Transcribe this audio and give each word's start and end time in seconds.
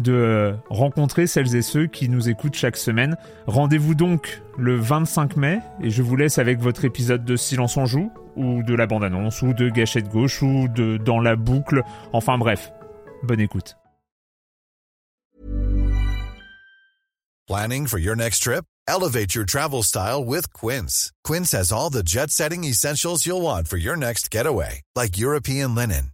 de 0.00 0.54
rencontrer 0.70 1.26
celles 1.26 1.54
et 1.56 1.62
ceux 1.62 1.86
qui 1.86 2.08
nous 2.08 2.28
écoutent 2.28 2.54
chaque 2.54 2.76
semaine. 2.76 3.16
Rendez-vous 3.46 3.94
donc 3.94 4.42
le 4.58 4.76
25 4.76 5.36
mai 5.36 5.60
et 5.82 5.90
je 5.90 6.02
vous 6.02 6.16
laisse 6.16 6.38
avec 6.38 6.60
votre 6.60 6.84
épisode 6.84 7.24
de 7.24 7.36
Silence 7.36 7.76
en 7.76 7.86
joue 7.86 8.10
ou 8.36 8.62
de 8.62 8.74
la 8.74 8.86
bande-annonce 8.86 9.42
ou 9.42 9.52
de 9.52 9.68
Gâchette 9.68 10.08
gauche 10.08 10.42
ou 10.42 10.68
de 10.68 10.96
Dans 10.96 11.20
la 11.20 11.36
boucle. 11.36 11.82
Enfin 12.12 12.38
bref, 12.38 12.72
bonne 13.22 13.40
écoute. 13.40 13.76
Planning 17.46 17.86
for 17.86 17.98
your 17.98 18.16
next 18.16 18.42
trip? 18.42 18.64
Elevate 18.88 19.34
your 19.34 19.44
travel 19.44 19.82
style 19.82 20.24
with 20.24 20.52
Quince. 20.54 21.12
Quince 21.24 21.52
has 21.52 21.72
all 21.72 21.90
the 21.90 22.02
jet-setting 22.02 22.64
essentials 22.64 23.26
you'll 23.26 23.42
want 23.42 23.68
for 23.68 23.76
your 23.76 23.96
next 23.96 24.30
getaway, 24.30 24.80
like 24.96 25.18
European 25.18 25.74
linen 25.74 26.13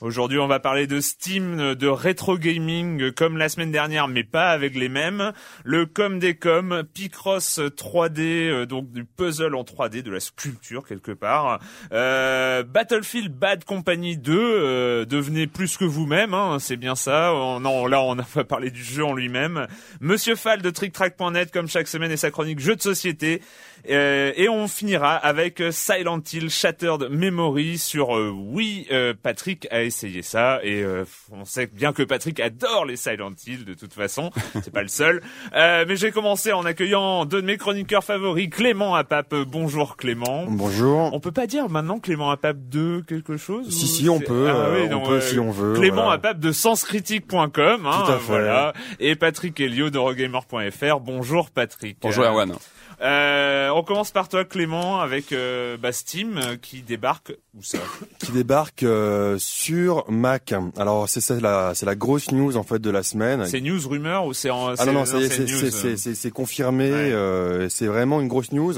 Aujourd'hui, 0.00 0.38
on 0.38 0.46
va 0.46 0.60
parler 0.60 0.86
de 0.86 1.00
Steam, 1.00 1.74
de 1.74 1.88
rétro 1.88 2.38
gaming 2.38 3.10
comme 3.10 3.36
la 3.36 3.48
semaine 3.48 3.72
dernière, 3.72 4.06
mais 4.06 4.22
pas 4.22 4.50
avec 4.50 4.76
les 4.76 4.88
mêmes. 4.88 5.32
Le 5.64 5.86
com 5.86 6.20
des 6.20 6.36
com, 6.36 6.84
Picross 6.94 7.58
3D, 7.58 8.20
euh, 8.20 8.64
donc 8.64 8.92
du 8.92 9.04
puzzle 9.04 9.56
en 9.56 9.64
3D, 9.64 10.02
de 10.02 10.12
la 10.12 10.20
sculpture 10.20 10.86
quelque 10.86 11.10
part. 11.10 11.58
Euh, 11.90 12.62
Battlefield 12.62 13.34
Bad 13.34 13.64
Company 13.64 14.16
2, 14.16 14.38
euh, 14.38 15.04
devenez 15.04 15.48
plus 15.48 15.76
que 15.76 15.84
vous-même, 15.84 16.32
hein, 16.32 16.58
c'est 16.60 16.76
bien 16.76 16.94
ça. 16.94 17.32
non, 17.60 17.86
là, 17.86 18.00
on 18.00 18.14
n'a 18.14 18.22
pas 18.22 18.44
parlé 18.44 18.70
du 18.70 18.84
jeu 18.84 19.04
en 19.04 19.14
lui-même. 19.14 19.66
Monsieur 20.00 20.36
Fall 20.36 20.62
de 20.62 20.70
TrickTrack.net, 20.70 21.50
comme 21.50 21.66
chaque 21.66 21.88
semaine, 21.88 22.12
et 22.12 22.16
sa 22.16 22.30
chronique 22.30 22.60
jeux 22.60 22.76
de 22.76 22.82
société. 22.82 23.42
Euh, 23.88 24.32
et 24.36 24.48
on 24.48 24.68
finira 24.68 25.14
avec 25.14 25.62
Silent 25.70 26.20
Hill 26.32 26.50
Shattered 26.50 27.08
Memory 27.10 27.78
sur 27.78 28.16
euh, 28.16 28.30
oui 28.30 28.86
Patrick 29.22 29.66
a 29.70 29.82
essayé 29.82 30.22
ça 30.22 30.60
et 30.62 30.84
on 31.32 31.44
sait 31.44 31.66
bien 31.66 31.92
que 31.92 32.02
Patrick 32.02 32.40
adore 32.40 32.84
les 32.84 32.96
Silent 32.96 33.32
Hill 33.46 33.64
de 33.64 33.74
toute 33.74 33.94
façon, 33.94 34.30
c'est 34.62 34.72
pas 34.72 34.82
le 34.82 34.88
seul. 34.88 35.22
mais 35.52 35.96
j'ai 35.96 36.10
commencé 36.10 36.52
en 36.52 36.64
accueillant 36.64 37.24
deux 37.24 37.42
de 37.42 37.46
mes 37.46 37.56
chroniqueurs 37.56 38.04
favoris, 38.04 38.48
Clément 38.50 38.94
Apap. 38.94 39.34
Bonjour 39.34 39.96
Clément. 39.96 40.46
Bonjour. 40.48 41.12
On 41.12 41.20
peut 41.20 41.32
pas 41.32 41.46
dire 41.46 41.68
maintenant 41.68 41.98
Clément 41.98 42.30
Apap 42.30 42.56
2 42.58 43.02
quelque 43.02 43.36
chose 43.36 43.68
Si 43.70 43.86
si 43.86 44.08
on 44.08 44.20
peut, 44.20 44.48
ah, 44.50 44.70
oui, 44.74 44.92
on 44.92 45.06
peut 45.06 45.20
si 45.20 45.38
on 45.38 45.50
veut. 45.50 45.74
Clément 45.74 46.02
voilà. 46.02 46.12
Apap 46.12 46.38
de 46.38 46.52
senscritique.com 46.52 47.86
hein, 47.86 48.02
Tout 48.04 48.12
à 48.12 48.18
fait. 48.18 48.24
voilà 48.26 48.72
et 49.00 49.14
Patrick 49.16 49.58
Helio 49.60 49.90
d'Eurogamer.fr. 49.90 51.00
Bonjour 51.00 51.50
Patrick. 51.50 51.98
Bonjour 52.00 52.24
Erwan. 52.24 52.54
Euh, 53.00 53.67
on 53.78 53.82
commence 53.84 54.10
par 54.10 54.28
toi 54.28 54.44
Clément 54.44 55.00
avec 55.00 55.32
euh, 55.32 55.76
bah, 55.76 55.92
Steam 55.92 56.36
euh, 56.36 56.56
qui 56.56 56.82
débarque 56.82 57.32
où 57.54 57.62
ça 57.62 57.78
Qui 58.18 58.32
débarque 58.32 58.82
euh, 58.82 59.36
sur 59.38 60.10
Mac. 60.10 60.52
Alors 60.76 61.08
c'est 61.08 61.20
c'est 61.20 61.40
la 61.40 61.72
c'est 61.74 61.86
la 61.86 61.94
grosse 61.94 62.32
news 62.32 62.56
en 62.56 62.62
fait 62.62 62.80
de 62.80 62.90
la 62.90 63.02
semaine. 63.02 63.46
C'est 63.46 63.60
news 63.60 63.80
rumeur 63.88 64.26
ou 64.26 64.32
c'est 64.34 64.50
en 64.50 64.74
Ah 64.78 64.86
non 64.86 64.92
non 64.92 65.04
c'est 65.04 65.96
c'est 65.96 66.30
confirmé. 66.30 66.90
Ouais. 66.90 67.12
euh, 67.12 67.68
c'est 67.68 67.86
vraiment 67.86 68.20
une 68.20 68.28
grosse 68.28 68.52
news 68.52 68.74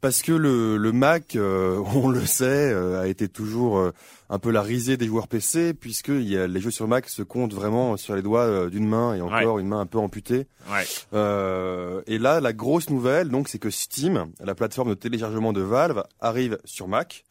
parce 0.00 0.22
que 0.22 0.32
le 0.32 0.76
le 0.76 0.92
Mac, 0.92 1.36
euh, 1.36 1.78
on 1.94 2.08
le 2.08 2.24
sait, 2.26 2.72
euh, 2.72 3.00
a 3.02 3.06
été 3.06 3.28
toujours 3.28 3.78
euh, 3.78 3.92
un 4.30 4.38
peu 4.38 4.50
la 4.50 4.62
risée 4.62 4.96
des 4.96 5.06
joueurs 5.06 5.28
PC 5.28 5.74
puisque 5.74 6.08
il 6.08 6.28
y 6.28 6.38
a, 6.38 6.46
les 6.46 6.60
jeux 6.60 6.70
sur 6.70 6.88
Mac 6.88 7.08
se 7.08 7.22
comptent 7.22 7.52
vraiment 7.54 7.96
sur 7.96 8.14
les 8.14 8.22
doigts 8.22 8.44
euh, 8.44 8.70
d'une 8.70 8.86
main 8.88 9.14
et 9.14 9.20
encore 9.20 9.58
une 9.58 9.68
main 9.68 9.80
un 9.80 9.86
peu 9.86 9.98
amputée. 9.98 10.46
Ouais. 10.70 10.84
Euh, 11.14 12.02
et 12.06 12.18
là, 12.18 12.40
la 12.40 12.52
grosse 12.52 12.90
nouvelle, 12.90 13.28
donc, 13.28 13.48
c'est 13.48 13.58
que 13.58 13.70
Steam, 13.70 14.29
la 14.38 14.54
plateforme 14.54 14.90
de 14.90 14.94
téléchargement 14.94 15.52
de 15.52 15.60
Valve, 15.60 16.04
arrive 16.20 16.58
sur 16.64 16.88
Mac 16.88 17.24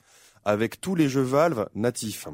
avec 0.46 0.82
tous 0.82 0.96
les 0.96 1.10
jeux 1.10 1.22
Valve 1.22 1.68
natifs. 1.76 2.28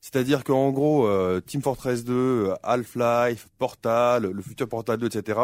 C'est-à-dire 0.00 0.42
qu'en 0.42 0.70
gros, 0.70 1.06
euh, 1.06 1.40
Team 1.40 1.62
Fortress 1.62 2.04
2, 2.04 2.12
euh, 2.12 2.54
Half-Life, 2.64 3.48
Portal, 3.58 4.24
le 4.24 4.42
futur 4.42 4.68
Portal 4.68 4.98
2, 4.98 5.06
etc., 5.06 5.38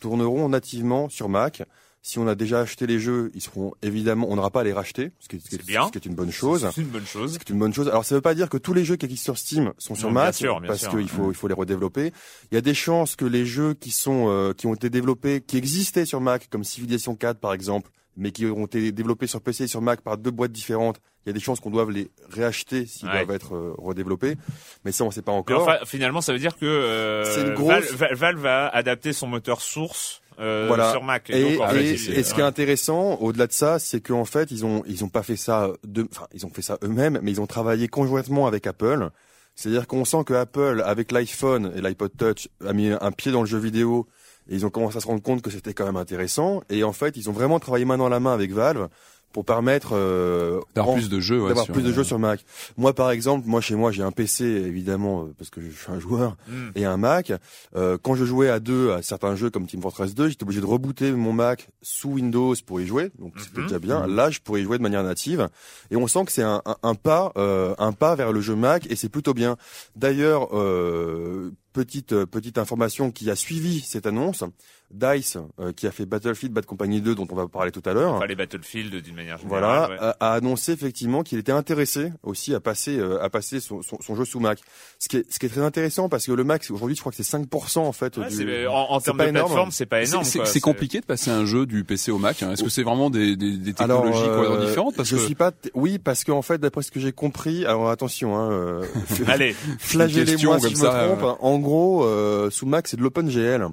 tourneront 0.00 0.48
nativement 0.48 1.08
sur 1.08 1.28
Mac. 1.28 1.62
Si 2.04 2.18
on 2.18 2.26
a 2.26 2.34
déjà 2.34 2.60
acheté 2.60 2.88
les 2.88 2.98
jeux, 2.98 3.30
ils 3.32 3.40
seront 3.40 3.72
évidemment, 3.80 4.26
on 4.28 4.34
n'aura 4.34 4.50
pas 4.50 4.62
à 4.62 4.64
les 4.64 4.72
racheter, 4.72 5.12
ce 5.20 5.28
qui 5.28 5.36
est, 5.36 5.38
ce 5.38 5.64
bien. 5.64 5.86
ce 5.86 5.92
qui 5.92 5.98
est 5.98 6.04
une 6.04 6.16
bonne 6.16 6.32
chose. 6.32 6.68
C'est 6.74 6.80
une 6.80 6.88
bonne 6.88 7.06
chose. 7.06 7.38
C'est 7.38 7.50
une 7.50 7.60
bonne 7.60 7.72
chose. 7.72 7.88
Alors 7.88 8.04
ça 8.04 8.16
veut 8.16 8.20
pas 8.20 8.34
dire 8.34 8.48
que 8.48 8.56
tous 8.56 8.74
les 8.74 8.84
jeux 8.84 8.96
qui 8.96 9.06
existent 9.06 9.32
sur 9.32 9.38
Steam 9.38 9.72
sont 9.78 9.94
sur 9.94 10.08
Non, 10.08 10.14
bien 10.14 10.24
Mac, 10.24 10.34
sûr, 10.34 10.60
bien 10.60 10.66
parce 10.66 10.88
qu'il 10.88 11.08
faut 11.08 11.30
il 11.30 11.36
faut 11.36 11.46
les 11.46 11.54
redévelopper. 11.54 12.12
Il 12.50 12.56
y 12.56 12.58
a 12.58 12.60
des 12.60 12.74
chances 12.74 13.14
que 13.14 13.24
les 13.24 13.46
jeux 13.46 13.74
qui 13.74 13.92
sont 13.92 14.26
euh, 14.28 14.52
qui 14.52 14.66
ont 14.66 14.74
été 14.74 14.90
développés, 14.90 15.40
qui 15.40 15.56
existaient 15.56 16.04
sur 16.04 16.20
Mac, 16.20 16.48
comme 16.50 16.64
Civilization 16.64 17.14
4 17.14 17.38
par 17.38 17.54
exemple, 17.54 17.88
mais 18.16 18.30
qui 18.32 18.46
ont 18.46 18.66
été 18.66 18.92
développés 18.92 19.26
sur 19.26 19.40
PC 19.40 19.64
et 19.64 19.66
sur 19.66 19.80
Mac 19.80 20.00
par 20.02 20.18
deux 20.18 20.30
boîtes 20.30 20.52
différentes, 20.52 21.00
il 21.24 21.28
y 21.28 21.30
a 21.30 21.32
des 21.32 21.40
chances 21.40 21.60
qu'on 21.60 21.70
doive 21.70 21.90
les 21.90 22.10
réacheter 22.30 22.84
s'ils 22.86 23.08
Ouais. 23.08 23.24
doivent 23.24 23.36
être 23.36 23.54
euh, 23.54 23.74
redéveloppés. 23.78 24.36
Mais 24.84 24.92
ça 24.92 25.04
on 25.04 25.10
sait 25.10 25.22
pas 25.22 25.32
encore. 25.32 25.62
enfin, 25.62 25.78
finalement, 25.84 26.20
ça 26.20 26.32
veut 26.32 26.38
dire 26.38 26.56
que 26.56 26.66
euh, 26.66 27.54
grosse- 27.54 27.68
Valve, 27.72 27.94
Va- 27.94 28.14
Valve 28.14 28.40
va 28.40 28.68
adapter 28.68 29.12
son 29.12 29.26
moteur 29.28 29.60
source 29.60 30.20
euh, 30.40 30.64
Voilà. 30.66 30.90
sur 30.92 31.04
Mac. 31.04 31.30
Et, 31.30 31.56
donc, 31.56 31.70
ce 31.70 32.34
qui 32.34 32.40
est 32.40 32.44
intéressant, 32.44 33.16
au-delà 33.20 33.46
de 33.46 33.52
ça, 33.52 33.78
c'est 33.78 34.00
qu'en 34.00 34.24
fait, 34.24 34.50
ils 34.50 34.64
ont 34.64 34.82
ils 34.86 35.04
ont 35.04 35.08
pas 35.10 35.22
fait 35.22 35.36
ça 35.36 35.70
de, 35.84 36.06
enfin, 36.10 36.26
ils 36.34 36.44
ont 36.46 36.50
fait 36.50 36.62
ça 36.62 36.78
eux-mêmes, 36.82 37.18
mais 37.22 37.30
ils 37.30 37.40
ont 37.40 37.46
travaillé 37.46 37.86
conjointement 37.88 38.46
avec 38.46 38.66
Apple. 38.66 39.10
C'est-à-dire 39.54 39.86
qu'on 39.86 40.06
sent 40.06 40.24
que 40.24 40.32
Apple, 40.32 40.82
avec 40.86 41.12
l'iPhone 41.12 41.72
et 41.76 41.82
l'iPod 41.82 42.10
Touch, 42.16 42.48
a 42.66 42.72
mis 42.72 42.88
un 42.90 43.12
pied 43.12 43.30
dans 43.32 43.42
le 43.42 43.46
jeu 43.46 43.58
vidéo 43.58 44.08
ils 44.48 44.66
ont 44.66 44.70
commencé 44.70 44.96
à 44.96 45.00
se 45.00 45.06
rendre 45.06 45.22
compte 45.22 45.42
que 45.42 45.50
c'était 45.50 45.74
quand 45.74 45.84
même 45.84 45.96
intéressant. 45.96 46.62
Et 46.68 46.84
en 46.84 46.92
fait, 46.92 47.16
ils 47.16 47.30
ont 47.30 47.32
vraiment 47.32 47.60
travaillé 47.60 47.84
main 47.84 47.98
dans 47.98 48.08
la 48.08 48.20
main 48.20 48.32
avec 48.32 48.52
Valve 48.52 48.88
pour 49.32 49.44
permettre 49.44 49.90
euh, 49.94 50.60
D'avoir 50.74 50.96
plus 50.96 51.08
de 51.08 51.20
jeux. 51.20 51.40
ouais, 51.40 51.48
d'avoir 51.48 51.64
sur, 51.64 51.74
plus 51.74 51.82
de 51.82 51.88
euh, 51.90 51.92
jeux 51.92 52.04
sur 52.04 52.18
Mac. 52.18 52.44
Moi, 52.76 52.92
par 52.94 53.10
exemple, 53.10 53.46
moi 53.48 53.60
chez 53.60 53.74
moi, 53.74 53.90
j'ai 53.92 54.02
un 54.02 54.12
PC 54.12 54.44
évidemment 54.44 55.22
euh, 55.24 55.34
parce 55.38 55.50
que 55.50 55.60
je 55.60 55.70
suis 55.70 55.90
un 55.90 55.98
joueur 55.98 56.36
Hmm. 56.48 56.70
et 56.74 56.84
un 56.84 56.96
Mac. 56.96 57.32
Euh, 57.76 57.96
quand 58.02 58.14
je 58.14 58.24
jouais 58.24 58.48
à 58.48 58.60
deux 58.60 58.92
à 58.92 59.02
certains 59.02 59.34
jeux 59.36 59.50
comme 59.50 59.66
Team 59.66 59.80
Fortress 59.82 60.14
2, 60.14 60.28
j'étais 60.28 60.42
obligé 60.44 60.60
de 60.60 60.66
rebooter 60.66 61.12
mon 61.12 61.32
Mac 61.32 61.68
sous 61.82 62.10
Windows 62.10 62.54
pour 62.66 62.80
y 62.80 62.86
jouer, 62.86 63.10
donc 63.18 63.32
c'était 63.38 63.60
Mhm. 63.60 63.66
déjà 63.66 63.78
bien. 63.78 64.06
Là, 64.06 64.30
je 64.30 64.40
pourrais 64.40 64.60
y 64.60 64.64
jouer 64.64 64.78
de 64.78 64.82
manière 64.82 65.02
native, 65.02 65.48
et 65.90 65.96
on 65.96 66.06
sent 66.06 66.24
que 66.26 66.32
c'est 66.32 66.42
un, 66.42 66.62
un, 66.66 66.76
un 66.82 66.94
pas, 66.94 67.32
euh, 67.36 67.74
un 67.78 67.92
pas 67.92 68.14
vers 68.14 68.32
le 68.32 68.40
jeu 68.40 68.54
Mac, 68.54 68.86
et 68.90 68.96
c'est 68.96 69.08
plutôt 69.08 69.34
bien. 69.34 69.56
D'ailleurs, 69.96 70.48
euh, 70.52 71.50
petite 71.72 72.12
euh, 72.12 72.26
petite 72.26 72.58
information 72.58 73.10
qui 73.10 73.30
a 73.30 73.36
suivi 73.36 73.80
cette 73.80 74.06
annonce. 74.06 74.44
Dice, 74.92 75.38
euh, 75.58 75.72
qui 75.72 75.86
a 75.86 75.90
fait 75.90 76.04
Battlefield 76.04 76.52
Bad 76.54 76.66
Company 76.66 77.00
2, 77.00 77.14
dont 77.14 77.26
on 77.30 77.34
va 77.34 77.48
parler 77.48 77.70
tout 77.72 77.82
à 77.86 77.94
l'heure. 77.94 78.14
Enfin, 78.14 78.26
les 78.26 78.34
Battlefield 78.34 78.94
d'une 79.02 79.14
manière 79.14 79.38
Voilà, 79.46 79.84
générale. 79.88 79.90
ouais. 79.92 80.14
a, 80.20 80.32
a 80.32 80.32
annoncé 80.34 80.72
effectivement 80.72 81.22
qu'il 81.22 81.38
était 81.38 81.52
intéressé 81.52 82.12
aussi 82.22 82.54
à 82.54 82.60
passer 82.60 82.98
euh, 82.98 83.22
à 83.22 83.30
passer 83.30 83.60
son, 83.60 83.80
son, 83.82 83.98
son 84.02 84.14
jeu 84.14 84.24
sous 84.24 84.38
Mac. 84.40 84.58
Ce 84.98 85.08
qui 85.08 85.16
est 85.16 85.32
ce 85.32 85.38
qui 85.38 85.46
est 85.46 85.48
très 85.48 85.62
intéressant 85.62 86.08
parce 86.08 86.26
que 86.26 86.32
le 86.32 86.44
Mac 86.44 86.66
aujourd'hui, 86.70 86.94
je 86.94 87.00
crois 87.00 87.10
que 87.12 87.22
c'est 87.22 87.36
5% 87.38 87.78
en 87.78 87.92
fait. 87.92 88.18
Ouais, 88.18 88.28
du... 88.28 88.66
en, 88.66 89.00
termes 89.00 89.18
de 89.18 89.22
énorme. 89.24 89.46
plateforme, 89.46 89.70
c'est 89.70 89.86
pas 89.86 90.02
énorme. 90.02 90.24
C'est- 90.24 90.38
quoi. 90.40 90.46
C'est 90.46 90.52
c'est 90.52 90.60
compliqué 90.60 91.00
de 91.00 91.06
passer 91.06 91.30
un 91.30 91.46
jeu 91.46 91.64
du 91.64 91.84
PC 91.84 92.10
au 92.10 92.18
Mac. 92.18 92.42
hein. 92.42 92.52
Est-ce 92.52 92.62
que 92.62 92.68
c'est 92.68 92.82
vraiment 92.82 93.08
des, 93.08 93.34
des, 93.36 93.56
des 93.56 93.72
Alors, 93.78 94.02
technologies 94.02 94.28
euh, 94.28 94.34
complètement 94.36 94.66
différentes? 94.66 94.96
Parce 94.96 95.08
je 95.08 95.16
que 95.16 95.22
suis 95.22 95.34
pas. 95.34 95.52
t- 95.52 95.70
Oui, 95.74 95.98
parce 95.98 96.24
qu'en 96.24 96.42
fait, 96.42 96.58
d'après 96.58 96.82
ce 96.82 96.90
que 96.90 97.00
j'ai 97.00 97.12
compris, 97.12 97.64
alors 97.64 97.88
attention, 97.88 98.36
hein, 98.36 98.50
euh, 98.52 98.84
Allez, 99.26 99.54
flagellez-moi 99.78 100.58
si 100.60 100.66
je 100.68 100.74
me 100.74 100.80
comme 100.82 100.90
ça, 100.92 101.08
trompe. 101.16 101.36
En 101.40 101.58
gros, 101.58 102.04
euh, 102.04 102.50
sous 102.50 102.66
Mac, 102.66 102.88
c'est 102.88 102.96
de 102.96 103.02
l'OpenGL. 103.02 103.68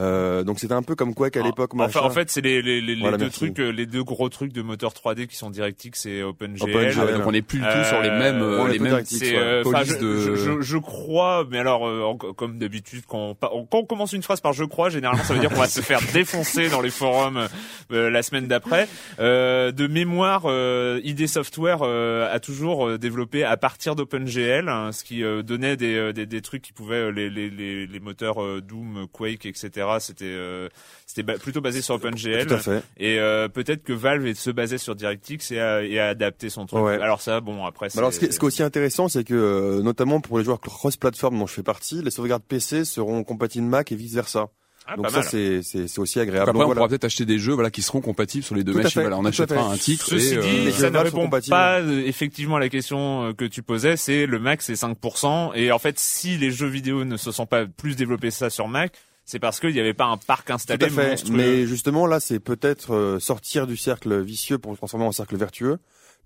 Euh, 0.00 0.42
donc 0.44 0.58
c'était 0.58 0.74
un 0.74 0.82
peu 0.82 0.94
comme 0.94 1.14
Quake 1.14 1.36
à 1.36 1.42
l'époque. 1.42 1.72
Enfin, 1.74 2.00
en 2.00 2.10
fait, 2.10 2.30
c'est 2.30 2.40
les, 2.40 2.62
les, 2.62 2.80
les, 2.80 2.94
les 2.96 3.02
deux 3.10 3.16
merci. 3.18 3.30
trucs, 3.38 3.58
euh, 3.60 3.70
les 3.70 3.86
deux 3.86 4.02
gros 4.02 4.28
trucs 4.28 4.52
de 4.52 4.62
moteur 4.62 4.92
3D 4.92 5.26
qui 5.26 5.36
sont 5.36 5.50
DirectX 5.50 6.06
et 6.06 6.22
OpenGL. 6.22 6.62
OpenGL. 6.62 6.94
Ah 6.98 7.04
ouais, 7.04 7.12
donc 7.12 7.26
on 7.26 7.32
n'est 7.32 7.42
plus 7.42 7.58
du 7.58 7.64
tout 7.64 7.84
sur 7.84 8.00
les 8.00 8.10
mêmes, 8.10 8.40
euh, 8.42 8.58
les 8.68 8.78
mêmes 8.78 8.94
euh, 8.94 9.62
de- 10.00 10.20
je, 10.20 10.34
je, 10.36 10.60
je 10.60 10.78
crois, 10.78 11.46
mais 11.50 11.58
alors, 11.58 11.86
euh, 11.86 12.02
en- 12.02 12.16
comme 12.16 12.58
d'habitude, 12.58 13.02
quand, 13.06 13.18
on 13.30 13.34
pa- 13.34 13.50
quand 13.70 13.78
on 13.78 13.84
commence 13.84 14.12
une 14.12 14.22
phrase 14.22 14.40
par 14.40 14.52
je 14.54 14.64
crois, 14.64 14.88
généralement, 14.90 15.22
ça 15.22 15.34
veut 15.34 15.40
dire 15.40 15.50
qu'on 15.50 15.60
va 15.60 15.68
se 15.68 15.80
faire 15.80 16.00
défoncer 16.14 16.68
dans 16.70 16.80
les 16.80 16.90
forums 16.90 17.46
euh, 17.92 18.10
la 18.10 18.22
semaine 18.22 18.46
d'après. 18.46 18.88
Euh, 19.18 19.70
de 19.72 19.86
mémoire, 19.86 20.42
euh, 20.46 21.00
ID 21.04 21.26
Software 21.26 21.78
euh, 21.82 22.32
a 22.34 22.40
toujours 22.40 22.98
développé 22.98 23.44
à 23.44 23.56
partir 23.56 23.94
d'OpenGL, 23.96 24.68
hein, 24.68 24.92
ce 24.92 25.04
qui 25.04 25.22
euh, 25.22 25.42
donnait 25.42 25.76
des, 25.76 26.12
des, 26.12 26.26
des 26.26 26.40
trucs 26.42 26.62
qui 26.62 26.72
pouvaient 26.72 26.96
euh, 26.96 27.10
les, 27.10 27.28
les, 27.30 27.50
les, 27.50 27.86
les 27.86 28.00
moteurs 28.00 28.42
euh, 28.42 28.60
Doom, 28.60 29.06
Quake, 29.12 29.46
etc. 29.46 29.86
C'était 29.98 30.24
euh, 30.26 30.68
c'était 31.06 31.24
ba- 31.24 31.38
plutôt 31.38 31.60
basé 31.60 31.80
sur 31.82 31.96
OpenGL. 31.96 32.46
Tout 32.46 32.54
à 32.54 32.58
fait. 32.58 32.82
Et 32.98 33.18
euh, 33.18 33.48
peut-être 33.48 33.82
que 33.82 33.92
Valve 33.92 34.34
se 34.34 34.50
basait 34.50 34.78
sur 34.78 34.94
DirectX 34.94 35.50
et 35.50 35.58
a, 35.58 35.82
et 35.82 35.98
a 35.98 36.08
adapté 36.08 36.50
son 36.50 36.66
truc. 36.66 36.82
Ouais. 36.84 37.00
Alors 37.00 37.20
ça, 37.22 37.40
bon, 37.40 37.64
après. 37.64 37.88
Alors, 37.98 38.12
ce 38.12 38.20
qui, 38.20 38.26
est, 38.26 38.30
ce 38.32 38.38
qui 38.38 38.44
est 38.44 38.46
aussi 38.46 38.62
intéressant, 38.62 39.08
c'est 39.08 39.24
que, 39.24 39.34
euh, 39.34 39.82
notamment 39.82 40.20
pour 40.20 40.38
les 40.38 40.44
joueurs 40.44 40.60
cross-platform 40.60 41.36
dont 41.38 41.46
je 41.48 41.54
fais 41.54 41.62
partie, 41.64 42.02
les 42.02 42.10
sauvegardes 42.10 42.44
PC 42.44 42.84
seront 42.84 43.24
compatibles 43.24 43.66
Mac 43.66 43.90
et 43.90 43.96
vice 43.96 44.14
versa. 44.14 44.48
Ah, 44.86 44.96
Donc 44.96 45.10
ça, 45.10 45.22
c'est 45.22 45.62
c'est 45.62 45.86
c'est 45.86 46.00
aussi 46.00 46.18
Donc 46.18 46.22
agréable. 46.28 46.50
après, 46.50 46.58
Donc 46.62 46.70
on 46.70 46.74
pourra 46.74 46.88
peut-être 46.88 47.04
acheter 47.04 47.24
des 47.24 47.38
jeux 47.38 47.52
voilà 47.52 47.70
qui 47.70 47.80
seront 47.80 48.00
compatibles 48.00 48.42
sur 48.42 48.56
les 48.56 48.64
deux 48.64 48.72
Tout 48.72 48.78
machines. 48.78 48.90
fait, 48.92 49.00
Voilà, 49.02 49.18
on 49.18 49.24
achètera 49.24 49.70
un 49.70 49.76
titre. 49.76 50.06
Ceci 50.06 50.34
et, 50.34 50.38
euh, 50.38 50.40
dit, 50.42 50.72
ça 50.72 50.90
ne 50.90 50.98
répond 50.98 51.28
pas 51.30 51.80
effectivement 51.80 52.56
à 52.56 52.60
la 52.60 52.68
question 52.68 53.32
que 53.34 53.44
tu 53.44 53.62
posais. 53.62 53.96
C'est 53.96 54.26
le 54.26 54.38
Mac, 54.40 54.62
c'est 54.62 54.72
5%. 54.74 55.52
Et 55.54 55.70
en 55.70 55.78
fait, 55.78 55.98
si 56.00 56.38
les 56.38 56.50
jeux 56.50 56.66
vidéo 56.66 57.04
ne 57.04 57.16
se 57.16 57.30
sont 57.30 57.46
pas 57.46 57.66
plus 57.66 57.94
développés 57.94 58.32
ça 58.32 58.50
sur 58.50 58.66
Mac, 58.66 58.94
c'est 59.30 59.38
parce 59.38 59.60
qu'il 59.60 59.72
n'y 59.72 59.80
avait 59.80 59.94
pas 59.94 60.06
un 60.06 60.16
parc 60.16 60.48
Tout 60.48 60.52
installé 60.54 60.84
à 60.86 60.88
fait. 60.90 61.10
monstrueux. 61.10 61.36
Mais 61.36 61.66
justement, 61.66 62.06
là, 62.06 62.18
c'est 62.20 62.40
peut-être 62.40 62.94
euh, 62.94 63.18
sortir 63.20 63.66
du 63.66 63.76
cercle 63.76 64.20
vicieux 64.20 64.58
pour 64.58 64.72
le 64.72 64.76
transformer 64.76 65.06
en 65.06 65.12
cercle 65.12 65.36
vertueux. 65.36 65.78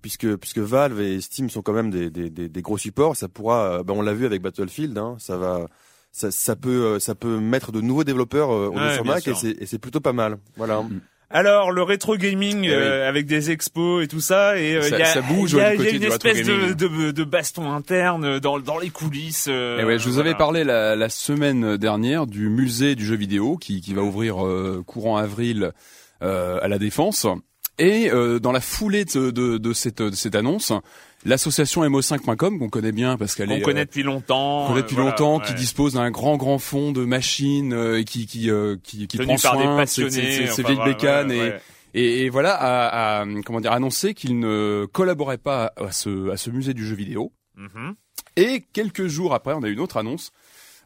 Puisque, 0.02 0.36
puisque 0.36 0.58
Valve 0.58 1.00
et 1.00 1.18
Steam 1.22 1.48
sont 1.48 1.62
quand 1.62 1.72
même 1.72 1.90
des, 1.90 2.10
des, 2.10 2.28
des, 2.28 2.50
des 2.50 2.62
gros 2.62 2.76
supports, 2.76 3.16
ça 3.16 3.26
pourra, 3.26 3.82
ben 3.82 3.94
on 3.94 4.02
l'a 4.02 4.12
vu 4.12 4.26
avec 4.26 4.42
Battlefield, 4.42 4.98
hein, 4.98 5.16
ça 5.18 5.38
va, 5.38 5.66
ça, 6.12 6.30
ça 6.30 6.56
peut, 6.56 6.84
euh, 6.84 6.98
ça 6.98 7.14
peut 7.14 7.38
mettre 7.40 7.72
de 7.72 7.80
nouveaux 7.80 8.04
développeurs 8.04 8.50
euh, 8.52 8.68
au 8.68 8.76
Ouais, 8.76 8.94
sur 8.96 9.04
Mac 9.06 9.20
et 9.20 9.32
sûr. 9.32 9.38
c'est, 9.38 9.56
et 9.62 9.64
c'est 9.64 9.78
plutôt 9.78 10.00
pas 10.00 10.12
mal. 10.12 10.36
Voilà. 10.58 10.82
Alors 11.31 11.73
le 11.73 11.82
rétro 11.82 12.17
gaming 12.17 12.59
Eh 12.65 12.69
oui. 12.69 12.73
euh, 12.75 13.09
avec 13.09 13.26
des 13.26 13.50
expos 13.50 14.05
et 14.05 14.09
tout 14.09 14.21
ça 14.21 14.59
et 14.59 14.76
euh, 14.76 14.82
Ça- 14.82 14.97
il 14.97 14.99
y 14.99 15.03
a, 15.03 15.06
ça 15.06 15.21
bouge, 15.23 15.53
il 15.53 15.59
y 15.59 15.61
a, 15.61 15.75
y 15.75 15.87
a 15.87 15.91
une 15.91 16.03
espèce 16.05 16.47
de, 16.47 16.73
de, 16.75 17.11
de 17.11 17.25
baston 17.25 17.73
interne 17.73 18.38
dans, 18.38 18.59
dans 18.61 18.79
les 18.79 18.91
coulisses. 18.91 19.47
euh, 19.49 19.79
Eh 19.81 19.85
ouais, 19.85 19.99
je 19.99 20.06
vous 20.06 20.15
voilà. 20.15 20.31
avais 20.31 20.38
parlé 20.38 20.62
la, 20.65 20.94
la 20.97 21.09
semaine 21.09 21.76
dernière 21.76 22.26
du 22.26 22.49
musée 22.49 22.94
du 22.94 23.05
jeu 23.05 23.17
vidéo 23.17 23.56
qui, 23.56 23.81
qui 23.81 23.94
va 23.94 24.03
ouvrir 24.03 24.44
euh, 24.47 24.82
courant 24.87 25.17
avril 25.17 25.73
euh, 26.23 26.59
à 26.62 26.69
la 26.69 26.79
Défense. 26.79 27.26
Et 27.79 28.09
euh, 28.12 28.38
dans 28.38 28.53
la 28.53 28.61
foulée 28.61 29.05
de, 29.05 29.31
de, 29.32 29.59
de 29.59 29.73
cette, 29.73 30.00
de 30.00 30.15
cette 30.15 30.37
annonce, 30.37 30.73
l'association 31.25 31.82
MO5.com 31.85 32.59
qu'on 32.59 32.69
connaît 32.69 32.93
bien 32.93 33.17
parce 33.17 33.35
qu'elle 33.35 33.50
est 33.53 33.61
euh, 33.62 33.65
connaît 33.65 33.85
depuis 33.85 34.03
longtemps. 34.03 34.67
connaît 34.69 34.82
depuis 34.82 34.94
voilà, 34.94 35.11
longtemps, 35.11 35.38
ouais. 35.38 35.44
qui 35.47 35.55
dispose 35.55 35.94
d'un 35.94 36.11
grand 36.11 36.37
grand 36.37 36.59
fond 36.59 36.93
de 36.93 37.05
machines 37.05 37.73
euh, 37.73 38.00
et 38.00 38.05
qui 38.05 38.26
qui 38.26 38.50
euh, 38.50 38.76
qui, 38.82 39.06
qui 39.06 39.19
prend 39.19 39.37
soin 39.37 39.81
de 39.82 39.87
ses- 39.87 40.11
ses- 40.11 40.47
ses 40.47 40.62
vieilles 40.62 40.85
bécanes 40.85 41.29
ouais, 41.31 41.37
et, 41.37 41.41
ouais. 41.41 41.61
et, 41.94 42.23
et 42.25 42.29
voilà 42.29 42.55
a, 42.55 43.21
a, 43.23 43.26
comment 43.44 43.61
dire 43.61 43.73
annoncé 43.73 44.15
qu'il 44.15 44.38
ne 44.38 44.87
collaborait 44.93 45.38
pas 45.38 45.73
à 45.76 45.93
ce 45.93 46.31
à 46.31 46.37
ce 46.37 46.50
musée 46.50 46.75
du 46.75 46.87
jeu 46.87 46.94
vidéo. 46.94 47.32
Mhm. 47.56 47.94
Et 48.37 48.65
quelques 48.73 49.06
jours 49.06 49.32
après, 49.32 49.53
on 49.55 49.62
a 49.62 49.69
eu 49.69 49.73
une 49.75 49.81
autre 49.81 49.97
annonce, 49.97 50.32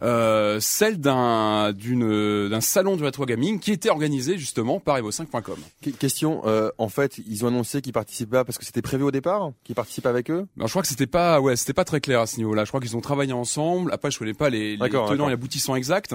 euh, 0.02 0.58
celle 0.60 0.98
d'un 1.00 1.72
d'une 1.72 2.48
d'un 2.48 2.60
salon 2.60 2.96
du 2.96 3.02
rétro 3.04 3.26
gaming 3.26 3.58
qui 3.58 3.72
était 3.72 3.90
organisé 3.90 4.38
justement 4.38 4.78
par 4.80 4.98
evo5.com. 4.98 5.56
Que- 5.82 5.90
Question, 5.90 6.42
euh, 6.46 6.70
en 6.78 6.88
fait, 6.88 7.18
ils 7.26 7.44
ont 7.44 7.48
annoncé 7.48 7.80
qu'ils 7.82 7.92
participaient 7.92 8.30
pas 8.38 8.44
parce 8.44 8.58
que 8.58 8.64
c'était 8.64 8.82
prévu 8.82 9.02
au 9.04 9.10
départ, 9.10 9.50
qu'ils 9.64 9.74
participaient 9.74 10.08
avec 10.08 10.30
eux? 10.30 10.46
Ben, 10.56 10.66
je 10.66 10.70
crois 10.72 10.82
que 10.82 10.88
c'était 10.88 11.06
pas 11.06 11.40
ouais, 11.40 11.56
c'était 11.56 11.72
pas 11.74 11.84
très 11.84 12.00
clair 12.00 12.20
à 12.20 12.26
ce 12.26 12.36
niveau-là. 12.36 12.64
Je 12.64 12.70
crois 12.70 12.80
qu'ils 12.80 12.96
ont 12.96 13.00
travaillé 13.00 13.32
ensemble. 13.32 13.92
Après, 13.92 14.10
je 14.10 14.18
connais 14.18 14.34
pas 14.34 14.50
les, 14.50 14.76
les 14.76 14.90
tenants 14.90 15.28
et 15.28 15.32
aboutissants 15.32 15.74
exacts. 15.76 16.14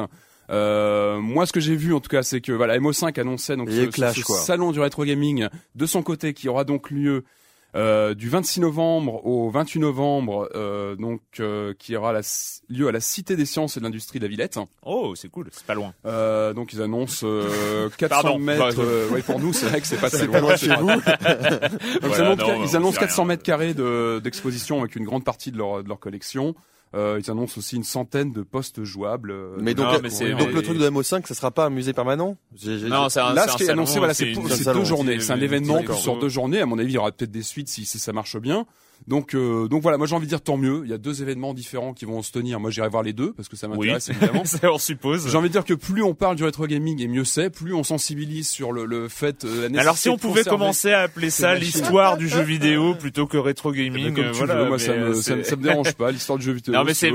Euh, 0.49 1.19
moi, 1.19 1.45
ce 1.45 1.53
que 1.53 1.59
j'ai 1.59 1.75
vu 1.75 1.93
en 1.93 1.99
tout 1.99 2.09
cas, 2.09 2.21
c'est 2.23 2.41
que 2.41 2.51
voilà, 2.51 2.77
MO5 2.77 3.17
annonçait 3.19 3.55
donc 3.55 3.69
ce, 3.69 3.85
clash, 3.85 4.21
salon 4.45 4.71
du 4.71 4.79
rétro 4.79 5.05
gaming 5.05 5.47
de 5.75 5.85
son 5.85 6.03
côté 6.03 6.33
qui 6.33 6.49
aura 6.49 6.63
donc 6.65 6.91
lieu 6.91 7.23
euh, 7.75 8.13
du 8.13 8.29
26 8.29 8.59
novembre 8.61 9.25
au 9.25 9.49
28 9.49 9.79
novembre, 9.79 10.49
euh, 10.55 10.95
donc 10.95 11.21
euh, 11.39 11.73
qui 11.79 11.95
aura 11.95 12.13
la- 12.13 12.21
lieu 12.69 12.87
à 12.87 12.91
la 12.91 12.99
Cité 12.99 13.35
des 13.35 13.45
Sciences 13.45 13.77
et 13.77 13.79
de 13.79 13.85
l'Industrie 13.85 14.19
de 14.19 14.25
la 14.25 14.29
Villette. 14.29 14.59
Oh, 14.85 15.13
c'est 15.15 15.29
cool, 15.29 15.47
c'est 15.51 15.65
pas 15.65 15.73
loin. 15.73 15.93
Euh, 16.05 16.53
donc 16.53 16.73
ils 16.73 16.81
annoncent 16.81 17.25
euh, 17.25 17.89
400 17.97 18.21
Pardon. 18.21 18.39
mètres. 18.39 18.75
euh, 18.79 19.09
ouais, 19.09 19.21
pour 19.21 19.39
nous, 19.39 19.53
c'est 19.53 19.65
vrai 19.67 19.81
que 19.81 19.87
c'est 19.87 19.97
pas 19.97 20.09
très 20.09 20.25
loin 20.27 20.39
loin 20.39 20.55
chez 20.55 20.75
vous. 20.75 20.87
Donc 20.93 21.01
ils 21.07 21.99
Voilà, 22.01 22.27
annoncent, 22.31 22.47
non, 22.47 22.63
ils 22.63 22.69
on 22.73 22.75
annoncent 22.75 22.93
sait 22.93 22.99
400 23.05 23.23
rien. 23.23 23.27
mètres 23.29 23.43
carrés 23.43 23.73
de- 23.73 24.19
d'exposition 24.23 24.79
avec 24.81 24.95
une 24.95 25.05
grande 25.05 25.23
partie 25.23 25.51
de 25.51 25.57
leur, 25.57 25.83
de 25.83 25.87
leur 25.89 25.99
collection. 25.99 26.55
Euh, 26.95 27.19
ils 27.23 27.31
annoncent 27.31 27.57
aussi 27.57 27.75
une 27.75 27.83
centaine 27.83 28.31
de 28.31 28.43
postes 28.43 28.83
jouables. 28.83 29.31
euh, 29.31 29.57
Mais 29.59 29.73
donc, 29.73 29.87
Non, 29.87 29.93
euh, 29.93 29.99
mais 30.03 30.09
c'est- 30.11 30.29
donc 30.31 30.47
mais- 30.47 30.53
le 30.53 30.61
truc 30.61 30.77
de 30.77 30.87
MO5, 30.89 31.25
ça 31.25 31.33
sera 31.33 31.49
pas 31.49 31.65
un 31.65 31.69
musée 31.71 31.91
permanent? 31.91 32.37
J'ai- 32.55 32.77
j'ai- 32.77 32.87
Non, 32.87 33.09
c'est 33.09 33.19
un, 33.19 33.33
Là, 33.33 33.43
c'est 33.43 33.47
ce 33.49 33.53
un 33.53 33.57
qui 33.57 33.63
est 33.63 33.69
annoncé, 33.71 33.97
voilà, 33.97 34.13
c'est 34.13 34.31
une- 34.31 34.43
deux 34.43 34.83
journées. 34.85 35.19
c'est 35.19 35.31
un 35.33 35.41
événement 35.41 35.81
sur 35.95 36.19
deux 36.19 36.29
journées. 36.29 36.61
À 36.61 36.67
mon 36.67 36.77
avis, 36.77 36.91
il 36.91 36.95
y 36.95 36.97
aura 36.99 37.11
peut-être 37.11 37.31
des 37.31 37.41
suites 37.41 37.67
si, 37.67 37.85
si 37.85 37.97
ça 37.97 38.13
marche 38.13 38.37
bien. 38.37 38.67
Donc, 39.07 39.35
euh, 39.35 39.67
donc 39.67 39.81
voilà, 39.81 39.97
moi 39.97 40.07
j'ai 40.07 40.15
envie 40.15 40.25
de 40.25 40.29
dire 40.29 40.41
tant 40.41 40.55
mieux. 40.57 40.81
Il 40.85 40.89
y 40.89 40.93
a 40.93 40.97
deux 40.97 41.21
événements 41.21 41.53
différents 41.53 41.93
qui 41.93 42.05
vont 42.05 42.21
se 42.21 42.31
tenir. 42.31 42.59
Moi, 42.59 42.71
j'irai 42.71 42.87
voir 42.87 43.03
les 43.03 43.11
deux 43.13 43.33
parce 43.33 43.49
que 43.49 43.55
ça 43.57 43.67
Oui, 43.67 43.77
m'intéresse 43.87 44.09
évidemment. 44.09 44.45
Ça, 44.45 44.71
on 44.71 44.77
suppose. 44.77 45.29
J'ai 45.29 45.37
envie 45.37 45.49
de 45.49 45.53
dire 45.53 45.65
que 45.65 45.73
plus 45.73 46.03
on 46.03 46.13
parle 46.15 46.35
du 46.37 46.43
rétro 46.43 46.65
gaming 46.67 47.01
et 47.01 47.07
mieux 47.07 47.25
c'est, 47.25 47.49
plus 47.49 47.73
on 47.73 47.83
sensibilise 47.83 48.47
sur 48.47 48.71
le, 48.71 48.85
le 48.85 49.09
fait. 49.09 49.43
euh, 49.43 49.47
la 49.47 49.53
nécessité 49.69 49.79
Alors 49.79 49.97
si 49.97 50.09
on 50.09 50.17
pouvait 50.17 50.43
commencer 50.43 50.91
à 50.93 51.01
appeler 51.01 51.29
ça 51.29 51.53
l'histoire 51.55 52.17
du 52.17 52.29
jeu 52.29 52.41
vidéo 52.43 52.95
plutôt 52.99 53.27
que 53.27 53.37
rétro 53.37 53.73
Eh 53.73 53.89
ben, 53.89 53.93
gaming, 53.93 54.15
comme 54.15 54.31
tu 54.31 54.37
voilà, 54.37 54.55
veux, 54.63 54.67
moi 54.69 54.79
ça 54.79 54.93
mais, 54.93 54.99
me, 54.99 55.05
euh, 55.09 55.13
ça, 55.15 55.35
me- 55.35 55.43
ça 55.43 55.55
me 55.55 55.63
dérange 55.63 55.93
pas 55.97 56.11
l'histoire 56.11 56.37
du 56.39 56.45
jeu 56.45 56.53
vidéo. 56.53 56.73
Non 56.73 56.83
mais 56.83 56.93
c'est 56.93 57.11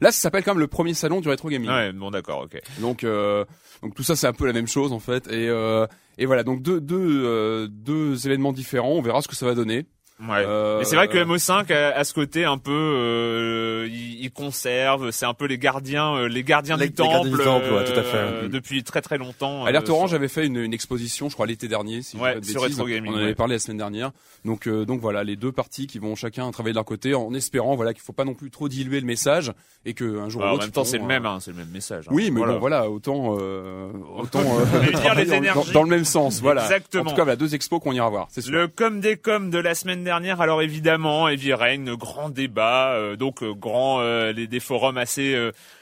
Là, 0.00 0.12
ça 0.12 0.20
s'appelle 0.20 0.42
quand 0.44 0.52
même 0.52 0.60
le 0.60 0.66
premier 0.66 0.94
salon 0.94 1.20
du 1.20 1.28
rétro 1.28 1.48
gaming. 1.48 1.70
ouais 1.70 1.92
bon 1.92 2.10
d'accord 2.10 2.42
ok. 2.44 2.60
Donc, 2.80 3.04
euh, 3.04 3.44
donc 3.82 3.94
tout 3.94 4.02
ça 4.02 4.16
c'est 4.16 4.26
un 4.26 4.32
peu 4.32 4.46
la 4.46 4.52
même 4.52 4.66
chose 4.68 4.92
en 4.92 4.98
fait. 5.00 5.26
Et, 5.28 5.48
euh, 5.48 5.86
et 6.18 6.26
voilà, 6.26 6.42
donc 6.44 6.60
deux, 6.62 6.80
deux, 6.80 7.22
euh, 7.24 7.68
deux 7.70 8.26
événements 8.26 8.52
différents. 8.52 8.90
On 8.92 9.00
verra 9.02 9.22
ce 9.22 9.28
que 9.28 9.36
ça 9.36 9.46
va 9.46 9.54
donner. 9.54 9.86
Ouais. 10.28 10.44
Euh, 10.46 10.78
Mais 10.78 10.84
c'est 10.84 10.96
vrai 10.96 11.08
que 11.08 11.16
MO5 11.18 11.72
a, 11.72 11.96
a 11.96 12.04
ce 12.04 12.12
côté 12.12 12.44
un 12.44 12.58
peu, 12.58 12.70
euh, 12.72 13.88
il, 13.90 14.22
il 14.24 14.30
conserve, 14.30 15.10
c'est 15.12 15.24
un 15.26 15.32
peu 15.34 15.46
les 15.46 15.56
gardiens, 15.58 16.14
euh, 16.14 16.28
les 16.28 16.42
gardiens 16.44 16.76
Les- 16.76 16.88
du 16.88 16.92
les 16.92 16.96
gardiens 17.08 17.18
temple, 17.22 17.38
du 17.38 17.44
temple, 17.44 17.72
ouais, 17.72 17.84
tout 17.84 17.98
à 17.98 18.02
fait. 18.02 18.16
euh, 18.18 18.48
depuis 18.48 18.82
très 18.84 19.00
très 19.00 19.16
longtemps. 19.18 19.64
Alerte 19.64 19.88
Orange 19.88 20.10
sur- 20.10 20.16
avait 20.16 20.28
fait 20.28 20.46
une, 20.46 20.56
une 20.58 20.74
exposition, 20.74 21.28
je 21.28 21.34
crois 21.34 21.46
l'été 21.46 21.68
dernier, 21.68 22.02
si 22.02 22.16
je 22.18 22.22
Ouais, 22.22 22.38
de 22.38 22.44
sur 22.44 22.60
bêtises. 22.62 22.76
Retro 22.78 22.88
Gaming, 22.90 23.12
On 23.12 23.16
en 23.16 23.22
avait 23.22 23.34
parlé 23.34 23.54
la 23.54 23.58
semaine 23.60 23.78
dernière. 23.78 24.10
Donc, 24.44 24.68
donc 24.68 25.00
voilà, 25.00 25.24
les 25.24 25.36
deux 25.36 25.52
parties 25.52 25.86
qui 25.86 25.98
vont 25.98 26.14
chacun 26.14 26.50
travailler 26.50 26.72
de 26.72 26.78
leur 26.78 26.84
côté, 26.84 27.14
en 27.14 27.32
espérant 27.34 27.74
voilà 27.74 27.92
qu'il 27.94 28.02
faut 28.02 28.12
pas 28.12 28.24
non 28.24 28.34
plus 28.34 28.50
trop 28.50 28.68
diluer 28.68 29.00
le 29.00 29.06
message 29.06 29.52
et 29.86 29.94
que 29.94 30.18
un 30.20 30.28
jour 30.28 30.40
ou 30.42 30.44
Alors, 30.44 30.56
en 30.56 30.58
même 30.58 30.70
temps, 30.70 30.84
c'est 30.84 30.98
le 30.98 31.04
même, 31.04 31.24
hein, 31.26 31.38
c'est 31.40 31.50
le 31.52 31.56
même 31.56 31.70
message. 31.70 32.04
hein. 32.08 32.12
Oui, 32.14 32.30
mais 32.30 32.38
Voilà. 32.40 32.52
bon, 32.54 32.58
voilà, 32.60 32.90
autant, 32.90 33.36
autant 34.18 34.40
les 34.40 34.92
dans- 34.92 35.30
dans, 35.30 35.36
énergies. 35.36 35.72
dans 35.72 35.82
le 35.82 35.88
même 35.88 36.04
sens, 36.04 36.40
voilà. 36.40 36.64
Exactement. 36.64 37.04
En 37.04 37.06
tout 37.06 37.16
cas, 37.16 37.24
voilà, 37.24 37.36
deux 37.36 37.54
expos 37.54 37.80
qu'on 37.80 37.92
ira 37.92 38.08
voir. 38.10 38.28
Le 38.48 38.66
com 38.68 39.00
des 39.00 39.16
com 39.16 39.50
de 39.50 39.58
la 39.58 39.74
semaine 39.74 40.04
dernière, 40.04 40.09
alors 40.10 40.62
évidemment, 40.62 41.28
Heavy 41.28 41.52
Rain, 41.52 41.94
grand 41.94 42.30
débat, 42.30 42.92
euh, 42.94 43.16
donc 43.16 43.42
euh, 43.42 43.52
grand, 43.54 44.00
euh, 44.00 44.32
les, 44.32 44.46
des 44.46 44.60
forums 44.60 44.98
assez 44.98 45.36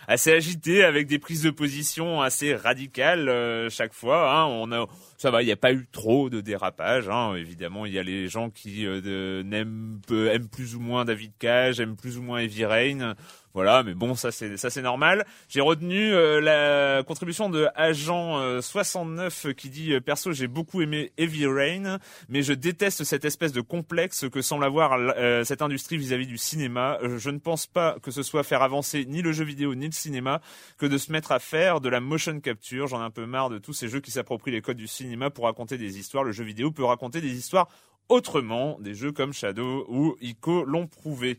assez 0.09 0.33
agités 0.33 0.83
avec 0.83 1.07
des 1.07 1.19
prises 1.19 1.43
de 1.43 1.51
position 1.51 2.23
assez 2.23 2.55
radicales 2.57 3.29
euh, 3.29 3.69
chaque 3.69 3.93
fois. 3.93 4.33
Hein, 4.33 4.47
on 4.47 4.73
a, 4.73 4.87
ça 5.19 5.31
va, 5.31 5.43
il 5.43 5.47
n'y 5.47 5.53
a 5.53 5.57
pas 5.57 5.73
eu 5.73 5.87
trop 5.93 6.31
de 6.31 6.41
dérapage. 6.41 7.09
Hein, 7.09 7.35
évidemment, 7.37 7.87
il 7.87 7.93
y 7.93 7.99
a 7.99 8.03
les 8.03 8.27
gens 8.27 8.49
qui 8.51 8.87
euh, 8.87 9.43
n'aiment 9.45 10.01
aiment 10.11 10.49
plus 10.49 10.75
ou 10.75 10.81
moins 10.81 11.05
David 11.05 11.33
Cage, 11.39 11.79
aiment 11.79 11.97
plus 11.97 12.19
ou 12.19 12.23
moins 12.23 12.39
Heavy 12.39 12.65
Rain. 12.65 13.15
Voilà, 13.55 13.83
mais 13.83 13.95
bon, 13.95 14.15
ça 14.15 14.31
c'est 14.31 14.57
ça 14.57 14.71
c'est 14.71 14.83
normal. 14.83 15.27
J'ai 15.49 15.61
retenu 15.61 16.13
euh, 16.13 16.41
la 16.41 17.03
contribution 17.03 17.49
de 17.49 17.67
agent 17.75 18.39
euh, 18.39 18.61
69 18.61 19.49
qui 19.57 19.69
dit 19.69 19.95
euh, 19.95 20.01
perso 20.01 20.33
j'ai 20.33 20.47
beaucoup 20.47 20.81
aimé 20.81 21.13
Heavy 21.19 21.47
Rain, 21.47 21.99
mais 22.29 22.43
je 22.43 22.53
déteste 22.53 23.03
cette 23.05 23.25
espèce 23.25 23.53
de 23.53 23.61
complexe 23.61 24.29
que 24.29 24.43
semble 24.43 24.65
avoir 24.65 24.93
euh, 24.99 25.43
cette 25.45 25.63
industrie 25.63 25.97
vis-à-vis 25.97 26.29
du 26.29 26.39
cinéma. 26.39 26.99
Euh, 27.03 27.19
Je 27.19 27.31
ne 27.31 27.39
pense 27.39 27.67
pas 27.67 27.97
que 28.01 28.11
ce 28.11 28.23
soit 28.23 28.45
faire 28.45 28.63
avancer 28.63 29.07
ni 29.07 29.23
le 29.23 29.33
jeu 29.33 29.45
vidéo 29.45 29.75
ni 29.75 29.87
le 29.87 29.93
cinéma 29.99 30.41
que 30.79 30.87
de 30.87 30.97
se 30.99 31.13
mettre 31.13 31.33
à 31.33 31.39
faire 31.39 31.81
de 31.81 31.89
la 31.89 32.01
motion 32.01 32.41
capture. 32.41 32.87
J'en 32.87 33.01
ai 33.01 33.05
un 33.05 33.11
peu 33.11 33.27
marre 33.27 33.51
de 33.51 33.59
tous 33.59 33.73
ces 33.73 33.89
jeux 33.89 34.01
qui 34.01 34.11
s'approprient 34.11 34.53
les 34.53 34.63
codes 34.63 34.77
du 34.77 34.89
cinéma 34.89 35.31
pour 35.31 35.45
raconter 35.45 35.79
des 35.79 35.99
histoires. 35.99 36.25
Le 36.25 36.33
jeu 36.33 36.45
vidéo 36.45 36.71
peut 36.71 36.85
raconter 36.85 37.21
des 37.21 37.37
histoires 37.37 37.69
autrement. 38.09 38.79
Des 38.81 38.95
jeux 38.95 39.13
comme 39.13 39.33
Shadow 39.33 39.85
ou 39.89 40.17
Ico 40.21 40.65
l'ont 40.65 40.87
prouvé. 40.87 41.39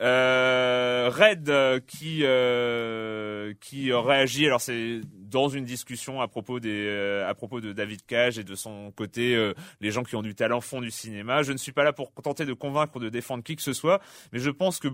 Euh, 0.00 1.10
Red 1.12 1.48
euh, 1.48 1.80
qui 1.86 2.20
euh, 2.22 3.52
qui 3.60 3.92
réagit. 3.92 4.46
Alors 4.46 4.60
c'est 4.60 5.00
dans 5.32 5.48
une 5.48 5.64
discussion 5.64 6.20
à 6.20 6.28
propos 6.28 6.60
des 6.60 6.86
euh, 6.86 7.28
à 7.28 7.34
propos 7.34 7.60
de 7.60 7.72
David 7.72 8.04
Cage 8.06 8.38
et 8.38 8.44
de 8.44 8.54
son 8.54 8.92
côté 8.92 9.34
euh, 9.34 9.54
les 9.80 9.90
gens 9.90 10.04
qui 10.04 10.14
ont 10.14 10.22
du 10.22 10.34
talent 10.34 10.60
font 10.60 10.80
du 10.80 10.90
cinéma. 10.90 11.42
Je 11.42 11.52
ne 11.52 11.56
suis 11.56 11.72
pas 11.72 11.84
là 11.84 11.92
pour 11.92 12.12
tenter 12.22 12.44
de 12.44 12.52
convaincre 12.52 12.96
ou 12.96 13.00
de 13.00 13.08
défendre 13.08 13.42
qui 13.42 13.56
que 13.56 13.62
ce 13.62 13.72
soit, 13.72 14.00
mais 14.32 14.38
je 14.38 14.50
pense 14.50 14.78
que 14.78 14.88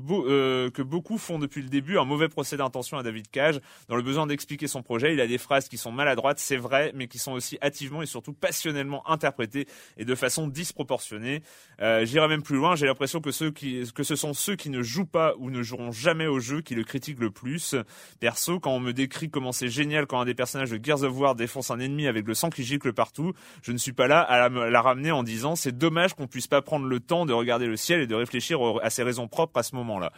que 0.68 0.82
beaucoup 0.82 1.18
font 1.18 1.38
depuis 1.38 1.60
le 1.60 1.68
début 1.68 1.98
un 1.98 2.04
mauvais 2.04 2.28
procès 2.28 2.56
d'intention 2.56 2.96
à 2.96 3.02
David 3.02 3.28
Cage 3.30 3.60
dans 3.88 3.96
le 3.96 4.02
besoin 4.02 4.26
d'expliquer 4.26 4.68
son 4.68 4.82
projet. 4.82 5.12
Il 5.12 5.20
a 5.20 5.26
des 5.26 5.38
phrases 5.38 5.68
qui 5.68 5.76
sont 5.76 5.90
maladroites, 5.90 6.38
c'est 6.38 6.56
vrai, 6.56 6.92
mais 6.94 7.08
qui 7.08 7.18
sont 7.18 7.32
aussi 7.32 7.58
hâtivement 7.60 8.00
et 8.00 8.06
surtout 8.06 8.32
passionnellement 8.32 9.08
interprétées 9.10 9.66
et 9.96 10.04
de 10.04 10.14
façon 10.14 10.46
disproportionnée. 10.46 11.42
J'irai 11.80 12.28
même 12.28 12.42
plus 12.42 12.56
loin. 12.56 12.76
J'ai 12.76 12.86
l'impression 12.86 13.20
que 13.20 13.32
ceux 13.32 13.50
qui 13.50 13.82
que 13.92 14.04
ce 14.04 14.14
sont 14.14 14.34
ceux 14.34 14.54
qui 14.54 14.70
ne 14.70 14.82
jouent 14.82 15.04
pas 15.04 15.34
ou 15.38 15.50
ne 15.50 15.62
joueront 15.62 15.90
jamais 15.90 16.28
au 16.28 16.38
jeu 16.38 16.60
qui 16.60 16.76
le 16.76 16.84
critiquent 16.84 17.20
le 17.20 17.32
plus. 17.32 17.74
Perso, 18.20 18.60
quand 18.60 18.70
on 18.70 18.80
me 18.80 18.92
décrit 18.92 19.30
comment 19.30 19.52
c'est 19.52 19.68
génial 19.68 20.06
quand 20.06 20.20
un 20.20 20.27
des 20.28 20.34
personnages 20.34 20.70
de 20.70 20.78
Gears 20.82 21.02
of 21.02 21.18
War 21.18 21.34
défonce 21.34 21.70
un 21.70 21.80
ennemi 21.80 22.06
avec 22.06 22.26
le 22.26 22.34
sang 22.34 22.50
qui 22.50 22.62
gicle 22.62 22.92
partout, 22.92 23.32
je 23.62 23.72
ne 23.72 23.78
suis 23.78 23.92
pas 23.92 24.06
là 24.06 24.20
à 24.20 24.48
la, 24.48 24.82
ramener 24.82 25.10
en 25.10 25.22
disant 25.22 25.56
c'est 25.56 25.76
dommage 25.76 26.14
qu'on 26.14 26.26
puisse 26.26 26.46
pas 26.46 26.62
prendre 26.62 26.86
le 26.86 27.00
temps 27.00 27.26
de 27.26 27.32
regarder 27.32 27.66
le 27.66 27.76
ciel 27.76 28.00
et 28.00 28.06
de 28.06 28.14
réfléchir 28.14 28.60
à 28.82 28.90
ses 28.90 29.02
raisons 29.02 29.26
propres 29.26 29.58
à 29.58 29.62
ce 29.62 29.74
moment-là. 29.76 30.12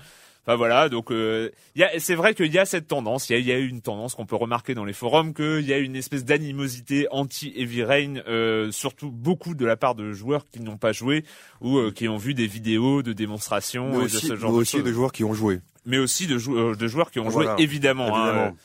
Enfin 0.46 0.56
voilà, 0.56 0.88
donc 0.88 1.12
euh, 1.12 1.50
c'est 1.98 2.14
vrai 2.14 2.34
qu'il 2.34 2.52
y 2.52 2.58
a 2.58 2.64
cette 2.64 2.88
tendance, 2.88 3.28
il 3.28 3.46
y 3.46 3.52
a, 3.52 3.58
eu 3.58 3.68
une 3.68 3.82
tendance 3.82 4.14
qu'on 4.14 4.24
peut 4.24 4.36
remarquer 4.36 4.74
dans 4.74 4.86
les 4.86 4.94
forums, 4.94 5.34
qu'il 5.34 5.66
y 5.66 5.72
a 5.74 5.78
une 5.78 5.94
espèce 5.94 6.24
d'animosité 6.24 7.06
anti-Heavy 7.10 7.84
Rain, 7.84 8.14
euh, 8.26 8.72
surtout 8.72 9.10
beaucoup 9.10 9.54
de 9.54 9.66
la 9.66 9.76
part 9.76 9.94
de 9.94 10.12
joueurs 10.12 10.46
qui 10.50 10.60
n'ont 10.60 10.78
pas 10.78 10.92
joué 10.92 11.24
ou 11.60 11.76
euh, 11.76 11.92
qui 11.92 12.08
ont 12.08 12.16
vu 12.16 12.32
des 12.32 12.46
vidéos 12.46 13.02
de 13.02 13.12
démonstration 13.12 13.98
mais 13.98 14.04
de 14.04 14.08
ce 14.08 14.34
genre 14.34 14.50
mais 14.50 14.56
de 14.56 14.62
aussi 14.62 14.82
de 14.82 14.92
joueurs 14.92 15.12
qui 15.12 15.24
ont 15.24 15.34
joué. 15.34 15.60
Mais 15.84 15.98
aussi 15.98 16.26
de, 16.26 16.74
de 16.74 16.88
joueurs 16.88 17.10
qui 17.10 17.20
ont 17.20 17.30
joué, 17.30 17.46
évidemment. 17.58 18.16
Hein, 18.16 18.28
évidemment. 18.28 18.56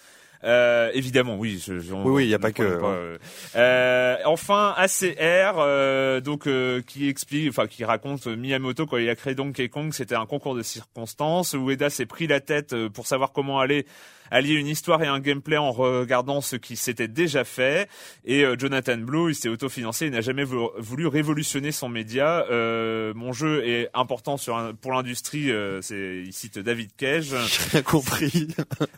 Euh, 0.43 0.91
évidemment, 0.93 1.35
oui. 1.37 1.61
Je, 1.65 1.73
oui, 1.73 1.81
oui, 2.05 2.25
il 2.25 2.27
n'y 2.27 2.33
a 2.33 2.39
pas 2.39 2.51
que. 2.51 2.63
euh, 2.63 3.17
euh 3.55 4.17
enfin, 4.25 4.73
ACR, 4.77 5.55
euh, 5.57 6.21
donc 6.21 6.47
euh, 6.47 6.81
qui 6.85 7.09
explique, 7.09 7.49
enfin 7.49 7.67
qui 7.67 7.83
raconte 7.83 8.27
Miyamoto 8.27 8.85
quand 8.85 8.97
il 8.97 9.09
a 9.09 9.15
créé 9.15 9.35
Donkey 9.35 9.69
Kong, 9.69 9.93
c'était 9.93 10.15
un 10.15 10.25
concours 10.25 10.55
de 10.55 10.61
circonstances. 10.61 11.53
Ueda 11.53 11.89
s'est 11.89 12.05
pris 12.05 12.27
la 12.27 12.39
tête 12.39 12.75
pour 12.89 13.07
savoir 13.07 13.31
comment 13.31 13.59
aller 13.59 13.85
allier 14.31 14.53
une 14.53 14.67
histoire 14.67 15.01
et 15.03 15.07
un 15.07 15.19
gameplay 15.19 15.57
en 15.57 15.71
regardant 15.71 16.41
ce 16.41 16.55
qui 16.55 16.75
s'était 16.75 17.07
déjà 17.07 17.43
fait. 17.43 17.89
Et 18.25 18.43
euh, 18.43 18.55
Jonathan 18.57 18.97
Blow, 18.97 19.29
il 19.29 19.35
s'est 19.35 19.49
autofinancé, 19.49 20.07
il 20.07 20.11
n'a 20.11 20.21
jamais 20.21 20.43
voulu 20.43 21.07
révolutionner 21.07 21.71
son 21.71 21.89
média. 21.89 22.45
Euh, 22.49 23.13
mon 23.15 23.33
jeu 23.33 23.65
est 23.65 23.89
important 23.93 24.37
sur 24.37 24.57
un, 24.57 24.73
pour 24.73 24.91
l'industrie. 24.93 25.51
Euh, 25.51 25.81
c'est 25.81 26.23
il 26.25 26.33
cite 26.33 26.59
David 26.59 26.91
Cage. 26.97 27.35
J'ai 27.47 27.69
bien 27.71 27.81
compris. 27.81 28.47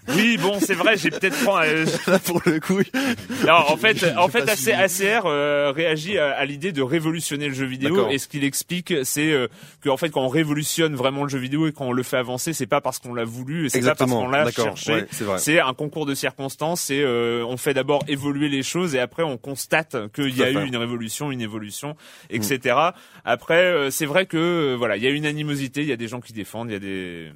Oui, 0.09 0.37
bon, 0.37 0.59
c'est 0.59 0.73
vrai, 0.73 0.95
j'ai 0.97 1.09
peut-être 1.09 1.37
euh, 1.47 1.85
là 2.07 2.19
pour 2.19 2.41
le 2.45 2.59
coup. 2.59 2.79
Non, 3.45 3.53
en 3.67 3.77
fait, 3.77 4.05
en 4.17 4.29
fait, 4.29 4.49
ACR 4.49 5.25
euh, 5.25 5.71
réagit 5.75 6.17
à, 6.17 6.43
l'idée 6.45 6.71
de 6.71 6.81
révolutionner 6.81 7.49
le 7.49 7.53
jeu 7.53 7.65
vidéo. 7.65 8.09
Et 8.09 8.17
ce 8.17 8.27
qu'il 8.27 8.43
explique, 8.43 8.93
c'est 9.03 9.47
que 9.81 9.89
en 9.89 9.97
fait, 9.97 10.09
quand 10.09 10.21
on 10.21 10.29
révolutionne 10.29 10.95
vraiment 10.95 11.23
le 11.23 11.29
jeu 11.29 11.39
vidéo 11.39 11.67
et 11.67 11.73
quand 11.73 11.85
on 11.85 11.91
le 11.91 12.03
fait 12.03 12.17
avancer, 12.17 12.53
c'est 12.53 12.67
pas 12.67 12.81
parce 12.81 12.99
qu'on 12.99 13.13
l'a 13.13 13.25
voulu, 13.25 13.65
et 13.65 13.69
c'est 13.69 13.81
pas 13.81 13.95
parce 13.95 14.09
qu'on 14.09 14.29
l'a 14.29 14.49
cherché 14.49 15.05
c'est 15.37 15.59
un 15.59 15.73
concours 15.73 16.05
de 16.05 16.15
circonstances. 16.15 16.81
C'est 16.81 17.01
euh, 17.01 17.45
on 17.45 17.57
fait 17.57 17.73
d'abord 17.73 18.03
évoluer 18.07 18.49
les 18.49 18.63
choses 18.63 18.95
et 18.95 18.99
après 18.99 19.23
on 19.23 19.37
constate 19.37 20.11
qu'il 20.13 20.35
y 20.35 20.43
a 20.43 20.51
eu 20.51 20.65
une 20.65 20.77
révolution, 20.77 21.31
une 21.31 21.41
évolution, 21.41 21.95
etc. 22.29 22.75
Mm. 22.75 22.91
Après, 23.25 23.65
euh, 23.65 23.89
c'est 23.91 24.05
vrai 24.05 24.25
que 24.25 24.37
euh, 24.37 24.75
voilà, 24.77 24.97
il 24.97 25.03
y 25.03 25.07
a 25.07 25.09
une 25.09 25.25
animosité, 25.25 25.81
il 25.81 25.87
y 25.87 25.93
a 25.93 25.97
des 25.97 26.07
gens 26.07 26.21
qui 26.21 26.33
défendent, 26.33 26.69
il 26.69 26.73
y 26.73 26.75
a 26.75 26.79
des 26.79 27.31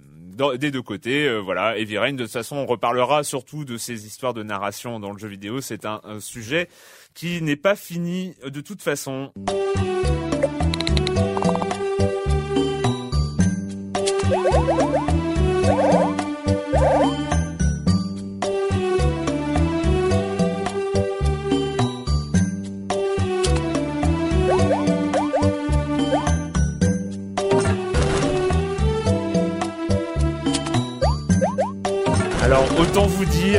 des 0.58 0.72
deux 0.72 0.82
côtés, 0.82 1.30
voilà. 1.40 1.78
Et 1.78 1.86
Rain, 2.00 2.14
de 2.14 2.24
toute 2.24 2.32
façon, 2.32 2.56
on 2.56 2.66
reparlera 2.66 3.24
surtout 3.24 3.64
de 3.64 3.78
ces 3.78 4.08
histoires 4.08 4.34
de 4.34 4.42
narration 4.42 5.00
dans 5.00 5.12
le 5.12 5.20
jeu 5.20 5.28
vidéo. 5.28 5.62
C'est 5.62 5.86
un 5.86 6.02
sujet 6.20 6.68
qui 7.14 7.44
n'est 7.44 7.58
pas 7.58 7.76
fini 7.76 8.34
de 8.44 8.62
toute 8.62 8.82
façon. 8.82 9.32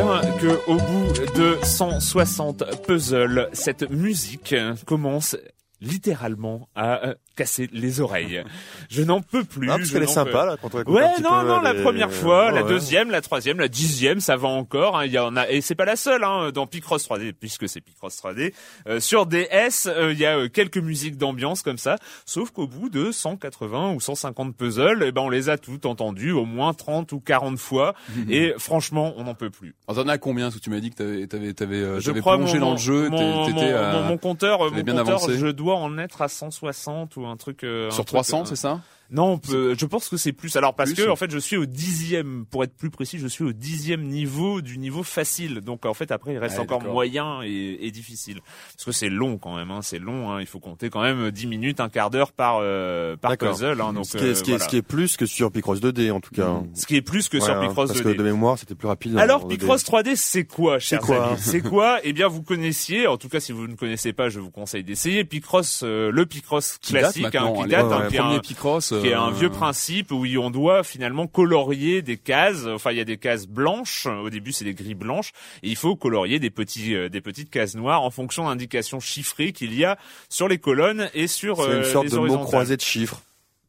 Dire 0.02 0.36
que 0.38 0.70
au 0.70 0.76
bout 0.76 1.38
de 1.38 1.58
160 1.62 2.82
puzzles, 2.86 3.48
cette 3.52 3.90
musique 3.90 4.54
commence 4.86 5.36
littéralement 5.82 6.68
à 6.74 7.06
euh, 7.06 7.14
casser 7.36 7.68
les 7.72 8.00
oreilles. 8.00 8.42
Je 8.90 9.02
n'en 9.02 9.20
peux 9.20 9.44
plus. 9.44 9.70
Ah, 9.70 9.78
parce 9.78 9.90
qu'elle 9.90 10.04
est 10.04 10.06
sympa 10.06 10.46
là 10.46 10.56
quand 10.60 10.74
on 10.74 10.82
Ouais, 10.92 11.20
non, 11.20 11.42
non, 11.42 11.60
la 11.60 11.74
première 11.74 12.12
fois, 12.12 12.50
la 12.50 12.62
deuxième, 12.62 13.10
la 13.10 13.20
troisième, 13.20 13.58
la 13.58 13.68
dixième, 13.68 14.20
ça 14.20 14.36
va 14.36 14.48
encore. 14.48 14.98
Hein. 14.98 15.06
Il 15.06 15.12
y 15.12 15.18
en 15.18 15.36
a 15.36 15.48
et 15.48 15.60
c'est 15.60 15.74
pas 15.74 15.84
la 15.84 15.96
seule 15.96 16.24
hein, 16.24 16.50
dans 16.52 16.66
Picross 16.66 17.08
3D 17.08 17.32
puisque 17.32 17.68
c'est 17.68 17.80
Picross 17.80 18.16
3D. 18.22 18.52
Euh, 18.86 19.00
sur 19.00 19.26
DS, 19.26 19.86
euh, 19.86 20.12
il 20.12 20.18
y 20.18 20.26
a 20.26 20.38
euh, 20.38 20.48
quelques 20.48 20.78
musiques 20.78 21.16
d'ambiance 21.16 21.62
comme 21.62 21.78
ça, 21.78 21.96
sauf 22.26 22.50
qu'au 22.50 22.66
bout 22.66 22.88
de 22.88 23.10
180 23.10 23.92
ou 23.92 24.00
150 24.00 24.56
puzzles, 24.56 25.04
eh 25.06 25.12
ben 25.12 25.22
on 25.22 25.30
les 25.30 25.48
a 25.48 25.58
toutes 25.58 25.86
entendues 25.86 26.32
au 26.32 26.44
moins 26.44 26.74
30 26.74 27.12
ou 27.12 27.20
40 27.20 27.58
fois 27.58 27.94
et 28.30 28.54
franchement, 28.58 29.14
on 29.16 29.24
n'en 29.24 29.34
peut 29.34 29.50
plus. 29.50 29.74
Alors 29.88 30.04
t'en 30.04 30.08
as 30.08 30.18
combien? 30.18 30.46
Parce 30.46 30.56
que 30.56 30.60
tu 30.60 30.70
m'as 30.70 30.80
dit 30.80 30.90
que 30.90 30.96
t'avais 30.96 31.26
t'avais 31.26 31.54
t'avais 31.54 32.00
je 32.00 32.10
plongé 32.12 32.58
dans 32.58 32.72
le 32.72 32.78
jeu, 32.78 33.08
mon, 33.08 33.48
mon, 33.48 34.02
mon, 34.02 34.18
compteur, 34.18 34.70
mon 34.72 34.94
compteur, 34.94 35.30
je 35.30 35.48
dois 35.48 35.71
en 35.78 35.98
être 35.98 36.22
à 36.22 36.28
160 36.28 37.16
ou 37.16 37.26
un 37.26 37.36
truc. 37.36 37.64
Euh, 37.64 37.90
Sur 37.90 38.04
300, 38.04 38.44
c'est 38.46 38.56
ça? 38.56 38.80
Non, 39.12 39.38
je 39.44 39.86
pense 39.86 40.08
que 40.08 40.16
c'est 40.16 40.32
plus. 40.32 40.56
Alors 40.56 40.74
parce 40.74 40.92
que 40.92 41.08
en 41.08 41.16
fait, 41.16 41.30
je 41.30 41.38
suis 41.38 41.56
au 41.56 41.66
dixième, 41.66 42.46
pour 42.50 42.64
être 42.64 42.74
plus 42.74 42.90
précis, 42.90 43.18
je 43.18 43.26
suis 43.26 43.44
au 43.44 43.52
dixième 43.52 44.02
niveau 44.02 44.62
du 44.62 44.78
niveau 44.78 45.02
facile. 45.02 45.60
Donc 45.60 45.84
en 45.84 45.94
fait, 45.94 46.10
après, 46.10 46.32
il 46.32 46.38
reste 46.38 46.58
encore 46.58 46.82
moyen 46.82 47.42
et, 47.42 47.78
et, 47.82 47.90
difficile. 47.90 48.40
Parce 48.74 48.84
que 48.86 48.92
c'est 48.92 49.10
long 49.10 49.36
quand 49.38 49.54
même. 49.54 49.70
Hein, 49.70 49.80
c'est 49.82 49.98
long. 49.98 50.30
Hein, 50.30 50.40
il 50.40 50.46
faut 50.46 50.60
compter 50.60 50.88
quand 50.88 51.02
même 51.02 51.30
10 51.30 51.46
minutes, 51.46 51.80
un 51.80 51.90
quart 51.90 52.10
d'heure 52.10 52.32
par 52.32 52.58
euh, 52.62 53.16
par 53.16 53.36
puzzle. 53.36 53.80
Hein, 53.80 53.92
donc 53.92 54.06
ce 54.06 54.16
qui, 54.16 54.24
est, 54.24 54.34
ce, 54.34 54.42
qui 54.42 54.52
est, 54.52 54.58
ce 54.58 54.68
qui 54.68 54.76
est 54.76 54.82
plus 54.82 55.16
que 55.16 55.26
sur 55.26 55.52
Picross 55.52 55.80
2D 55.80 56.10
en 56.10 56.20
tout 56.20 56.34
cas. 56.34 56.48
Mmh. 56.48 56.70
Ce 56.74 56.86
qui 56.86 56.96
est 56.96 57.02
plus 57.02 57.28
que 57.28 57.38
sur 57.38 57.58
Picross 57.60 57.90
2D. 57.90 57.92
Parce 57.92 58.00
que 58.02 58.18
de 58.18 58.22
mémoire, 58.22 58.58
c'était 58.58 58.74
plus 58.74 58.88
rapide. 58.88 59.18
Alors 59.18 59.46
Picross 59.46 59.84
3D, 59.84 60.16
c'est 60.16 60.44
quoi, 60.44 60.78
chers 60.78 61.00
quoi 61.00 61.36
C'est 61.38 61.60
quoi? 61.60 62.00
Eh 62.02 62.12
bien, 62.12 62.28
vous 62.28 62.42
connaissiez. 62.42 63.06
En 63.06 63.18
tout 63.18 63.28
cas, 63.28 63.40
si 63.40 63.52
vous 63.52 63.66
ne 63.66 63.74
connaissez 63.74 64.12
pas, 64.12 64.28
je 64.28 64.40
vous 64.40 64.50
conseille 64.50 64.84
d'essayer 64.84 65.24
Picross, 65.24 65.82
euh, 65.84 66.10
le 66.10 66.26
Picross 66.26 66.78
classique, 66.78 67.26
qui 67.26 67.30
date, 67.30 67.32
qui, 67.32 67.68
date, 67.68 68.08
qui, 68.08 68.16
est 68.16 68.20
un, 68.20 68.38
Picross, 68.38 68.92
qui 69.02 69.08
est 69.08 69.14
un 69.14 69.32
vieux 69.32 69.50
principe 69.50 70.12
où 70.12 70.24
on 70.38 70.50
doit 70.50 70.84
finalement 70.84 71.26
colorier 71.26 72.02
des 72.02 72.16
cases. 72.16 72.66
Enfin, 72.66 72.92
il 72.92 72.98
y 72.98 73.00
a 73.00 73.04
des 73.04 73.16
cases 73.16 73.48
blanches. 73.48 74.06
Au 74.06 74.30
début, 74.30 74.52
c'est 74.52 74.64
des 74.64 74.74
grilles 74.74 74.94
blanches. 74.94 75.32
Et 75.64 75.70
il 75.70 75.76
faut 75.76 75.96
colorier 75.96 76.38
des 76.38 76.50
petits, 76.50 76.94
euh, 76.94 77.08
des 77.08 77.20
petites 77.20 77.50
cases 77.50 77.74
noires 77.74 78.02
en 78.02 78.10
fonction 78.10 78.46
d'indications 78.46 79.00
chiffrées 79.00 79.52
qu'il 79.52 79.74
y 79.74 79.84
a 79.84 79.98
sur 80.28 80.46
les 80.46 80.58
colonnes 80.58 81.10
et 81.14 81.26
sur 81.26 81.56
C'est 81.56 81.64
une 81.64 81.70
euh, 81.78 81.92
sorte 81.92 82.10
de 82.10 82.16
mot 82.16 82.38
croisé 82.38 82.76
de 82.76 82.80
chiffres. 82.80 83.20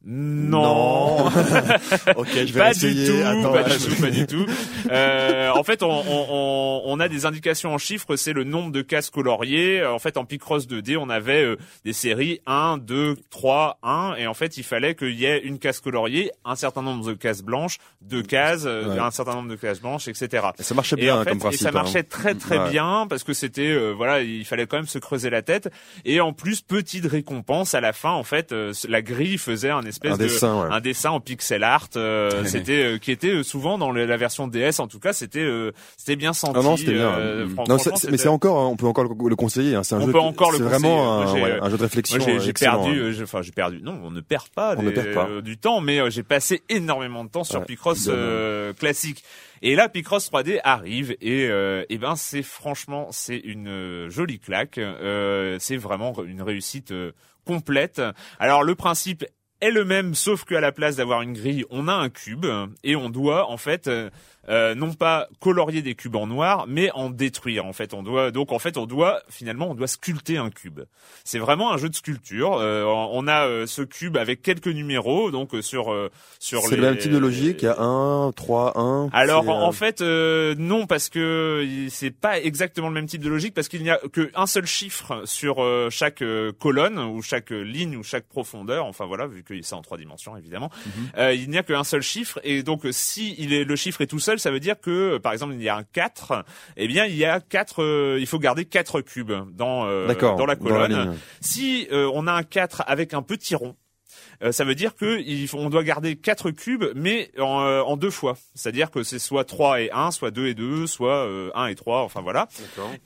Non. 0.06 1.26
ok, 2.16 2.28
je 2.28 2.52
vais 2.52 2.60
pas 2.60 2.70
essayer. 2.72 3.06
Du 3.06 3.10
tout, 3.10 3.26
Attends, 3.26 3.52
pas 3.52 3.62
du 3.62 3.78
tout, 3.78 4.02
pas 4.02 4.10
du 4.10 4.26
tout. 4.26 4.46
Euh, 4.90 5.50
en 5.50 5.64
fait, 5.64 5.82
on, 5.82 5.88
on, 5.90 6.82
on, 6.84 7.00
a 7.00 7.08
des 7.08 7.24
indications 7.24 7.72
en 7.72 7.78
chiffres, 7.78 8.16
c'est 8.16 8.34
le 8.34 8.44
nombre 8.44 8.70
de 8.70 8.82
cases 8.82 9.08
coloriées. 9.08 9.84
En 9.84 9.98
fait, 9.98 10.18
en 10.18 10.26
Picross 10.26 10.68
2D, 10.68 10.98
on 10.98 11.08
avait 11.08 11.42
euh, 11.42 11.56
des 11.86 11.94
séries 11.94 12.40
1, 12.46 12.78
2, 12.78 13.16
3, 13.30 13.78
1, 13.82 14.16
et 14.18 14.26
en 14.26 14.34
fait, 14.34 14.58
il 14.58 14.62
fallait 14.62 14.94
qu'il 14.94 15.14
y 15.14 15.24
ait 15.24 15.38
une 15.38 15.58
case 15.58 15.80
coloriée, 15.80 16.30
un 16.44 16.54
certain 16.54 16.82
nombre 16.82 17.06
de 17.06 17.14
cases 17.14 17.42
blanches, 17.42 17.78
deux 18.02 18.22
cases, 18.22 18.64
euh, 18.66 18.98
un 19.00 19.10
certain 19.10 19.34
nombre 19.34 19.48
de 19.48 19.56
cases 19.56 19.80
blanches, 19.80 20.06
etc. 20.06 20.48
Et 20.58 20.62
ça 20.62 20.74
marchait 20.74 20.96
bien 20.96 21.16
en 21.16 21.24
fait, 21.24 21.30
comme 21.30 21.38
principe. 21.38 21.62
Et 21.62 21.64
ça 21.64 21.72
marchait 21.72 22.00
hein. 22.00 22.06
très 22.08 22.34
très 22.34 22.68
bien 22.68 23.06
parce 23.08 23.24
que 23.24 23.32
c'était 23.32 23.72
euh, 23.72 23.92
voilà, 23.92 24.20
il 24.20 24.44
fallait 24.44 24.66
quand 24.66 24.76
même 24.76 24.86
se 24.86 24.98
creuser 24.98 25.30
la 25.30 25.40
tête. 25.40 25.70
Et 26.04 26.20
en 26.20 26.34
plus, 26.34 26.60
petite 26.60 27.06
récompense 27.06 27.74
à 27.74 27.80
la 27.80 27.94
fin, 27.94 28.10
en 28.10 28.24
fait, 28.24 28.54
la 28.86 29.02
grille 29.02 29.38
faisait 29.38 29.70
un 29.70 29.84
espèce 29.94 30.12
un 30.12 30.16
de 30.16 30.22
dessin, 30.22 30.62
ouais. 30.62 30.68
un 30.70 30.80
dessin 30.80 31.10
en 31.10 31.20
pixel 31.20 31.62
art 31.62 31.88
euh, 31.96 32.44
c'était 32.46 32.84
euh, 32.84 32.98
qui 32.98 33.10
était 33.10 33.28
euh, 33.28 33.42
souvent 33.42 33.78
dans 33.78 33.90
la 33.92 34.16
version 34.16 34.46
DS 34.46 34.78
en 34.78 34.86
tout 34.86 34.98
cas 34.98 35.12
c'était 35.12 35.46
c'était 35.96 36.16
bien 36.16 36.32
senti 36.32 36.58
ah 36.58 36.62
non 36.62 36.76
c'était 36.76 36.94
bien 36.94 37.46
non, 37.68 37.76
mais 38.10 38.18
c'est 38.18 38.28
encore 38.28 38.60
hein, 38.60 38.66
on 38.66 38.76
peut 38.76 38.86
encore 38.86 39.04
le 39.04 39.36
conseiller 39.36 39.74
hein, 39.74 39.82
c'est 39.82 39.94
un 39.94 40.00
on 40.00 40.06
jeu 40.06 40.12
peut 40.12 40.20
encore 40.20 40.52
le 40.52 40.58
c'est 40.58 40.64
vraiment 40.64 41.22
un, 41.22 41.32
ouais, 41.32 41.58
un, 41.60 41.70
jeu 41.70 41.76
de 41.76 41.82
réflexion 41.82 42.20
j'ai 42.38 42.52
perdu 42.52 43.22
enfin 43.22 43.42
j'ai 43.42 43.52
perdu 43.52 43.80
non 43.82 43.98
on 44.04 44.10
ne 44.10 44.20
perd 44.20 44.48
pas, 44.48 44.74
on 44.76 44.82
ne 44.82 44.90
perd 44.90 45.14
pas. 45.14 45.40
du 45.40 45.56
temps 45.56 45.80
mais 45.80 46.10
j'ai 46.10 46.22
passé 46.22 46.62
énormément 46.68 47.24
de 47.24 47.30
temps 47.30 47.44
sur 47.44 47.64
Picross 47.64 48.10
classique 48.78 49.24
Et 49.66 49.76
là, 49.76 49.88
Picross 49.88 50.30
3D 50.30 50.60
arrive 50.62 51.16
et 51.22 51.46
euh, 51.48 51.86
et 51.88 51.96
ben 51.96 52.16
c'est 52.16 52.42
franchement 52.42 53.08
c'est 53.12 53.38
une 53.38 53.68
euh, 53.68 54.10
jolie 54.10 54.38
claque. 54.38 54.76
Euh, 54.76 55.56
c'est 55.58 55.78
vraiment 55.78 56.12
une 56.22 56.42
réussite 56.42 56.90
euh, 56.90 57.12
complète. 57.46 58.02
Alors 58.38 58.62
le 58.62 58.74
principe 58.74 59.24
est 59.60 59.70
le 59.70 59.84
même, 59.84 60.14
sauf 60.14 60.44
qu'à 60.44 60.60
la 60.60 60.72
place 60.72 60.96
d'avoir 60.96 61.22
une 61.22 61.32
grille, 61.32 61.64
on 61.70 61.88
a 61.88 61.94
un 61.94 62.08
cube 62.08 62.46
et 62.82 62.96
on 62.96 63.10
doit 63.10 63.50
en 63.50 63.56
fait 63.56 63.88
euh, 64.48 64.74
non 64.74 64.92
pas 64.92 65.28
colorier 65.40 65.82
des 65.82 65.94
cubes 65.94 66.16
en 66.16 66.26
noir, 66.26 66.66
mais 66.68 66.90
en 66.92 67.10
détruire. 67.10 67.66
En 67.66 67.72
fait, 67.72 67.94
on 67.94 68.02
doit 68.02 68.30
donc 68.30 68.52
en 68.52 68.58
fait 68.58 68.76
on 68.76 68.86
doit 68.86 69.22
finalement 69.28 69.70
on 69.70 69.74
doit 69.74 69.86
sculpter 69.86 70.36
un 70.36 70.50
cube. 70.50 70.80
C'est 71.24 71.38
vraiment 71.38 71.72
un 71.72 71.76
jeu 71.76 71.88
de 71.88 71.94
sculpture. 71.94 72.54
Euh, 72.54 72.84
on 72.84 73.26
a 73.26 73.46
euh, 73.46 73.66
ce 73.66 73.82
cube 73.82 74.16
avec 74.16 74.42
quelques 74.42 74.68
numéros, 74.68 75.30
donc 75.30 75.54
euh, 75.54 75.62
sur 75.62 75.92
euh, 75.92 76.10
sur 76.38 76.62
C'est 76.62 76.76
le 76.76 76.82
même 76.82 76.98
type 76.98 77.12
de 77.12 77.18
logique, 77.18 77.62
il 77.62 77.66
y 77.66 77.68
a 77.68 77.80
1, 77.80 78.32
3, 78.32 78.78
1. 78.78 79.08
Alors 79.12 79.48
en 79.48 79.68
euh, 79.68 79.72
fait 79.72 80.00
euh, 80.00 80.54
non 80.58 80.86
parce 80.86 81.08
que 81.08 81.66
c'est 81.88 82.10
pas 82.10 82.40
exactement 82.40 82.88
le 82.88 82.94
même 82.94 83.06
type 83.06 83.22
de 83.22 83.28
logique 83.28 83.54
parce 83.54 83.68
qu'il 83.68 83.82
n'y 83.82 83.90
a 83.90 84.00
qu'un 84.12 84.46
seul 84.46 84.66
chiffre 84.66 85.22
sur 85.24 85.56
chaque 85.90 86.22
colonne 86.58 86.98
ou 86.98 87.22
chaque 87.22 87.50
ligne 87.50 87.96
ou 87.96 88.02
chaque 88.02 88.26
profondeur. 88.26 88.86
Enfin 88.86 89.06
voilà 89.06 89.26
vu 89.26 89.42
que 89.42 89.60
c'est 89.62 89.74
en 89.74 89.82
trois 89.82 89.98
dimensions 89.98 90.36
évidemment. 90.36 90.70
Euh, 91.18 91.34
il 91.34 91.50
n'y 91.50 91.58
a 91.58 91.62
qu'un 91.62 91.84
seul 91.84 92.02
chiffre 92.02 92.40
et 92.44 92.62
donc 92.62 92.82
si 92.90 93.34
il 93.38 93.52
est 93.52 93.64
le 93.64 93.76
chiffre 93.76 94.00
est 94.00 94.06
tout 94.06 94.18
seul 94.18 94.33
ça 94.38 94.50
veut 94.50 94.60
dire 94.60 94.80
que 94.80 95.18
par 95.18 95.32
exemple 95.32 95.54
il 95.54 95.62
y 95.62 95.68
a 95.68 95.76
un 95.76 95.82
4 95.84 96.44
eh 96.76 96.86
bien 96.88 97.04
il 97.06 97.16
y 97.16 97.24
a 97.24 97.40
quatre 97.40 97.82
euh, 97.82 98.16
il 98.20 98.26
faut 98.26 98.38
garder 98.38 98.64
quatre 98.64 99.00
cubes 99.00 99.32
dans 99.52 99.86
euh, 99.86 100.06
D'accord. 100.06 100.36
dans 100.36 100.46
la 100.46 100.56
colonne. 100.56 100.92
ligne. 100.92 101.12
si 101.40 101.86
euh, 101.92 102.10
on 102.14 102.26
a 102.26 102.32
un 102.32 102.42
4 102.42 102.82
avec 102.86 103.14
un 103.14 103.22
petit 103.22 103.54
rond 103.54 103.76
euh, 104.42 104.52
ça 104.52 104.64
veut 104.64 104.74
dire 104.74 104.94
que 104.96 105.20
il 105.20 105.46
faut- 105.48 105.58
on 105.58 105.70
doit 105.70 105.84
garder 105.84 106.16
quatre 106.16 106.50
cubes, 106.50 106.84
mais 106.96 107.30
en, 107.38 107.62
euh, 107.62 107.82
en 107.82 107.96
deux 107.96 108.10
fois. 108.10 108.36
C'est-à-dire 108.54 108.90
que 108.90 109.02
c'est 109.04 109.18
soit 109.20 109.44
3 109.44 109.80
et 109.80 109.90
1, 109.92 110.10
soit 110.10 110.30
2 110.32 110.48
et 110.48 110.54
2, 110.54 110.86
soit 110.88 111.24
euh, 111.26 111.50
1 111.54 111.66
et 111.68 111.74
3, 111.76 112.02
enfin 112.02 112.20
voilà. 112.20 112.48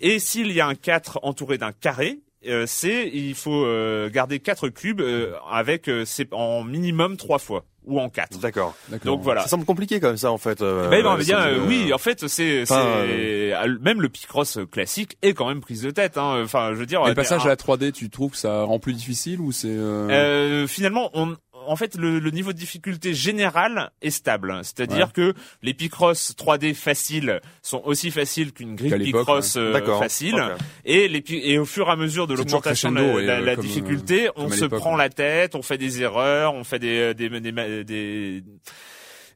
Et 0.01 0.19
s'il 0.21 0.51
y 0.53 0.61
a 0.61 0.67
un 0.67 0.75
4 0.75 1.21
entouré 1.23 1.59
d'un 1.59 1.73
carré, 1.73 2.21
euh, 2.47 2.65
c'est 2.67 3.09
il 3.13 3.35
faut 3.35 3.65
euh, 3.67 4.09
garder 4.11 4.39
quatre 4.41 4.69
cubes 4.69 5.01
euh, 5.03 5.33
avec 5.51 5.89
euh, 5.89 6.05
c'est 6.07 6.33
en 6.33 6.65
minimum 6.65 7.17
trois 7.19 7.39
fois 7.39 7.65
ou 7.89 7.99
en 8.01 8.09
quatre. 8.09 8.39
D'accord. 8.39 8.75
D'accord. 8.89 9.15
Donc 9.17 9.23
voilà. 9.23 9.43
Ça 9.43 9.49
semble 9.49 9.65
compliqué 9.65 9.99
comme 10.01 10.17
ça 10.17 10.31
en 10.31 10.39
fait. 10.39 10.63
euh, 10.63 10.89
Ben, 10.89 11.03
ben, 11.03 11.09
on 11.11 11.19
euh, 11.19 11.23
euh, 11.31 11.59
euh, 11.59 11.67
oui, 11.67 11.93
en 11.93 11.99
fait, 11.99 12.27
c'est, 12.29 12.63
enfin, 12.63 12.85
c'est 13.07 13.53
même 13.81 14.01
le 14.03 14.09
Picross 14.09 14.59
classique 14.71 15.17
est 15.23 15.33
quand 15.35 15.49
même 15.49 15.61
prise 15.61 15.83
de 15.83 15.91
tête. 15.91 16.17
Hein. 16.19 16.43
Enfin, 16.45 16.71
je 16.75 16.79
veux 16.79 16.87
dire, 16.87 17.01
Et 17.01 17.05
euh, 17.05 17.09
le 17.09 17.15
passage 17.15 17.43
un- 17.43 17.47
à 17.47 17.49
la 17.49 17.57
3D, 17.57 17.93
tu 17.93 18.11
trouves 18.11 18.33
que 18.33 18.37
ça 18.37 18.63
rend 18.63 18.79
plus 18.79 18.93
difficile 18.93 19.41
ou 19.41 19.53
c'est 19.53 19.69
euh, 19.71 20.09
Euh, 20.11 20.67
finalement, 20.67 21.11
on, 21.15 21.37
en 21.69 21.77
fait, 21.77 21.95
le, 21.97 22.19
le 22.19 22.31
niveau 22.31 22.53
de 22.53 22.59
difficulté 22.59 23.15
général 23.15 23.91
est 24.03 24.11
stable. 24.11 24.59
C'est-à-dire 24.63 25.13
que 25.13 25.35
les 25.63 25.75
Picross 25.75 26.35
3D 26.37 26.75
faciles 26.75 27.41
sont 27.63 27.83
aussi 27.85 28.11
faciles 28.11 28.53
qu'une 28.53 28.75
grille 28.77 29.13
Picross 29.13 29.57
euh, 29.57 29.73
D'accord. 29.73 29.99
facile. 30.01 30.43
Et, 30.85 31.09
les, 31.09 31.23
et 31.29 31.59
au 31.59 31.65
fur 31.65 31.89
et 31.89 31.91
à 31.93 31.97
mesure 31.97 32.27
de 32.27 32.35
l'augmentation 32.35 32.91
de 32.93 32.97
la, 32.97 33.03
la- 33.03 33.09
euh, 33.39 33.41
la 33.45 33.55
comme, 33.57 33.65
euh, 33.65 33.69
difficulté, 33.69 34.29
on 34.37 34.49
se 34.51 34.65
prend 34.65 34.93
ouais. 34.93 34.99
la 34.99 35.09
tête, 35.11 35.55
on 35.55 35.63
fait 35.63 35.79
des 35.79 36.03
erreurs, 36.03 36.55
on 36.55 36.65
fait 36.65 36.79
des 36.79 37.15
des, 37.15 37.29
des- 37.41 37.85
des- 37.85 38.43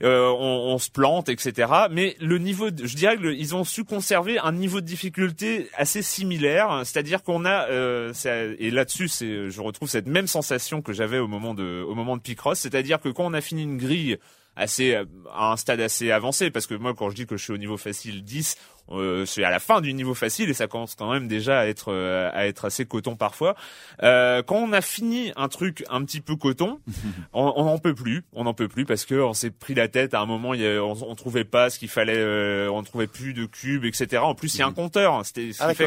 euh, 0.03 0.29
on, 0.31 0.73
on 0.75 0.79
se 0.79 0.91
plante, 0.91 1.29
etc. 1.29 1.71
Mais 1.91 2.17
le 2.21 2.39
niveau, 2.39 2.71
de- 2.71 2.87
je 2.87 2.97
dirais 2.97 3.17
qu'ils 3.17 3.55
ont 3.55 3.65
su 3.65 3.85
conserver 3.85 4.39
un 4.39 4.53
niveau 4.53 4.81
de 4.81 4.87
difficulté 4.87 5.69
assez 5.77 6.03
similaire, 6.03 6.83
c'est-à-dire 6.85 7.23
qu'on 7.23 7.45
a, 7.45 7.69
euh, 7.71 8.13
et 8.59 8.71
là-dessus, 8.71 9.09
je 9.09 9.61
retrouve 9.61 9.89
cette 9.89 10.07
même 10.07 10.27
sensation 10.27 10.83
que 10.83 10.93
j'avais 10.93 11.19
au 11.19 11.29
moment 11.29 11.55
de, 11.55 11.85
au 11.87 11.95
moment 11.95 12.17
de 12.17 12.23
Picross, 12.23 12.59
c'est-à-dire 12.59 13.01
que 13.01 13.09
quand 13.09 13.25
on 13.27 13.35
a 13.35 13.41
fini 13.41 13.63
une 13.63 13.77
grille 13.79 14.19
assez 14.55 14.95
à 15.33 15.53
un 15.53 15.57
stade 15.57 15.81
assez 15.81 16.11
avancé 16.11 16.51
parce 16.51 16.67
que 16.67 16.75
moi 16.75 16.93
quand 16.93 17.09
je 17.09 17.15
dis 17.17 17.27
que 17.27 17.39
je 17.39 17.43
suis 17.43 17.55
au 17.55 17.57
niveau 17.57 17.79
facile 17.79 18.23
10 18.23 18.57
euh, 18.93 19.25
c'est 19.27 19.45
à 19.45 19.51
la 19.51 19.59
fin 19.59 19.81
du 19.81 19.93
niveau 19.95 20.15
facile 20.15 20.51
et 20.51 20.55
ça 20.55 20.67
commence 20.67 20.95
quand 20.95 21.11
même 21.13 21.29
déjà 21.29 21.61
à 21.61 21.67
être 21.67 21.93
euh, 21.93 22.31
à 22.33 22.47
être 22.47 22.65
assez 22.65 22.85
coton 22.85 23.17
parfois 23.17 23.55
euh, 24.03 24.43
quand 24.43 24.57
on 24.57 24.73
a 24.73 24.81
fini 24.81 25.33
un 25.37 25.49
truc 25.49 25.85
un 25.91 26.05
petit 26.05 26.21
peu 26.21 26.37
coton 26.37 26.79
on 27.33 27.53
on 27.57 27.65
n'en 27.65 27.79
peut 27.79 27.95
plus 27.95 28.25
on 28.33 28.45
n'en 28.45 28.55
peut 28.55 28.69
plus 28.69 28.85
parce 28.85 29.05
que 29.05 29.15
on 29.15 29.35
s'est 29.35 29.51
pris 29.51 29.75
la 29.75 29.89
tête 29.89 30.15
à 30.15 30.21
un 30.21 30.27
moment 30.27 30.55
il 30.55 30.61
y 30.63 30.67
a, 30.67 30.83
on, 30.83 30.97
on 31.09 31.15
trouvait 31.15 31.45
pas 31.45 31.71
ce 31.71 31.79
qu'il 31.79 31.89
fallait 31.89 32.17
euh, 32.17 32.69
on 32.71 32.83
trouvait 32.83 33.07
plus 33.07 33.35
de 33.35 33.47
cubes 33.47 33.85
etc 33.85 34.23
en 34.23 34.35
plus 34.35 34.55
il 34.55 34.59
y 34.59 34.63
a 34.63 34.67
un 34.67 34.73
compteur 34.73 35.25
c'était 35.25 35.53
ce 35.53 35.63
Ah 35.63 35.75
fait 35.75 35.87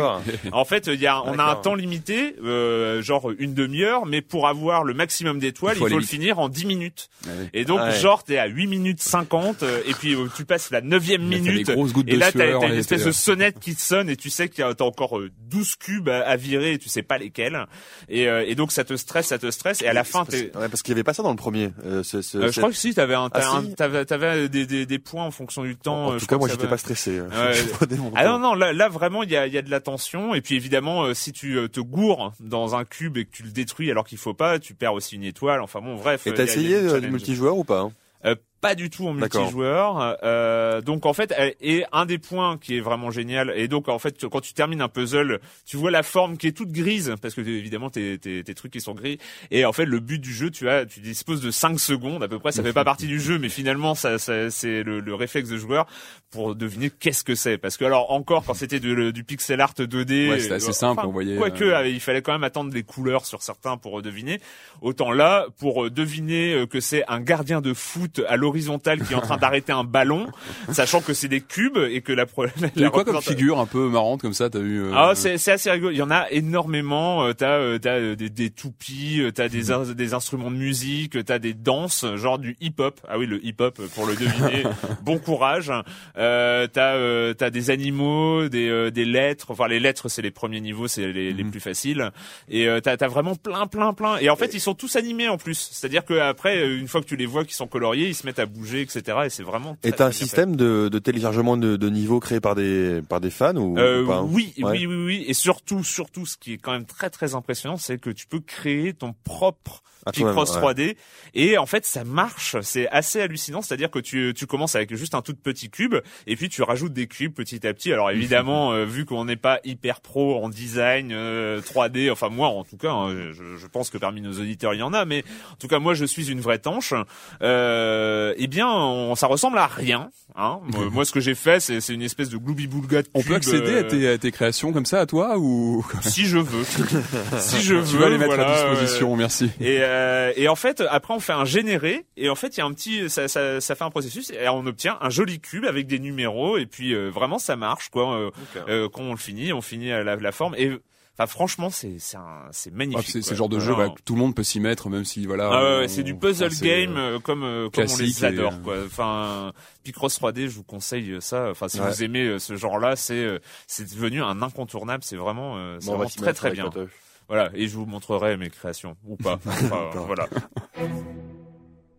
en 0.51 0.65
fait, 0.65 0.87
il 0.87 0.99
y 0.99 1.07
a, 1.07 1.21
on 1.25 1.37
a 1.39 1.43
un 1.43 1.55
temps 1.55 1.75
limité, 1.75 2.35
euh, 2.43 3.01
genre 3.01 3.31
une 3.37 3.53
demi-heure, 3.53 4.05
mais 4.05 4.21
pour 4.21 4.47
avoir 4.47 4.83
le 4.83 4.93
maximum 4.93 5.39
d'étoiles, 5.39 5.77
Il 5.77 5.83
il 5.83 5.89
faut 5.89 5.99
le 5.99 6.05
finir 6.05 6.39
en 6.39 6.49
10 6.49 6.65
minutes. 6.65 7.09
Ouais. 7.25 7.31
Et 7.53 7.65
donc, 7.65 7.79
Ouais. 7.79 7.91
genre, 7.99 8.23
t'es 8.23 8.37
à 8.37 8.47
8 8.47 8.67
minutes 8.67 9.01
50, 9.01 9.63
euh, 9.63 9.81
et 9.85 9.93
puis 9.93 10.15
euh, 10.15 10.27
tu 10.35 10.45
passes 10.45 10.71
la 10.71 10.81
neuvième 10.81 11.23
minute. 11.23 11.69
Et 11.69 11.73
de 11.73 12.17
là, 12.17 12.31
t'as 12.31 12.67
une 12.67 12.73
espèce 12.95 13.05
de 13.07 13.11
sonnette 13.11 13.59
qui 13.59 13.73
sonne 13.73 14.09
et 14.09 14.15
tu 14.15 14.29
sais 14.29 14.49
qu'il 14.49 14.59
y 14.59 14.67
a 14.67 14.73
t'as 14.73 14.83
encore 14.85 15.17
euh, 15.19 15.29
12 15.49 15.75
cubes 15.75 16.09
à, 16.09 16.21
à 16.27 16.35
virer 16.35 16.73
et 16.73 16.77
tu 16.77 16.89
sais 16.89 17.03
pas 17.03 17.17
lesquels. 17.17 17.65
Et, 18.09 18.27
euh, 18.27 18.43
et 18.47 18.55
donc 18.55 18.71
ça 18.71 18.83
te 18.83 18.95
stresse, 18.95 19.27
ça 19.27 19.37
te 19.39 19.49
stresse. 19.51 19.81
Et 19.81 19.87
à 19.87 19.93
la 19.93 20.03
fin, 20.03 20.25
parce- 20.25 20.37
ouais, 20.41 20.49
parce 20.69 20.81
qu'il 20.81 20.91
y 20.91 20.95
avait 20.95 21.03
pas 21.03 21.13
ça 21.13 21.23
dans 21.23 21.29
le 21.31 21.35
premier. 21.35 21.71
Euh, 21.85 22.03
ce- 22.03 22.21
ce- 22.21 22.37
Euh, 22.37 22.51
je 22.51 22.59
crois 22.59 22.69
que 22.71 22.75
si, 22.77 22.93
t'avais 22.93 23.13
un, 23.15 23.29
t'avais 23.29 23.45
Ah, 23.47 23.61
si 23.63 23.75
t'avais, 23.75 24.05
t'avais 24.05 24.49
des, 24.49 24.65
des, 24.65 24.85
des 24.85 24.99
points 24.99 25.23
en 25.25 25.31
fonction 25.31 25.63
du 25.63 25.75
temps. 25.75 26.07
En 26.07 26.13
euh, 26.13 26.17
tout 26.17 26.25
cas, 26.25 26.37
moi, 26.37 26.49
j'étais 26.49 26.67
pas 26.67 26.77
stressé. 26.77 27.21
Mon 27.97 28.11
Ah 28.15 28.25
non 28.25 28.39
non 28.39 28.53
là, 28.55 28.73
là 28.73 28.89
vraiment 28.89 29.23
il 29.23 29.31
y 29.31 29.37
a, 29.37 29.47
y 29.47 29.57
a 29.57 29.61
de 29.61 29.69
la 29.71 29.79
tension 29.79 30.33
et 30.35 30.41
puis 30.41 30.55
évidemment 30.55 31.03
euh, 31.03 31.13
si 31.13 31.31
tu 31.31 31.57
euh, 31.57 31.67
te 31.67 31.79
gourres 31.79 32.33
dans 32.39 32.75
un 32.75 32.85
cube 32.85 33.17
et 33.17 33.25
que 33.25 33.31
tu 33.31 33.43
le 33.43 33.51
détruis 33.51 33.89
alors 33.91 34.05
qu'il 34.05 34.17
faut 34.17 34.33
pas 34.33 34.59
tu 34.59 34.73
perds 34.73 34.93
aussi 34.93 35.15
une 35.15 35.23
étoile 35.23 35.61
enfin 35.61 35.81
bon 35.81 35.95
bref 35.95 36.25
Et 36.27 36.31
euh, 36.31 36.33
t'as 36.33 36.43
essayé 36.43 36.75
euh, 36.75 36.89
challenge. 36.89 37.11
multijoueur 37.11 37.57
ou 37.57 37.63
pas 37.63 37.81
hein? 37.81 37.91
Euh, 38.25 38.35
pas 38.65 38.75
du 38.75 38.89
tout 38.89 39.07
en 39.07 39.13
multijoueur. 39.13 40.17
Euh, 40.23 40.81
donc 40.81 41.05
en 41.05 41.13
fait, 41.13 41.31
euh, 41.37 41.51
et 41.61 41.85
un 41.91 42.05
des 42.05 42.17
points 42.17 42.57
qui 42.57 42.77
est 42.77 42.79
vraiment 42.81 43.11
génial, 43.11 43.53
et 43.55 43.67
donc 43.67 43.87
en 43.89 43.99
fait, 43.99 44.25
quand 44.27 44.41
tu 44.41 44.53
termines 44.53 44.81
un 44.81 44.87
puzzle, 44.87 45.39
tu 45.65 45.77
vois 45.77 45.91
la 45.91 46.01
forme 46.03 46.37
qui 46.37 46.47
est 46.47 46.51
toute 46.51 46.71
grise, 46.71 47.13
parce 47.21 47.33
que 47.35 47.41
évidemment 47.41 47.89
tes, 47.89 48.17
tes, 48.17 48.43
tes 48.43 48.53
trucs 48.55 48.71
qui 48.73 48.81
sont 48.81 48.95
gris. 48.95 49.19
Et 49.51 49.65
en 49.65 49.73
fait, 49.73 49.85
le 49.85 49.99
but 49.99 50.19
du 50.19 50.33
jeu, 50.33 50.49
tu 50.49 50.67
as, 50.69 50.85
tu 50.85 50.99
disposes 50.99 51.41
de 51.41 51.51
5 51.51 51.79
secondes 51.79 52.23
à 52.23 52.27
peu 52.27 52.39
près. 52.39 52.51
Ça 52.51 52.63
fait 52.63 52.73
pas 52.73 52.83
partie 52.85 53.07
du 53.07 53.19
jeu, 53.19 53.37
mais 53.37 53.49
finalement, 53.49 53.93
ça, 53.95 54.17
ça 54.17 54.49
c'est 54.49 54.81
le, 54.83 54.99
le 54.99 55.15
réflexe 55.15 55.49
de 55.49 55.57
joueur 55.57 55.85
pour 56.31 56.55
deviner 56.55 56.89
qu'est-ce 56.89 57.23
que 57.23 57.35
c'est. 57.35 57.57
Parce 57.57 57.77
que 57.77 57.85
alors 57.85 58.11
encore, 58.11 58.43
quand 58.45 58.53
c'était 58.55 58.79
de- 58.79 59.11
du 59.11 59.23
pixel 59.23 59.61
art 59.61 59.73
2D, 59.77 60.29
Ouais, 60.29 60.39
c'était 60.39 60.55
assez 60.55 60.73
simple, 60.73 61.03
on 61.05 61.11
voyait, 61.11 61.35
Quoique, 61.37 61.63
euh, 61.63 61.77
euh, 61.77 61.87
il 61.87 61.99
fallait 61.99 62.21
quand 62.21 62.31
même 62.33 62.43
attendre 62.43 62.73
les 62.73 62.83
couleurs 62.83 63.25
sur 63.25 63.41
certains 63.41 63.77
pour 63.77 63.99
euh, 63.99 64.01
deviner. 64.01 64.39
Autant 64.81 65.11
là, 65.11 65.45
pour 65.59 65.85
euh, 65.85 65.89
deviner 65.89 66.53
euh, 66.53 66.65
que 66.65 66.79
c'est 66.79 67.03
un 67.07 67.19
gardien 67.21 67.61
de 67.61 67.73
foot 67.73 68.21
à 68.27 68.37
l'horizontale 68.55 69.01
qui 69.03 69.13
est 69.13 69.15
en 69.15 69.21
train 69.21 69.37
d'arrêter 69.37 69.73
un 69.73 69.83
ballon, 69.83 70.27
sachant 70.71 71.01
que 71.01 71.13
c'est 71.13 71.27
des 71.27 71.41
cubes 71.41 71.77
et 71.77 72.01
que 72.01 72.13
la, 72.13 72.25
la 72.75 72.89
quoi 72.89 73.03
comme 73.03 73.21
figure 73.21 73.59
un 73.59 73.65
peu 73.65 73.89
marrante 73.89 74.21
comme 74.21 74.33
ça 74.33 74.49
T'as 74.49 74.59
eu 74.59 74.81
euh, 74.83 74.91
ah, 74.95 75.11
c'est 75.15 75.37
c'est 75.37 75.51
assez 75.51 75.69
rigolo. 75.69 75.91
Il 75.91 75.97
y 75.97 76.01
en 76.01 76.11
a 76.11 76.27
énormément. 76.31 77.25
Euh, 77.25 77.33
t'as 77.33 77.57
euh, 77.57 77.77
t'as 77.79 78.15
des, 78.15 78.29
des 78.29 78.49
toupies, 78.49 79.21
t'as 79.33 79.49
des 79.49 79.71
in- 79.71 79.91
des 79.93 80.13
instruments 80.13 80.51
de 80.51 80.55
musique, 80.55 81.23
t'as 81.25 81.39
des 81.39 81.53
danses, 81.53 82.05
genre 82.15 82.39
du 82.39 82.55
hip 82.61 82.75
hop. 82.79 82.99
Ah 83.09 83.17
oui, 83.17 83.25
le 83.25 83.43
hip 83.45 83.55
hop 83.59 83.81
pour 83.93 84.05
le 84.05 84.15
deviner. 84.15 84.63
bon 85.03 85.17
courage. 85.17 85.71
Euh, 86.17 86.67
t'as 86.71 86.93
euh, 86.95 87.33
t'as 87.33 87.49
des 87.49 87.69
animaux, 87.71 88.47
des 88.47 88.69
euh, 88.69 88.89
des 88.91 89.05
lettres. 89.05 89.47
Enfin, 89.51 89.67
les 89.67 89.79
lettres 89.81 90.07
c'est 90.07 90.21
les 90.21 90.31
premiers 90.31 90.61
niveaux, 90.61 90.87
c'est 90.87 91.11
les, 91.11 91.33
les 91.33 91.43
Mhm. 91.43 91.51
plus 91.51 91.59
faciles. 91.59 92.11
Et 92.49 92.67
euh, 92.67 92.79
t'as 92.79 92.95
t'as 92.97 93.07
vraiment 93.07 93.35
plein 93.35 93.67
plein 93.67 93.93
plein. 93.93 94.17
Et 94.17 94.29
en 94.29 94.35
fait, 94.35 94.53
ils 94.53 94.59
sont 94.61 94.73
tous 94.75 94.95
animés 94.95 95.27
en 95.27 95.37
plus. 95.37 95.69
C'est-à-dire 95.71 96.05
que 96.05 96.13
après, 96.19 96.65
une 96.77 96.87
fois 96.87 97.01
que 97.01 97.05
tu 97.07 97.15
les 97.15 97.25
vois, 97.25 97.43
qui 97.45 97.53
sont 97.53 97.67
coloriés, 97.67 98.07
ils 98.07 98.15
se 98.15 98.25
mettent 98.25 98.39
à 98.39 98.44
bouger, 98.45 98.81
etc. 98.81 99.17
Et 99.25 99.29
c'est 99.29 99.43
vraiment. 99.43 99.77
Et 99.83 99.91
t'as 99.91 100.07
un 100.07 100.11
système 100.11 100.55
de, 100.55 100.89
de 100.89 100.99
téléchargement 100.99 101.57
de, 101.57 101.75
de 101.75 101.89
niveaux 101.89 102.19
créé 102.19 102.39
par 102.39 102.55
des 102.55 103.01
par 103.07 103.19
des 103.21 103.29
fans 103.29 103.55
ou, 103.55 103.77
Euh, 103.77 104.03
ou 104.03 104.07
pas 104.07 104.21
oui, 104.23 104.53
Ouais. 104.57 104.71
oui, 104.71 104.85
oui, 104.87 104.95
oui, 105.05 105.25
et 105.27 105.33
surtout, 105.33 105.83
surtout, 105.83 106.25
ce 106.25 106.37
qui 106.37 106.53
est 106.53 106.57
quand 106.57 106.71
même 106.71 106.85
très, 106.85 107.09
très 107.09 107.35
impressionnant, 107.35 107.77
c'est 107.77 107.97
que 107.97 108.09
tu 108.09 108.27
peux 108.27 108.39
créer 108.39 108.93
ton 108.93 109.13
propre 109.23 109.83
Picross 110.13 110.55
ouais. 110.55 110.61
3D, 110.61 110.95
et 111.33 111.57
en 111.57 111.65
fait, 111.65 111.85
ça 111.85 112.03
marche. 112.03 112.55
C'est 112.61 112.87
assez 112.89 113.21
hallucinant. 113.21 113.61
C'est-à-dire 113.61 113.91
que 113.91 113.99
tu, 113.99 114.33
tu 114.35 114.47
commences 114.47 114.75
avec 114.75 114.93
juste 114.95 115.15
un 115.15 115.21
tout 115.21 115.35
petit 115.35 115.69
cube, 115.69 115.95
et 116.27 116.35
puis 116.35 116.49
tu 116.49 116.61
rajoutes 116.61 116.93
des 116.93 117.07
cubes 117.07 117.33
petit 117.33 117.65
à 117.67 117.73
petit. 117.73 117.91
Alors 117.93 118.11
évidemment, 118.11 118.71
euh, 118.73 118.85
vu 118.85 119.05
qu'on 119.05 119.25
n'est 119.25 119.35
pas 119.35 119.59
hyper 119.63 120.01
pro 120.01 120.43
en 120.43 120.49
design 120.49 121.11
euh, 121.11 121.61
3D, 121.61 122.11
enfin 122.11 122.29
moi, 122.29 122.49
en 122.49 122.63
tout 122.63 122.77
cas, 122.77 122.91
hein, 122.91 123.31
je, 123.31 123.57
je 123.57 123.67
pense 123.67 123.89
que 123.89 123.97
parmi 123.97 124.21
nos 124.21 124.33
auditeurs 124.33 124.73
il 124.73 124.79
y 124.79 124.83
en 124.83 124.93
a, 124.93 125.05
mais 125.05 125.23
en 125.51 125.55
tout 125.55 125.67
cas, 125.67 125.79
moi, 125.79 125.93
je 125.93 126.05
suis 126.05 126.31
une 126.31 126.41
vraie 126.41 126.59
tanche. 126.59 126.93
Euh, 127.41 128.33
eh 128.37 128.47
bien, 128.47 128.67
on, 128.67 129.15
ça 129.15 129.27
ressemble 129.27 129.57
à 129.57 129.67
rien. 129.67 130.09
Hein. 130.35 130.59
moi, 130.91 131.05
ce 131.05 131.11
que 131.11 131.19
j'ai 131.19 131.35
fait, 131.35 131.59
c'est 131.59 131.81
c'est 131.81 131.93
une 131.93 132.01
espèce 132.01 132.29
de 132.29 132.37
gloubi-boulga 132.37 133.03
de 133.03 133.07
On 133.13 133.21
peut 133.21 133.35
accéder 133.35 133.73
euh, 133.73 133.79
à 133.81 133.83
tes, 133.83 134.07
à 134.09 134.17
tes 134.17 134.31
créations 134.31 134.73
comme 134.73 134.85
ça 134.85 134.99
à 135.01 135.05
toi 135.05 135.37
ou 135.37 135.85
si 136.01 136.25
je 136.25 136.37
veux. 136.37 136.63
si 137.39 137.61
je 137.61 137.75
veux. 137.75 137.85
tu 137.85 137.97
vas 137.97 138.09
les 138.09 138.17
mettre 138.17 138.35
voilà, 138.35 138.49
à 138.49 138.71
disposition 138.71 139.15
Merci. 139.15 139.51
Et, 139.59 139.77
euh, 139.95 140.33
et 140.35 140.47
en 140.47 140.55
fait, 140.55 140.81
après, 140.89 141.13
on 141.13 141.19
fait 141.19 141.33
un 141.33 141.45
généré, 141.45 142.05
et 142.17 142.29
en 142.29 142.35
fait, 142.35 142.55
il 142.55 142.59
y 142.59 142.61
a 142.61 142.65
un 142.65 142.73
petit, 142.73 143.09
ça, 143.09 143.27
ça, 143.27 143.61
ça 143.61 143.75
fait 143.75 143.83
un 143.83 143.89
processus, 143.89 144.29
et 144.31 144.47
on 144.49 144.65
obtient 144.65 144.97
un 145.01 145.09
joli 145.09 145.39
cube 145.39 145.65
avec 145.65 145.87
des 145.87 145.99
numéros, 145.99 146.57
et 146.57 146.65
puis 146.65 146.93
euh, 146.93 147.09
vraiment, 147.09 147.39
ça 147.39 147.55
marche, 147.55 147.89
quoi. 147.89 148.13
Euh, 148.15 148.31
euh, 148.67 148.89
quand 148.89 149.01
on 149.03 149.11
le 149.11 149.17
finit, 149.17 149.53
on 149.53 149.61
finit 149.61 149.89
la, 149.89 150.03
la 150.15 150.31
forme. 150.31 150.55
Et 150.57 150.71
Enfin, 151.17 151.27
franchement, 151.27 151.69
c'est 151.69 151.95
c'est 151.97 152.17
un- 152.17 152.49
c'est 152.51 152.71
Ah, 152.73 152.77
magnifique. 152.77 153.23
c'est 153.23 153.35
genre 153.37 153.47
de 153.47 153.57
jeu 153.57 153.73
Alors, 153.73 153.87
bah, 153.87 153.93
que 153.97 154.01
tout 154.03 154.15
le 154.15 154.19
monde 154.19 154.35
peut 154.35 154.43
s'y 154.43 154.59
mettre, 154.59 154.89
même 154.89 155.05
si 155.05 155.25
voilà. 155.25 155.49
ah 155.49 155.63
ouais, 155.63 155.77
ouais, 155.79 155.87
c'est 155.87 156.03
du 156.03 156.13
puzzle 156.13 156.47
enfin, 156.47 156.65
game 156.65 156.97
euh, 156.97 157.19
comme 157.19 157.43
euh, 157.45 157.69
comme 157.69 157.85
on 157.89 157.97
les 157.99 158.25
adore 158.25 158.51
et, 158.51 158.61
quoi. 158.61 158.75
Enfin 158.85 159.53
Picross 159.85 160.19
3D, 160.19 160.41
je 160.49 160.55
vous 160.55 160.63
conseille 160.65 161.15
ça. 161.21 161.47
Enfin 161.51 161.69
si 161.69 161.79
Ouais. 161.79 161.87
vous 161.89 162.03
aimez 162.03 162.37
ce 162.37 162.57
genre-là, 162.57 162.97
c'est 162.97 163.13
euh, 163.13 163.39
c'est 163.65 163.89
devenu 163.89 164.21
un 164.21 164.41
incontournable, 164.41 165.05
c'est 165.05 165.15
vraiment 165.15 165.55
euh, 165.55 165.77
c'est 165.79 165.85
Bon, 165.87 165.93
vraiment 165.99 166.09
très 166.17 166.33
très 166.33 166.51
bien. 166.51 166.65
Patoche. 166.65 166.91
Voilà, 167.27 167.49
et 167.53 167.67
je 167.67 167.75
vous 167.75 167.85
montrerai 167.85 168.37
mes 168.37 168.49
créations 168.49 168.95
ou 169.03 169.15
pas. 169.15 169.39
Enfin, 169.47 169.89
voilà. 170.05 170.27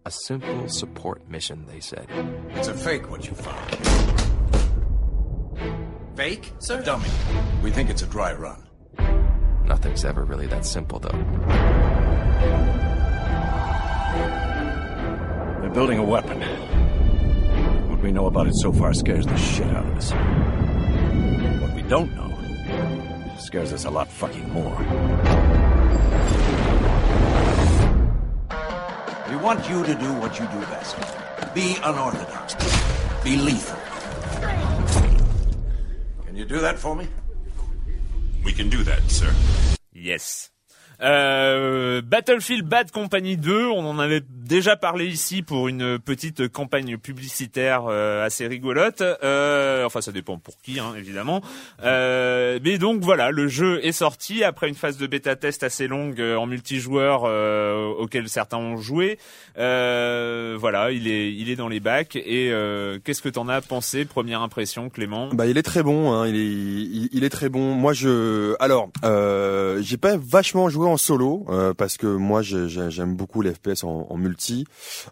A 0.05 0.11
simple 0.11 0.69
support 0.69 1.19
mission, 1.29 1.65
they 1.67 1.81
said. 1.81 2.07
It's 2.55 2.69
a 2.69 2.75
fake 2.75 3.11
what 3.11 3.27
you 3.27 3.35
found. 3.35 3.77
Fake, 6.17 6.53
sir? 6.61 6.81
Dummy. 6.83 7.09
We 7.63 7.73
think 7.73 7.91
it's 7.91 8.03
a 8.03 8.07
dry 8.07 8.33
run. 8.33 8.63
Nothing's 9.67 10.05
ever 10.05 10.25
really 10.25 10.47
that 10.47 10.65
simple, 10.65 11.01
though. 11.01 11.11
They're 15.61 15.75
building 15.75 15.99
a 15.99 16.05
weapon. 16.05 16.41
What 17.91 18.01
we 18.01 18.13
know 18.13 18.27
about 18.27 18.47
it 18.47 18.55
so 18.55 18.73
far 18.73 18.95
scares 18.95 19.27
the 19.27 19.37
shit 19.37 19.67
out 19.67 19.87
of 19.87 19.97
us. 19.97 20.13
What 21.61 21.75
we 21.75 21.83
don't 21.83 22.15
know 22.15 22.27
scares 23.41 23.73
us 23.73 23.85
a 23.85 23.91
lot 23.91 24.09
fucking 24.09 24.53
more. 24.53 24.77
Want 29.47 29.71
you 29.71 29.85
to 29.85 29.95
do 29.95 30.13
what 30.15 30.41
you 30.41 30.47
do 30.47 30.61
best. 30.73 30.97
Be 31.55 31.77
unorthodox. 31.85 32.57
Be 33.23 33.37
lethal. 33.37 33.79
Can 36.27 36.35
you 36.35 36.45
do 36.45 36.59
that 36.59 36.77
for 36.81 36.97
me? 36.97 37.07
We 38.43 38.53
can 38.53 38.69
do 38.69 38.83
that, 38.83 39.09
sir. 39.09 39.33
Yes. 39.93 40.51
Euh, 41.03 42.01
Battlefield 42.03 42.67
Bad 42.67 42.91
Company 42.91 43.37
2, 43.37 43.67
on 43.67 43.85
en 43.87 43.99
avait 43.99 44.23
déjà 44.29 44.77
parlé 44.77 45.07
ici 45.07 45.43
pour 45.43 45.69
une 45.69 45.99
petite 45.99 46.49
campagne 46.49 46.97
publicitaire 46.97 47.85
euh, 47.89 48.25
assez 48.25 48.47
rigolote. 48.47 49.03
Euh, 49.03 49.85
enfin, 49.85 50.01
ça 50.01 50.13
dépend 50.13 50.39
pour 50.39 50.55
qui, 50.63 50.79
hein, 50.81 50.95
évidemment. 50.97 51.43
Euh, 51.83 52.59
mais 52.63 52.79
donc 52.79 53.03
voilà, 53.03 53.31
le 53.31 53.49
jeu 53.49 53.85
est 53.85 53.93
sorti 53.93 54.45
après 54.45 54.69
une 54.69 54.75
phase 54.75 54.97
de 54.97 55.07
bêta 55.07 55.37
test 55.37 55.63
assez 55.63 55.89
longue 55.89 56.21
euh, 56.21 56.37
en 56.37 56.47
multijoueur 56.47 57.25
euh, 57.25 57.87
auquel 57.99 58.29
certains 58.29 58.59
ont 58.59 58.77
joué. 58.77 59.19
Voilà, 59.57 60.91
il 60.91 61.09
est, 61.09 61.33
il 61.33 61.51
est 61.51 61.57
dans 61.57 61.69
les 61.69 61.81
bacs. 61.81 62.17
Et 62.17 62.53
qu'est-ce 63.05 63.23
que 63.23 63.29
t'en 63.29 63.49
as 63.49 63.61
pensé 63.61 64.05
Première 64.05 64.43
impression, 64.43 64.89
Clément? 64.89 65.29
Bah, 65.33 65.47
il 65.47 65.59
est 65.59 65.63
très 65.63 65.83
bon. 65.83 66.13
Hein, 66.13 66.29
il 66.29 66.37
est, 66.37 66.47
il, 66.47 67.09
il 67.13 67.25
est 67.25 67.31
très 67.31 67.49
bon. 67.49 67.75
Moi, 67.75 67.93
je, 67.93 68.55
alors, 68.61 68.89
j'ai 69.83 69.97
pas 69.97 70.17
vachement 70.17 70.69
joué 70.69 70.86
en 70.87 70.97
solo 70.97 71.45
euh, 71.49 71.75
parce 71.75 71.97
que 71.97 72.07
moi, 72.07 72.43
j'ai- 72.43 72.69
j'ai- 72.69 72.91
j'aime 72.91 73.15
beaucoup 73.17 73.43
les 73.43 73.53
FPS 73.55 73.85
en, 73.85 74.07
en 74.09 74.17
multi. 74.17 74.65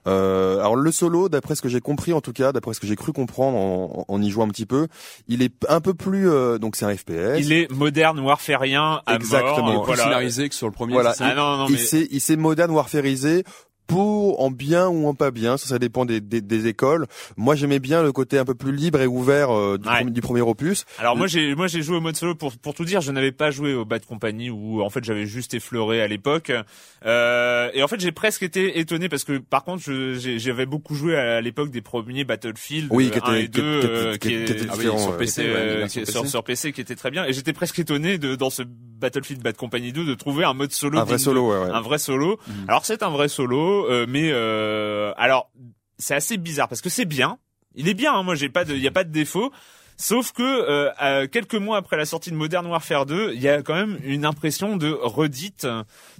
Euh, 0.07 0.59
alors, 0.61 0.77
le 0.77 0.91
solo, 0.93 1.29
d'après 1.29 1.55
ce 1.55 1.63
que 1.63 1.69
j'ai 1.69 1.81
compris, 1.81 2.13
en 2.13 2.21
tout 2.21 2.33
cas, 2.33 2.53
d'après 2.53 2.75
ce 2.75 2.81
que 2.81 2.87
j'ai 2.87 2.97
cru 2.97 3.13
comprendre 3.13 3.57
en, 3.59 4.05
en 4.09 4.23
y 4.23 4.31
jouant 4.31 4.45
un 4.47 4.49
petit 4.49 4.67
peu, 4.67 4.89
il 5.29 5.43
est 5.43 5.53
un 5.69 5.81
peu 5.81 5.95
plus, 5.95 6.29
euh, 6.31 6.59
donc 6.59 6.77
c'est 6.77 6.85
un 6.85 6.97
FPS. 6.97 7.39
Il 7.41 7.53
est 7.53 7.71
moderne 7.71 8.21
warfarien 8.21 9.01
à 9.07 9.15
Exactement. 9.17 9.73
mort. 9.73 9.83
plus 9.85 9.95
Voilà. 9.95 10.03
scénarisé 10.05 10.49
que 10.49 10.55
sur 10.55 10.67
le 10.67 10.73
premier. 10.73 10.95
Voilà. 10.95 11.13
c'est 11.13 11.19
ça 11.25 11.29
Ah 11.31 11.35
non, 11.35 11.57
non, 11.59 11.67
il 11.69 11.73
mais 11.73 11.79
s'est, 11.79 12.09
il 12.11 12.21
s'est 12.21 12.37
moderne 12.37 12.71
warfarisé 12.71 13.45
pour 13.87 14.40
en 14.40 14.51
bien 14.51 14.88
ou 14.88 15.07
en 15.07 15.14
pas 15.14 15.31
bien, 15.31 15.57
ça 15.57 15.66
ça 15.68 15.79
dépend 15.79 16.05
des, 16.05 16.20
des, 16.20 16.40
des 16.40 16.66
écoles. 16.66 17.07
Moi 17.37 17.55
j'aimais 17.55 17.79
bien 17.79 18.03
le 18.03 18.12
côté 18.12 18.38
un 18.38 18.44
peu 18.44 18.55
plus 18.55 18.73
libre 18.73 19.01
et 19.01 19.07
ouvert 19.07 19.51
euh, 19.55 19.79
du, 19.79 19.88
Ouais. 19.88 19.97
premier, 19.97 20.11
du 20.11 20.20
premier 20.20 20.40
opus. 20.40 20.85
Alors 20.99 21.16
moi 21.16 21.27
j'ai 21.27 21.55
moi 21.55 21.66
j'ai 21.66 21.83
joué 21.83 21.97
au 21.97 22.01
mode 22.01 22.16
solo 22.16 22.35
pour 22.35 22.53
pour 22.57 22.75
tout 22.75 22.85
dire, 22.85 23.01
je 23.01 23.12
n'avais 23.12 23.33
pas 23.33 23.51
joué 23.51 23.75
au 23.75 23.85
Bad 23.85 24.05
Company 24.07 24.49
où 24.51 24.83
en 24.83 24.90
fait 24.90 25.05
j'avais 25.05 25.27
juste 25.27 25.55
effleuré 25.55 26.01
à 26.03 26.09
l'époque. 26.09 26.51
Euh, 27.07 27.70
et 27.75 27.83
en 27.83 27.88
fait 27.88 28.01
j'ai 28.01 28.12
presque 28.12 28.42
été 28.42 28.79
étonné 28.79 29.09
parce 29.09 29.25
que 29.25 29.38
par 29.38 29.64
contre 29.64 29.83
je- 29.83 30.14
j'ai- 30.14 30.38
j'avais 30.38 30.66
beaucoup 30.66 30.94
joué 30.94 31.16
à 31.16 31.40
l'époque 31.40 31.70
des 31.70 31.83
premiers 31.83 32.25
Battlefield 32.25 32.88
Oui, 32.90 33.11
qui 33.11 33.18
euh, 33.18 33.23
1 33.25 33.35
était- 33.35 33.44
et 33.44 33.49
2 33.49 33.81
qui- 33.81 33.87
euh, 33.87 34.12
qui- 34.12 34.18
qui 34.18 34.29
qui- 34.29 34.44
qui 34.44 34.53
était 34.53 34.66
Ah 34.70 34.75
oui, 34.79 34.85
sur. 34.99 35.16
PC, 35.16 35.42
qui 35.42 35.49
ouais, 35.49 35.55
euh, 35.57 35.87
qui 35.87 35.90
sur, 36.07 36.23
PC. 36.23 36.29
sur 36.29 36.44
PC 36.44 36.73
qui 36.73 36.81
était 36.81 36.97
très 36.97 37.11
bien 37.11 37.25
et 37.27 37.33
j'étais 37.33 37.53
presque 37.53 37.79
étonné 37.79 38.18
de 38.18 38.35
dans 38.37 38.51
ce 38.51 38.62
Battlefield 38.66 39.42
Bad 39.42 39.57
Company 39.57 39.92
2 39.92 40.05
de 40.07 40.14
trouver 40.14 40.44
un 40.44 40.55
mode 40.55 40.73
solo 40.73 40.99
Un 40.99 41.05
vrai 41.05 41.18
solo, 41.18 41.51
ouais, 41.51 41.59
ouais. 41.59 41.70
un 41.75 41.81
vrai 41.83 41.99
solo. 41.99 42.38
Mhm. 42.47 42.55
Alors 42.68 42.87
c'est 42.87 43.03
un 43.03 43.11
vrai 43.11 43.29
solo, 43.29 43.74
euh, 43.83 44.07
mais 44.09 44.31
euh, 44.33 45.13
alors 45.17 45.51
c'est 45.99 46.15
assez 46.15 46.37
bizarre 46.37 46.69
parce 46.69 46.81
que 46.81 46.91
c'est 46.91 47.05
bien. 47.05 47.39
Il 47.75 47.89
est 47.89 47.95
bien. 47.95 48.15
Hein, 48.15 48.23
moi 48.23 48.35
j'ai 48.35 48.49
pas 48.49 48.65
de, 48.65 48.75
il 48.75 48.83
y 48.83 48.89
a 48.89 48.93
pas 48.93 49.05
de 49.05 49.11
défaut. 49.11 49.53
Sauf 49.97 50.33
que 50.33 50.43
euh, 50.43 50.91
à 50.99 51.27
quelques 51.29 51.55
mois 51.55 51.77
après 51.77 51.97
la 51.97 52.05
sortie 52.05 52.31
de 52.31 52.35
Modern 52.37 52.67
Warfare 52.67 53.07
2, 53.07 53.33
il 53.35 53.41
y 53.41 53.49
a 53.49 53.63
quand 53.63 53.75
même 53.75 53.97
une 54.05 54.25
impression 54.25 54.77
de 54.77 54.91
redite, 54.91 55.67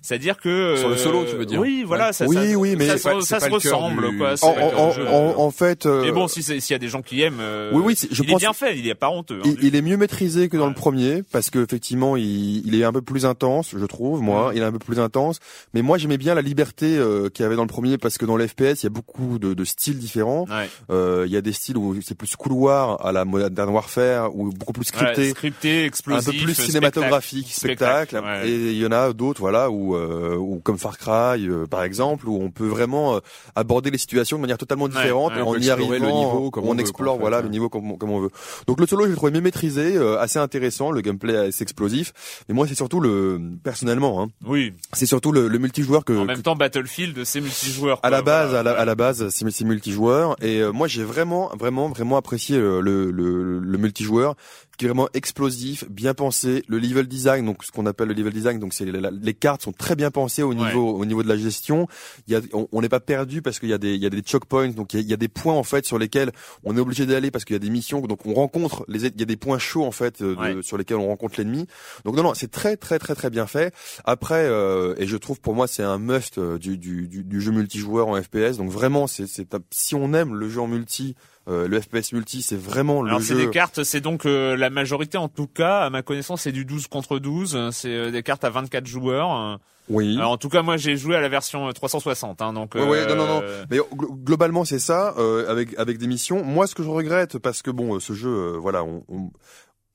c'est-à-dire 0.01 0.37
que 0.39 0.77
Sur 0.77 0.89
le 0.89 0.95
euh, 0.95 0.99
solo, 0.99 1.25
tu 1.29 1.35
veux 1.37 1.45
dire 1.45 1.61
Oui, 1.61 1.83
voilà, 1.87 2.07
Ouais. 2.07 2.13
ça, 2.13 2.27
Oui, 2.27 2.37
ça, 2.37 2.59
oui, 2.59 2.77
mais 2.77 2.87
ça, 2.87 2.99
se- 2.99 3.03
pas- 3.09 3.21
ça 3.21 3.39
ressemble, 3.49 4.11
du- 4.11 4.19
quoi. 4.19 4.35
En, 4.43 4.49
en, 4.79 4.91
jeu. 4.93 5.07
en, 5.09 5.39
en 5.41 5.51
fait, 5.51 5.87
euh, 5.87 6.03
Mais 6.03 6.13
bon, 6.13 6.29
si 6.29 6.43
s'il 6.43 6.61
y 6.71 6.75
a 6.75 6.79
des 6.79 6.89
gens 6.89 7.03
qui 7.03 7.21
aiment, 7.23 7.41
euh, 7.41 7.71
Oui, 7.75 7.83
oui, 7.87 7.95
je 8.11 8.23
il 8.23 8.29
pense- 8.29 8.37
est 8.41 8.45
bien 8.45 8.53
fait, 8.53 8.79
il 8.79 8.87
est 8.89 8.95
pas 8.95 9.11
honteux. 9.11 9.41
hein, 9.45 9.55
il, 9.61 9.75
est 9.75 9.83
mieux 9.83 9.97
maîtrisé 9.97 10.49
que 10.49 10.57
dans 10.57 10.65
Ouais. 10.65 10.69
le 10.69 10.75
premier 10.77 11.23
parce 11.33 11.51
que 11.51 11.59
effectivement 11.65 12.17
il, 12.17 12.65
il 12.67 12.81
est 12.81 12.85
un 12.85 12.93
peu 12.93 13.03
plus 13.03 13.27
intense, 13.27 13.75
je 13.77 13.87
trouve. 13.87 14.23
Moi, 14.23 14.53
il 14.55 14.63
est 14.63 14.65
un 14.65 14.73
peu 14.73 14.79
plus 14.79 15.01
intense. 15.01 15.41
Mais 15.75 15.83
moi 15.83 15.99
j'aimais 15.99 16.19
bien 16.19 16.35
la 16.35 16.43
liberté 16.43 16.97
euh, 16.97 17.29
qu'il 17.29 17.43
y 17.43 17.47
avait 17.47 17.57
dans 17.57 17.63
le 17.63 17.69
premier 17.69 17.99
parce 17.99 18.19
que 18.19 18.25
dans 18.25 18.37
les 18.37 18.47
FPS 18.47 18.83
il 18.83 18.85
y 18.85 18.87
a 18.87 18.91
beaucoup 18.91 19.39
de, 19.39 19.53
de 19.55 19.65
styles 19.65 19.99
différents. 19.99 20.45
Ouais. 20.49 20.69
Euh, 20.91 21.25
il 21.27 21.33
y 21.33 21.37
a 21.37 21.41
des 21.41 21.53
styles 21.53 21.77
où 21.77 21.97
c'est 22.03 22.15
plus 22.17 22.37
couloir 22.37 23.05
à 23.05 23.11
la 23.13 23.25
Modern 23.65 23.75
Warfare 23.75 24.37
ou 24.37 24.51
beaucoup 24.53 24.73
plus 24.73 24.83
Ouais, 24.93 24.99
scripté. 24.99 25.31
scripté, 25.31 25.83
un 25.83 25.87
explosif, 25.87 26.25
peu 26.27 26.33
plus 26.33 26.41
spectacle. 26.55 26.67
cinématographique, 26.71 27.53
spectacle, 27.53 28.17
ouais. 28.23 28.49
et 28.49 28.55
il 28.73 28.79
y 28.79 28.87
en 28.87 28.93
a 28.93 29.13
d'autres, 29.13 29.41
voilà, 29.41 29.71
où, 29.71 29.95
euh, 29.97 30.37
où 30.37 30.61
comme 30.63 30.79
Far 30.79 30.99
Cry, 30.99 31.49
euh, 31.49 31.67
par 31.67 31.83
exemple, 31.83 32.29
où 32.29 32.41
on 32.43 32.51
peut 32.51 32.67
vraiment 32.67 33.17
euh, 33.17 33.21
aborder 33.55 33.91
les 33.91 33.99
situations 33.99 34.37
de 34.37 34.43
manière 34.43 34.59
totalement 34.59 34.89
différente, 34.89 35.33
ouais, 35.35 35.41
on 35.43 35.49
en 35.51 35.59
y 35.59 35.71
arrivant, 35.71 35.91
le 35.93 35.99
niveau 35.99 36.51
comme 36.51 36.65
on, 36.65 36.71
on 36.71 36.75
veut, 36.75 36.81
explore, 36.81 37.05
quoi, 37.05 37.13
en 37.15 37.17
fait, 37.17 37.21
voilà, 37.21 37.43
le 37.43 37.49
niveau 37.49 37.69
comme, 37.69 37.97
comme 37.99 38.11
on 38.11 38.21
veut. 38.21 38.31
Donc 38.67 38.81
le 38.81 38.87
solo, 38.87 39.05
je 39.05 39.11
l'ai 39.11 39.17
trouvé 39.17 39.33
mieux 39.33 39.41
maîtrisé, 39.41 39.97
euh, 39.97 40.19
assez 40.21 40.39
intéressant, 40.39 40.91
le 40.91 41.01
gameplay 41.01 41.37
assez 41.37 41.63
explosif. 41.63 42.13
Mais 42.49 42.55
moi, 42.55 42.67
c'est 42.69 42.75
surtout 42.75 43.01
le, 43.01 43.41
personnellement, 43.63 44.23
hein, 44.23 44.29
Oui. 44.47 44.73
c'est 44.93 45.07
surtout 45.07 45.33
le, 45.33 45.49
le 45.49 45.59
multijoueur 45.59 46.05
que, 46.05 46.13
En 46.13 46.23
que- 46.23 46.27
même 46.27 46.43
temps, 46.43 46.57
Battlefield, 46.57 47.25
c'est 47.25 47.41
multijoueur. 47.41 47.99
à 48.03 48.11
la 48.11 48.23
base, 48.23 48.51
voilà. 48.51 48.71
à 48.71 48.75
la, 48.75 48.81
à 48.81 48.85
la 48.85 48.95
base, 48.95 49.29
c'est 49.31 49.65
multijoueur 49.65 50.37
et 50.43 50.61
euh, 50.61 50.73
moi 50.73 50.89
j'ai 50.89 51.05
vraiment, 51.05 51.51
vraiment, 51.59 51.89
vraiment 51.89 52.17
apprécié 52.17 52.57
euh, 52.57 52.81
le, 52.81 53.11
le, 53.11 53.54
le 53.59 53.79
multijoueur 53.79 54.37
qui 54.77 54.87
est 54.87 54.89
vraiment 54.89 55.09
explosif, 55.15 55.85
bien 55.89 56.15
pensé. 56.15 56.65
Le 56.69 56.79
level 56.79 57.07
design, 57.07 57.47
donc 57.47 57.63
ce 57.65 57.71
qu'on 57.71 57.87
appelle 57.87 58.09
le 58.09 58.15
level 58.15 58.33
design, 58.33 58.59
donc 58.59 58.75
c'est 58.75 58.85
la- 58.87 59.11
les 59.11 59.35
cartes 59.35 59.63
sont 59.63 59.73
très 59.73 59.95
bien 59.95 60.11
pensées 60.11 60.43
au 60.43 60.49
Ouais. 60.53 60.57
niveau, 60.67 60.91
au 60.97 61.05
niveau 61.05 61.23
de 61.23 61.29
la 61.29 61.37
gestion. 61.37 61.87
Il 62.27 62.33
y 62.33 62.37
a, 62.37 62.41
on 62.73 62.81
n'est 62.81 62.89
pas 62.89 63.01
perdu 63.01 63.41
parce 63.43 63.59
qu'il 63.61 63.69
y 63.69 63.73
a 63.73 63.79
des, 63.79 63.95
il 63.95 64.03
y 64.03 64.07
a 64.07 64.11
des 64.11 64.23
choke 64.27 64.47
points, 64.47 64.69
donc 64.69 64.93
il 64.95 64.97
y 64.97 65.01
a, 65.01 65.03
il 65.03 65.09
y 65.09 65.13
a 65.13 65.17
des 65.17 65.29
points 65.29 65.55
en 65.55 65.63
fait 65.63 65.87
sur 65.87 65.99
lesquels 65.99 66.33
on 66.65 66.77
est 66.77 66.81
obligé 66.81 67.07
d'aller 67.07 67.31
parce 67.31 67.45
qu'il 67.45 67.55
y 67.55 67.57
a 67.57 67.61
des 67.61 67.71
missions, 67.71 68.01
donc 68.01 68.27
on 68.27 68.35
rencontre 68.35 68.85
les, 68.89 69.05
il 69.07 69.21
y 69.21 69.23
a 69.23 69.27
des 69.27 69.37
points 69.37 69.59
chauds 69.59 69.85
en 69.85 69.93
fait 69.93 70.23
euh, 70.23 70.35
de- 70.35 70.41
Ouais. 70.41 70.63
sur 70.63 70.77
lesquels 70.77 70.97
on 70.97 71.07
rencontre 71.07 71.35
l'ennemi. 71.39 71.67
Donc 72.05 72.17
non, 72.17 72.23
non, 72.25 72.35
c'est 72.35 72.51
très, 72.51 72.77
très, 72.77 72.99
très, 72.99 73.15
très 73.15 73.31
bien 73.31 73.47
fait. 73.47 73.73
Après, 74.05 74.45
euh, 74.45 74.95
et 74.99 75.07
je 75.07 75.17
trouve 75.17 75.41
pour 75.41 75.55
moi 75.55 75.67
c'est 75.69 75.83
un 75.85 75.99
must 75.99 76.39
euh, 76.39 76.59
du, 76.59 76.79
du, 76.79 77.07
du, 77.09 77.23
du 77.23 77.41
jeu 77.41 77.53
multijoueur 77.53 78.09
en 78.09 78.21
FPS. 78.21 78.57
Donc 78.59 78.71
vraiment, 78.71 79.07
c'est, 79.07 79.27
si 79.71 79.95
on 79.95 80.13
aime 80.15 80.35
le 80.35 80.49
jeu 80.49 80.61
en 80.61 80.67
multi, 80.67 81.15
euh, 81.49 81.69
le 81.69 81.81
FPS 81.81 82.13
multi, 82.13 82.41
c'est 82.43 82.57
vraiment 82.59 83.03
Alors 83.05 83.19
le 83.19 83.25
c'est 83.25 83.35
jeu. 83.35 83.45
des 83.47 83.51
cartes, 83.51 83.83
c'est 83.85 84.01
donc 84.01 84.25
euh, 84.27 84.57
la 84.57 84.71
majorité 84.71 85.19
en 85.19 85.29
tout 85.29 85.47
cas, 85.47 85.81
à 85.81 85.91
ma 85.91 86.03
connaissance, 86.03 86.43
c'est 86.43 86.53
du 86.53 86.65
12 86.65 86.87
contre 86.87 87.19
12, 87.19 87.55
euh, 87.57 87.71
c'est 87.71 87.89
euh, 87.95 88.11
des 88.11 88.23
cartes 88.23 88.45
à 88.45 88.51
24 88.51 88.87
joueurs. 88.87 89.31
euh. 89.37 89.57
Oui. 89.91 90.17
Alors, 90.17 90.31
en 90.31 90.37
tout 90.39 90.49
cas, 90.49 90.63
moi 90.63 90.79
j'ai 90.79 90.97
joué 90.97 91.15
à 91.15 91.21
la 91.21 91.29
version 91.29 91.69
euh, 91.69 91.73
360, 91.73 92.41
hein, 92.41 92.55
donc. 92.55 92.75
Ouais, 92.75 92.89
ouais, 92.89 93.07
non, 93.07 93.17
non, 93.17 93.27
non. 93.27 93.41
euh, 93.43 93.65
Mais 93.71 93.77
glo- 93.79 94.15
globalement, 94.25 94.65
c'est 94.65 94.79
ça, 94.79 95.15
euh, 95.19 95.47
avec 95.51 95.79
avec 95.79 95.99
des 95.99 96.07
missions. 96.07 96.43
Moi, 96.43 96.67
ce 96.67 96.75
que 96.75 96.83
je 96.83 96.89
regrette, 96.89 97.37
parce 97.39 97.61
que 97.61 97.71
bon, 97.71 97.97
euh, 97.97 98.01
ce 98.01 98.15
jeu, 98.15 98.31
euh, 98.31 98.57
voilà, 98.59 98.83
on, 98.83 99.05
on- 99.09 99.31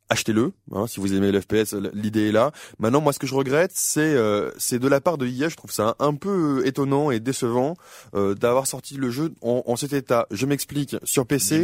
achetez-le, 0.09 0.51
hein, 0.73 0.87
si 0.87 0.99
vous 0.99 1.13
aimez 1.13 1.31
le 1.31 1.39
FPS, 1.39 1.75
l'idée 1.93 2.29
est 2.29 2.31
là. 2.31 2.51
Maintenant, 2.79 3.01
moi, 3.01 3.13
ce 3.13 3.19
que 3.19 3.27
je 3.27 3.35
regrette, 3.35 3.71
c'est 3.73 3.99
euh, 4.01 4.49
c'est 4.57 4.79
de 4.79 4.87
la 4.87 5.01
part 5.01 5.17
de 5.17 5.27
EA, 5.27 5.49
je 5.49 5.55
trouve 5.55 5.71
ça 5.71 5.95
un 5.99 6.15
peu 6.15 6.63
étonnant 6.65 7.11
et 7.11 7.19
décevant 7.19 7.75
euh, 8.15 8.33
d'avoir 8.35 8.65
sorti 8.67 8.95
le 8.95 9.09
jeu 9.11 9.33
en, 9.41 9.63
en 9.65 9.75
cet 9.75 9.93
état. 9.93 10.27
Je 10.31 10.45
m'explique. 10.45 10.95
Sur 11.03 11.25
PC, 11.27 11.61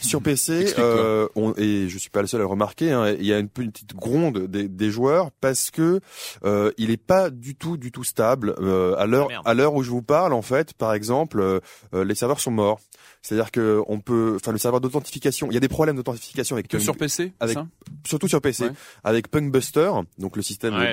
sur 0.00 0.22
PC, 0.22 0.64
euh, 0.78 1.28
on, 1.36 1.52
et 1.56 1.88
je 1.88 1.98
suis 1.98 2.10
pas 2.10 2.22
le 2.22 2.26
seul 2.26 2.40
à 2.40 2.44
le 2.44 2.48
remarquer, 2.48 2.92
hein, 2.92 3.14
il 3.18 3.26
y 3.26 3.32
a 3.32 3.38
une 3.38 3.48
petite 3.48 3.94
gronde 3.94 4.46
des, 4.46 4.68
des 4.68 4.90
joueurs 4.90 5.30
parce 5.40 5.70
que 5.70 6.00
euh, 6.44 6.72
il 6.78 6.90
est 6.90 6.96
pas 6.96 7.30
du 7.30 7.54
tout, 7.54 7.76
du 7.76 7.92
tout 7.92 8.04
stable. 8.04 8.54
Euh, 8.60 8.94
à 8.96 9.06
l'heure, 9.06 9.28
Ah, 9.44 9.50
à 9.50 9.54
l'heure 9.54 9.74
où 9.74 9.82
je 9.82 9.90
vous 9.90 10.02
parle, 10.02 10.32
en 10.32 10.42
fait, 10.42 10.72
par 10.74 10.94
exemple, 10.94 11.40
euh, 11.40 11.60
euh, 11.94 12.04
les 12.04 12.14
serveurs 12.14 12.40
sont 12.40 12.50
morts. 12.50 12.80
C'est-à-dire 13.24 13.52
que 13.52 13.80
on 13.86 14.00
peut, 14.00 14.32
enfin, 14.40 14.50
le 14.50 14.58
serveur 14.58 14.80
d'authentification, 14.80 15.46
il 15.50 15.54
y 15.54 15.56
a 15.56 15.60
des 15.60 15.68
problèmes 15.68 15.94
d'authentification 15.96 16.56
avec 16.56 16.66
Que 16.68 16.78
sur 16.80 16.96
PC, 16.96 17.32
avec- 17.38 17.54
ça? 17.54 17.66
Surtout 18.06 18.28
sur 18.28 18.40
PC, 18.40 18.64
Ouais. 18.64 18.70
avec 19.04 19.28
Punkbuster, 19.28 19.90
donc 20.18 20.36
le 20.36 20.42
système 20.42 20.74
Ouais, 20.74 20.88
de- 20.88 20.92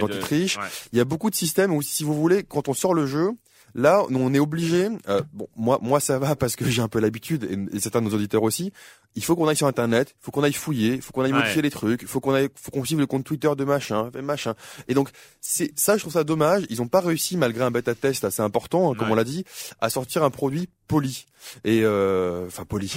ouais. 0.58 0.68
Il 0.94 0.98
y 0.98 1.02
a 1.02 1.06
beaucoup 1.06 1.30
de 1.30 1.36
systèmes 1.36 1.74
où, 1.74 1.82
si 1.82 2.04
vous 2.04 2.14
voulez, 2.14 2.44
quand 2.44 2.68
on 2.68 2.74
sort 2.74 2.94
le 2.94 3.06
jeu, 3.06 3.32
là, 3.76 4.04
on 4.10 4.34
est 4.34 4.40
obligé. 4.40 4.90
euh, 5.08 5.22
bon, 5.34 5.48
moi, 5.56 5.80
moi, 5.82 6.00
ça 6.00 6.18
va 6.20 6.36
parce 6.36 6.56
que 6.56 6.66
j'ai 6.66 6.82
un 6.82 6.88
peu 6.88 7.00
l'habitude 7.00 7.44
et, 7.72 7.76
et 7.78 7.80
certains 7.80 8.02
de 8.02 8.08
nos 8.10 8.16
auditeurs 8.16 8.44
aussi. 8.44 8.72
Il 9.20 9.24
faut 9.26 9.36
qu'on 9.36 9.48
aille 9.50 9.56
sur 9.58 9.68
internet, 9.68 10.16
il 10.20 10.24
faut 10.24 10.32
qu'on 10.32 10.44
aille 10.44 10.54
fouiller, 10.54 10.94
il 10.96 11.02
faut 11.02 11.12
qu'on 11.12 11.24
aille 11.24 11.34
Ouais. 11.34 11.40
modifier 11.40 11.62
les 11.62 11.70
trucs, 11.72 12.02
il 12.04 12.08
faut 12.08 12.22
qu'on 12.22 12.34
aille, 12.34 12.48
faut 12.56 12.72
qu'on 12.72 12.84
suive 12.86 13.00
le 13.00 13.06
compte 13.06 13.26
Twitter 13.26 13.52
de 13.58 13.64
machin, 13.66 14.10
machin. 14.24 14.56
Et 14.88 14.94
donc 14.94 15.10
c'est 15.42 15.72
ça, 15.78 15.96
je 15.98 16.02
trouve 16.02 16.14
ça 16.14 16.24
dommage. 16.24 16.64
Ils 16.70 16.82
ont 16.82 16.88
pas 16.88 17.02
réussi 17.02 17.36
malgré 17.36 17.64
un 17.66 17.72
bêta 17.72 17.94
test 17.96 18.24
assez 18.24 18.42
important, 18.42 18.92
hein, 18.92 18.96
comme 18.98 19.08
Ouais. 19.08 19.14
on 19.14 19.16
l'a 19.18 19.24
dit, 19.26 19.44
à 19.82 19.90
sortir 19.90 20.24
un 20.24 20.30
produit 20.30 20.70
poli 20.88 21.26
et 21.66 21.82
euh, 21.84 22.48
enfin 22.48 22.64
poli. 22.66 22.94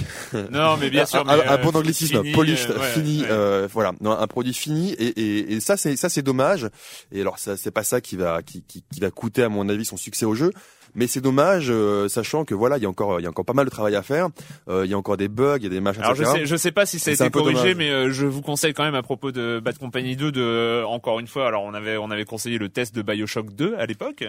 Non, 0.49 0.77
mais 0.77 0.89
bien 0.89 1.05
sûr. 1.07 1.19
un, 1.29 1.35
mais, 1.37 1.43
un 1.45 1.53
euh, 1.53 1.57
bon 1.57 1.75
anglicisme, 1.75 2.21
fini, 2.21 2.31
polish, 2.33 2.67
euh, 2.69 2.79
ouais, 2.79 2.91
fini, 2.93 3.23
euh, 3.29 3.67
voilà, 3.71 3.91
non, 4.01 4.11
un 4.11 4.27
produit 4.27 4.53
fini 4.53 4.93
et, 4.93 5.07
et, 5.07 5.53
et 5.53 5.59
ça 5.59 5.75
c'est 5.77 5.95
ça 5.97 6.07
c'est 6.09 6.21
dommage. 6.23 6.69
Et 7.11 7.19
alors 7.21 7.37
ça 7.37 7.57
c'est 7.57 7.71
pas 7.71 7.83
ça 7.83 7.99
qui 8.01 8.15
va 8.15 8.41
qui, 8.41 8.63
qui, 8.63 8.83
qui 8.93 8.99
va 9.01 9.11
coûter 9.11 9.43
à 9.43 9.49
mon 9.49 9.67
avis 9.69 9.83
son 9.85 9.97
succès 9.97 10.25
au 10.25 10.35
jeu. 10.35 10.51
Mais 10.95 11.07
c'est 11.07 11.21
dommage, 11.21 11.67
euh, 11.69 12.07
sachant 12.07 12.45
que 12.45 12.53
voilà, 12.53 12.77
il 12.77 12.83
y 12.83 12.85
a 12.85 12.89
encore, 12.89 13.19
il 13.19 13.23
y 13.23 13.25
a 13.25 13.29
encore 13.29 13.45
pas 13.45 13.53
mal 13.53 13.65
de 13.65 13.69
travail 13.71 13.95
à 13.95 14.03
faire. 14.03 14.27
Euh, 14.69 14.83
il 14.85 14.91
y 14.91 14.93
a 14.93 14.97
encore 14.97 15.17
des 15.17 15.27
bugs, 15.27 15.57
il 15.57 15.63
y 15.63 15.67
a 15.67 15.69
des 15.69 15.79
machins, 15.81 16.01
Alors 16.03 16.15
je 16.15 16.23
sais, 16.23 16.45
je 16.45 16.55
sais 16.55 16.71
pas 16.71 16.85
si 16.85 16.99
ça 16.99 17.11
a 17.11 17.13
été 17.13 17.29
corrigé, 17.29 17.59
dommage. 17.61 17.75
mais 17.75 17.89
euh, 17.89 18.11
je 18.11 18.25
vous 18.27 18.41
conseille 18.41 18.73
quand 18.73 18.83
même 18.83 18.95
à 18.95 19.01
propos 19.01 19.31
de 19.31 19.59
Bad 19.63 19.77
Company 19.77 20.15
2 20.15 20.31
de 20.31 20.41
euh, 20.41 20.85
encore 20.85 21.19
une 21.19 21.27
fois. 21.27 21.47
Alors 21.47 21.63
on 21.63 21.73
avait 21.73 21.97
on 21.97 22.11
avait 22.11 22.25
conseillé 22.25 22.57
le 22.57 22.69
test 22.69 22.95
de 22.95 23.01
Bioshock 23.01 23.53
2 23.55 23.75
à 23.77 23.85
l'époque, 23.85 24.23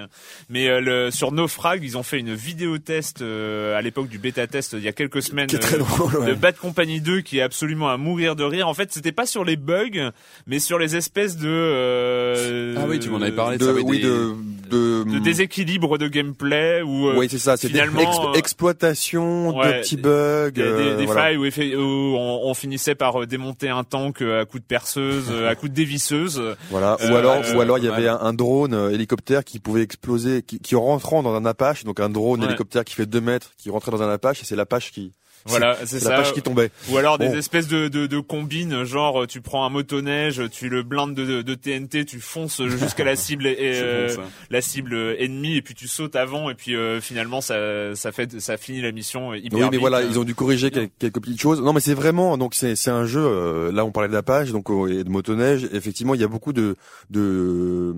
mais 0.48 0.68
euh, 0.68 0.80
le, 0.80 1.10
sur 1.10 1.32
Naufrag 1.32 1.82
ils 1.84 1.98
ont 1.98 2.02
fait 2.02 2.18
une 2.18 2.34
vidéo 2.34 2.78
test 2.78 3.20
euh, 3.22 3.76
à 3.76 3.82
l'époque 3.82 4.08
du 4.08 4.18
bêta 4.18 4.46
test 4.46 4.72
il 4.72 4.82
y 4.84 4.88
a 4.88 4.92
quelques 4.92 5.22
semaines 5.22 5.46
Qui 5.46 5.56
est 5.56 5.58
très 5.58 5.76
euh, 5.76 5.80
drôle. 5.80 6.16
ouais. 6.16 6.26
de 6.28 6.34
Bad 6.34 6.56
Company 6.56 7.00
2 7.00 7.20
qui 7.20 7.38
est 7.38 7.42
absolument 7.42 7.88
à 7.90 7.96
mourir 7.96 8.36
de 8.36 8.44
rire. 8.44 8.68
En 8.68 8.74
fait 8.74 8.92
c'était 8.92 9.12
pas 9.12 9.26
sur 9.26 9.44
les 9.44 9.56
bugs, 9.56 10.10
mais 10.46 10.58
sur 10.58 10.78
les 10.78 10.96
espèces 10.96 11.36
de 11.36 11.48
euh, 11.48 12.74
Ah 12.78 12.84
oui, 12.88 12.98
tu 12.98 13.10
m'en 13.10 13.20
avais 13.20 13.32
parlé. 13.32 13.58
de, 13.58 13.64
ça, 13.64 13.72
oui, 13.72 13.82
oui, 13.84 13.98
des- 14.00 14.04
de, 14.08 14.32
de, 14.74 15.04
de 15.12 15.18
déséquilibre 15.18 15.98
de 15.98 16.08
gameplay 16.08 16.82
ou 16.82 17.08
euh, 17.08 17.14
oui, 17.16 17.28
c'est 17.30 17.38
ça, 17.38 17.56
c'est 17.56 17.68
finalement, 17.68 18.00
ex- 18.00 18.18
euh, 18.18 18.32
exploitation 18.34 19.56
ouais, 19.56 19.66
de 19.66 19.72
petits 19.80 19.96
bugs, 19.96 20.50
des, 20.50 20.62
des- 20.62 20.68
euh, 20.68 20.96
des 20.96 21.06
voilà. 21.06 21.20
failles 21.22 21.36
où, 21.76 22.16
on, 22.16 22.40
on 22.44 22.54
finissait 22.54 22.94
par 22.94 23.26
démonter 23.26 23.68
un 23.68 23.84
tank 23.84 24.22
à 24.22 24.44
coups 24.44 24.62
de 24.62 24.66
perceuse, 24.66 25.30
à 25.48 25.54
coups 25.54 25.70
de 25.70 25.76
dévisseuse. 25.76 26.42
Voilà. 26.70 26.96
Ou 27.10 27.14
alors, 27.14 27.42
ou 27.54 27.60
alors 27.60 27.78
il 27.78 27.84
y 27.84 27.88
avait 27.88 28.08
un, 28.08 28.18
un 28.20 28.32
drone 28.32 28.90
hélicoptère 28.92 29.44
qui 29.44 29.58
pouvait 29.60 29.82
exploser, 29.82 30.42
qui, 30.42 30.58
qui 30.58 30.74
rentrant 30.74 31.22
dans 31.22 31.34
un 31.34 31.44
Apache, 31.44 31.84
donc 31.84 32.00
un 32.00 32.08
drone 32.10 32.40
Ouais. 32.40 32.46
hélicoptère 32.46 32.84
qui 32.84 32.94
fait 32.94 33.06
2 33.06 33.20
mètres, 33.20 33.50
qui 33.56 33.70
rentrait 33.70 33.90
dans 33.92 34.02
un 34.02 34.10
Apache, 34.10 34.42
et 34.42 34.44
c'est 34.44 34.56
l'Apache 34.56 34.90
qui, 34.92 35.12
Voilà, 35.46 35.76
c'est 35.84 36.00
ça. 36.00 36.10
l'Apache 36.10 36.32
qui 36.32 36.42
tombait. 36.42 36.70
Ou 36.90 36.96
alors 36.96 37.18
des 37.18 37.28
Bon. 37.28 37.34
espèces 37.36 37.68
de, 37.68 37.88
de, 37.88 38.06
de 38.06 38.18
combines, 38.20 38.84
genre 38.84 39.26
tu 39.26 39.40
prends 39.40 39.64
un 39.66 39.68
motoneige, 39.68 40.42
tu 40.50 40.68
le 40.68 40.82
blindes 40.82 41.14
de, 41.14 41.42
de 41.42 41.54
TNT, 41.54 42.04
tu 42.06 42.20
fonces 42.20 42.62
jusqu'à 42.66 43.04
la 43.04 43.14
cible 43.16 43.46
et, 43.46 43.56
euh, 43.60 44.08
la 44.50 44.60
cible 44.62 44.94
ennemie 45.18 45.56
et 45.56 45.62
puis 45.62 45.74
tu 45.74 45.86
sautes 45.88 46.16
avant 46.16 46.48
et 46.50 46.54
puis 46.54 46.74
euh, 46.76 47.00
finalement 47.00 47.40
ça 47.40 47.94
ça 47.94 48.10
fait 48.12 48.40
ça 48.40 48.56
finit 48.56 48.80
la 48.80 48.92
mission 48.92 49.34
hyper 49.34 49.58
Oui, 49.58 49.64
mais 49.66 49.70
vite. 49.72 49.80
voilà, 49.80 50.02
ils 50.02 50.18
ont 50.18 50.24
dû 50.24 50.34
corriger 50.34 50.70
quelques 50.70 51.20
petites 51.20 51.40
choses. 51.40 51.60
Non, 51.60 51.72
mais 51.72 51.80
c'est 51.80 51.94
vraiment, 51.94 52.38
donc 52.38 52.54
c'est 52.54 52.74
c'est 52.76 52.90
un 52.90 53.04
jeu. 53.06 53.22
euh, 53.24 53.70
là, 53.72 53.84
on 53.84 53.92
parlait 53.92 54.08
d'Apache, 54.08 54.50
donc 54.50 54.70
euh, 54.70 55.00
et 55.00 55.04
de 55.04 55.10
motoneige. 55.10 55.68
Effectivement, 55.72 56.14
il 56.14 56.20
y 56.20 56.24
a 56.24 56.28
beaucoup 56.28 56.52
de 56.52 56.76
de, 57.10 57.94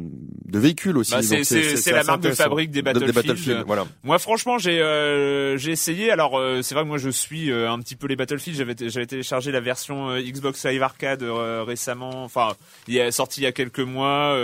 de 0.46 0.58
véhicules 0.58 0.96
aussi. 0.96 1.12
Bah, 1.12 1.22
c'est- 1.22 1.36
donc 1.36 1.44
c'est- 1.44 1.76
c'est 1.76 1.92
la 1.92 2.04
marque 2.04 2.22
de 2.22 2.32
fabrique 2.32 2.70
des 2.70 2.82
De- 2.82 3.12
Battlefield. 3.12 3.64
Voilà. 3.66 3.86
Moi, 4.04 4.18
franchement, 4.18 4.58
j'ai 4.58 4.80
euh, 4.80 5.56
j'ai 5.56 5.72
essayé. 5.72 6.10
Alors, 6.10 6.38
euh, 6.38 6.60
c'est 6.62 6.74
vrai 6.74 6.84
que 6.84 6.88
moi, 6.88 6.98
je 6.98 7.10
suis 7.10 7.35
euh, 7.50 7.70
un 7.70 7.78
petit 7.80 7.96
peu 7.96 8.06
les 8.06 8.16
Battlefield. 8.16 8.58
J'avais 8.58 8.74
j'avais 8.90 9.06
téléchargé 9.06 9.52
la 9.52 9.60
version 9.60 10.10
euh, 10.10 10.20
Xbox 10.20 10.64
Live 10.66 10.82
Arcade 10.82 11.22
euh, 11.22 11.62
récemment. 11.64 12.24
Enfin, 12.24 12.54
il 12.88 12.96
est 12.96 13.10
sorti 13.10 13.40
il 13.40 13.44
y 13.44 13.46
a 13.46 13.52
quelques 13.52 13.80
mois, 13.80 14.34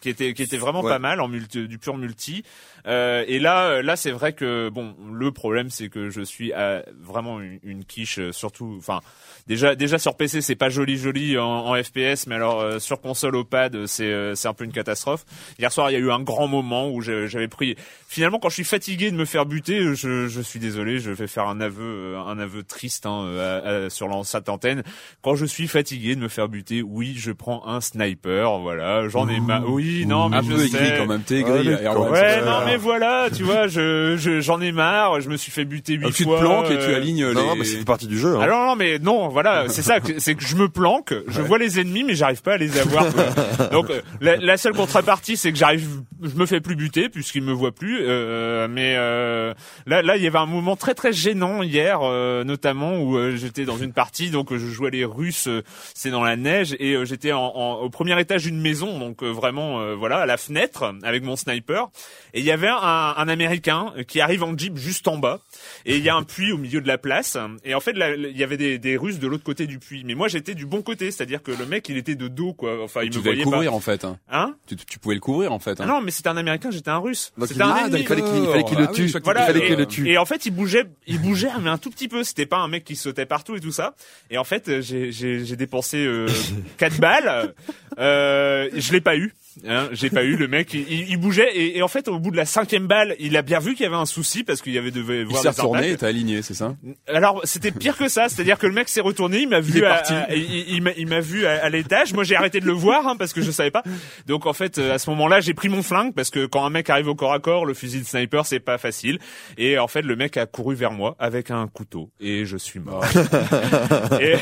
qui 0.00 0.08
était 0.08 0.34
qui 0.34 0.42
était 0.42 0.56
vraiment 0.56 0.82
Ouais. 0.82 0.90
pas 0.92 0.98
mal 0.98 1.20
en 1.20 1.28
multi, 1.28 1.66
du 1.66 1.78
pur 1.78 1.96
multi. 1.96 2.44
Et 2.86 3.38
là, 3.38 3.82
là, 3.82 3.96
c'est 3.96 4.12
vrai 4.12 4.32
que 4.32 4.68
bon, 4.70 4.94
le 5.12 5.30
problème, 5.32 5.68
c'est 5.70 5.88
que 5.88 6.08
je 6.08 6.22
suis 6.22 6.52
à 6.52 6.84
vraiment 7.00 7.40
une, 7.40 7.58
une 7.62 7.84
quiche, 7.84 8.20
surtout. 8.30 8.76
Enfin, 8.78 9.00
déjà, 9.48 9.74
déjà 9.74 9.98
sur 9.98 10.16
PC, 10.16 10.40
c'est 10.42 10.54
pas 10.56 10.68
joli, 10.68 10.96
joli 10.96 11.38
en, 11.38 11.44
en 11.46 11.74
FPS, 11.82 12.26
mais 12.26 12.34
alors 12.36 12.60
euh, 12.60 12.78
sur 12.78 13.00
console 13.00 13.34
au 13.36 13.44
pad, 13.44 13.86
c'est 13.86 14.04
euh, 14.04 14.34
c'est 14.34 14.48
un 14.48 14.54
peu 14.54 14.64
une 14.64 14.72
catastrophe. 14.72 15.24
Hier 15.58 15.72
soir, 15.72 15.90
il 15.90 15.94
y 15.94 15.96
a 15.96 16.00
eu 16.00 16.10
un 16.10 16.20
grand 16.20 16.46
moment 16.46 16.88
où 16.90 17.00
j'avais 17.00 17.48
pris. 17.48 17.76
Finalement, 18.08 18.38
quand 18.38 18.48
je 18.48 18.54
suis 18.54 18.64
fatigué 18.64 19.10
de 19.10 19.16
me 19.16 19.24
faire 19.24 19.44
buter, 19.46 19.94
je, 19.94 20.28
je 20.28 20.40
suis 20.40 20.58
désolé, 20.60 20.98
je 20.98 21.10
vais 21.10 21.26
faire 21.26 21.46
un 21.48 21.60
aveu, 21.60 22.14
euh, 22.14 22.20
un 22.20 22.38
aveu 22.38 22.62
triste 22.62 23.04
hein, 23.06 23.24
euh, 23.26 23.82
à- 23.82 23.86
à- 23.86 23.90
sur 23.90 24.08
cette 24.24 24.48
antenne. 24.48 24.82
Quand 25.22 25.34
je 25.34 25.44
suis 25.44 25.68
fatigué 25.68 26.14
de 26.14 26.20
me 26.20 26.28
faire 26.28 26.48
buter, 26.48 26.82
oui, 26.82 27.14
je 27.16 27.32
prends 27.32 27.66
un 27.66 27.80
sniper. 27.80 28.58
Voilà, 28.60 29.08
j'en 29.08 29.28
ai 29.28 29.40
marre. 29.40 29.64
Oui, 29.68 30.06
non, 30.06 30.28
mais 30.28 30.38
Un 30.38 30.42
je 30.42 30.48
peu 30.52 30.58
sais. 30.58 30.76
aigri 30.76 30.98
quand 30.98 31.06
même, 31.06 31.22
t'es 31.22 31.42
Ah, 31.46 31.48
aigri. 31.56 31.68
Ouais, 31.68 32.18
ça, 32.40 32.44
non, 32.44 32.66
mais 32.66 32.76
voilà, 32.76 33.28
tu 33.34 33.42
vois, 33.42 33.66
je 33.66 34.16
je- 34.18 34.40
j'en 34.40 34.60
ai 34.60 34.72
marre. 34.72 35.20
Je 35.20 35.28
me 35.28 35.36
suis 35.36 35.52
fait 35.52 35.64
buter 35.64 35.94
huit 35.94 36.06
Ah, 36.08 36.12
Tu 36.14 36.24
te 36.24 36.28
fois. 36.28 36.40
planques 36.40 36.70
et 36.70 36.78
tu 36.78 36.94
alignes 36.94 37.26
les. 37.26 37.34
Non, 37.34 37.56
mais 37.56 37.64
c'est 37.64 37.84
partie 37.84 38.06
du 38.06 38.18
jeu. 38.18 38.36
Hein. 38.36 38.40
alors 38.40 38.66
non 38.66 38.76
mais 38.76 38.98
non 38.98 39.28
voilà 39.38 39.68
c'est 39.68 39.82
ça 39.82 39.98
c'est 40.18 40.34
que 40.34 40.44
je 40.44 40.56
me 40.56 40.68
planque 40.68 41.14
je 41.28 41.40
vois 41.42 41.58
les 41.58 41.78
ennemis 41.78 42.02
mais 42.02 42.14
j'arrive 42.14 42.42
pas 42.42 42.54
à 42.54 42.56
les 42.56 42.76
avoir 42.78 43.04
donc 43.72 43.88
euh, 43.90 44.00
la, 44.20 44.36
la 44.36 44.56
seule 44.56 44.72
contrepartie 44.72 45.36
c'est 45.36 45.52
que 45.52 45.58
j'arrive 45.58 45.86
je 46.22 46.34
me 46.34 46.44
fais 46.46 46.60
plus 46.60 46.74
buter 46.74 47.08
puisqu'ils 47.08 47.42
me 47.42 47.52
voient 47.52 47.70
plus 47.74 47.98
euh, 48.00 48.66
mais 48.68 48.94
euh, 48.96 49.54
là 49.86 50.02
là 50.02 50.16
il 50.16 50.22
y 50.22 50.26
avait 50.26 50.38
un 50.38 50.46
moment 50.46 50.74
très 50.74 50.94
très 50.94 51.12
gênant 51.12 51.62
hier 51.62 52.00
euh, 52.02 52.42
notamment 52.42 52.98
où 53.00 53.16
euh, 53.16 53.36
j'étais 53.36 53.64
dans 53.64 53.78
une 53.78 53.92
partie 53.92 54.30
donc 54.30 54.50
je 54.52 54.66
jouais 54.66 54.90
les 54.90 55.04
Russes 55.04 55.46
euh, 55.46 55.62
c'est 55.94 56.10
dans 56.10 56.24
la 56.24 56.34
neige 56.36 56.74
et 56.80 56.94
euh, 56.94 57.04
j'étais 57.04 57.30
en, 57.32 57.44
en- 57.54 57.74
au 57.82 57.90
premier 57.90 58.18
étage 58.20 58.42
d'une 58.44 58.60
maison 58.60 58.98
donc 58.98 59.22
euh, 59.22 59.28
vraiment 59.30 59.80
euh, 59.80 59.94
voilà 59.94 60.16
à 60.18 60.26
la 60.26 60.36
fenêtre 60.36 60.92
avec 61.04 61.22
mon 61.22 61.36
sniper 61.36 61.88
et 62.34 62.40
il 62.40 62.44
y 62.44 62.50
avait 62.50 62.68
un, 62.68 63.14
un 63.16 63.28
américain 63.28 63.92
qui 64.08 64.20
arrive 64.20 64.42
en 64.42 64.56
jeep 64.58 64.76
juste 64.76 65.06
en 65.06 65.16
bas 65.18 65.38
et 65.86 65.96
il 65.96 66.02
y 66.02 66.08
a 66.08 66.16
un 66.16 66.24
puits 66.24 66.50
au 66.52 66.58
milieu 66.58 66.80
de 66.80 66.88
la 66.88 66.98
place 66.98 67.36
et 67.64 67.74
en 67.74 67.80
fait 67.80 67.92
là, 67.92 68.14
il 68.14 68.36
y 68.36 68.42
avait 68.42 68.56
des, 68.56 68.78
des 68.78 68.96
Russes 68.96 69.18
de 69.20 69.27
l'autre 69.28 69.44
côté 69.44 69.66
du 69.66 69.78
puits 69.78 70.02
mais 70.04 70.14
moi 70.14 70.28
j'étais 70.28 70.54
du 70.54 70.66
bon 70.66 70.82
côté 70.82 71.10
c'est-à-dire 71.10 71.42
que 71.42 71.50
le 71.52 71.66
mec 71.66 71.88
il 71.88 71.96
était 71.96 72.14
de 72.14 72.28
dos 72.28 72.52
quoi 72.54 72.82
enfin 72.82 73.02
il 73.02 73.10
Tu 73.10 73.18
me 73.18 73.22
devais 73.24 73.36
le 73.36 73.42
voyait 73.42 73.44
couvrir 73.44 73.74
en 73.74 73.80
fait. 73.80 74.04
hein. 74.04 74.18
hein 74.30 74.54
Tu, 74.66 74.76
tu 74.76 74.98
pouvais 74.98 75.14
le 75.14 75.20
couvrir 75.20 75.52
en 75.52 75.58
fait. 75.58 75.78
Ah 75.80 75.84
hein. 75.84 75.86
non 75.86 76.00
mais 76.00 76.10
c'était 76.10 76.28
un 76.28 76.36
américain 76.36 76.70
j'étais 76.70 76.90
un 76.90 76.98
russe 76.98 77.32
Donc, 77.38 77.48
c'était 77.48 77.60
il- 77.60 77.62
un 77.62 77.74
ah, 77.76 77.86
ennemi. 77.86 78.00
il 78.00 78.06
fallait 78.06 78.22
qu'il 78.22 78.36
il 78.42 78.46
fallait 78.46 78.64
qu'il 78.64 78.78
le 78.78 78.84
Ah 78.84 78.90
oui, 78.92 78.96
tue. 79.12 79.18
Voilà, 79.24 79.42
il 79.42 79.46
fallait 79.46 79.64
et, 79.64 79.66
qu'il 79.68 79.76
le 79.76 79.86
tue. 79.86 80.08
et 80.08 80.18
en 80.18 80.24
fait, 80.24 80.46
il 80.46 80.50
bougeait, 80.52 80.84
il 81.06 81.20
bougeait, 81.20 81.48
mais 81.60 81.70
un 81.70 81.78
tout 81.78 81.90
petit 81.90 82.08
peu. 82.08 82.24
C'était 82.24 82.46
pas 82.46 82.58
un 82.58 82.68
mec 82.68 82.84
qui 82.84 82.96
sautait 82.96 83.26
partout 83.26 83.56
et 83.56 83.60
tout 83.60 83.72
ça. 83.72 83.94
Et 84.30 84.38
en 84.38 84.44
fait, 84.44 84.68
euh, 84.68 84.80
j'ai 84.80 85.56
dépensé 85.56 85.98
euh, 86.04 86.26
4 86.78 86.98
balles. 87.00 87.54
Euh, 87.98 88.68
je 88.74 88.92
l'ai 88.92 89.00
pas 89.00 89.16
eu. 89.16 89.34
Hein, 89.66 89.88
j'ai 89.92 90.10
pas 90.10 90.24
eu 90.24 90.36
le 90.36 90.48
mec. 90.48 90.72
Il, 90.74 91.08
il 91.10 91.16
bougeait 91.16 91.50
et, 91.54 91.78
et 91.78 91.82
en 91.82 91.88
fait, 91.88 92.08
au 92.08 92.18
bout 92.18 92.30
de 92.30 92.36
la 92.36 92.44
cinquième 92.44 92.86
balle, 92.86 93.16
il 93.18 93.36
a 93.36 93.42
bien 93.42 93.58
vu 93.58 93.74
qu'il 93.74 93.84
y 93.84 93.86
avait 93.86 93.96
un 93.96 94.06
souci 94.06 94.44
parce 94.44 94.60
qu'il 94.62 94.72
y 94.72 94.78
avait 94.78 94.90
devait 94.90 95.20
Il 95.20 95.26
voir 95.26 95.42
s'est 95.42 95.48
des 95.50 95.56
retourné 95.60 95.90
et 95.90 95.96
t'as 95.96 96.08
aligné, 96.08 96.42
c'est 96.42 96.54
ça 96.54 96.76
Alors 97.06 97.40
c'était 97.44 97.70
pire 97.72 97.96
que 97.96 98.08
ça, 98.08 98.28
c'est-à-dire 98.28 98.58
que 98.58 98.66
le 98.66 98.72
mec 98.72 98.88
s'est 98.88 99.00
retourné, 99.00 99.40
il 99.40 99.48
m'a 99.48 99.60
vu, 99.60 99.80
est 99.80 99.84
à- 99.86 100.02
il, 100.34 100.66
il 100.74 100.82
m'a- 100.82 100.92
il 100.96 101.08
vu 101.20 101.46
à, 101.46 101.64
à 101.64 101.68
l'étage. 101.68 102.12
Moi 102.12 102.24
j'ai 102.24 102.36
arrêté 102.36 102.60
de 102.60 102.66
le 102.66 102.72
voir 102.72 103.06
hein, 103.08 103.16
parce 103.16 103.32
que 103.32 103.42
je 103.42 103.50
savais 103.50 103.70
pas. 103.70 103.82
Donc 104.26 104.46
en 104.46 104.52
fait 104.52 104.78
euh, 104.78 104.94
à 104.94 104.98
ce 104.98 105.10
moment-là 105.10 105.40
j'ai 105.40 105.54
pris 105.54 105.68
mon 105.68 105.82
flingue 105.82 106.14
parce 106.14 106.30
que 106.30 106.46
quand 106.46 106.64
un 106.64 106.70
mec 106.70 106.88
arrive 106.90 107.08
au 107.08 107.14
corps 107.14 107.32
à 107.32 107.38
corps, 107.40 107.66
le 107.66 107.74
fusil 107.74 108.00
de 108.00 108.06
sniper 108.06 108.46
c'est 108.46 108.60
pas 108.60 108.78
facile. 108.78 109.18
Et 109.56 109.78
en 109.78 109.88
fait 109.88 110.02
le 110.02 110.14
mec 110.16 110.36
a 110.36 110.46
couru 110.46 110.74
vers 110.74 110.92
moi 110.92 111.16
avec 111.18 111.50
un 111.50 111.66
couteau 111.66 112.10
et 112.20 112.44
je 112.44 112.56
suis 112.56 112.80
mort. 112.80 113.04
et 114.20 114.34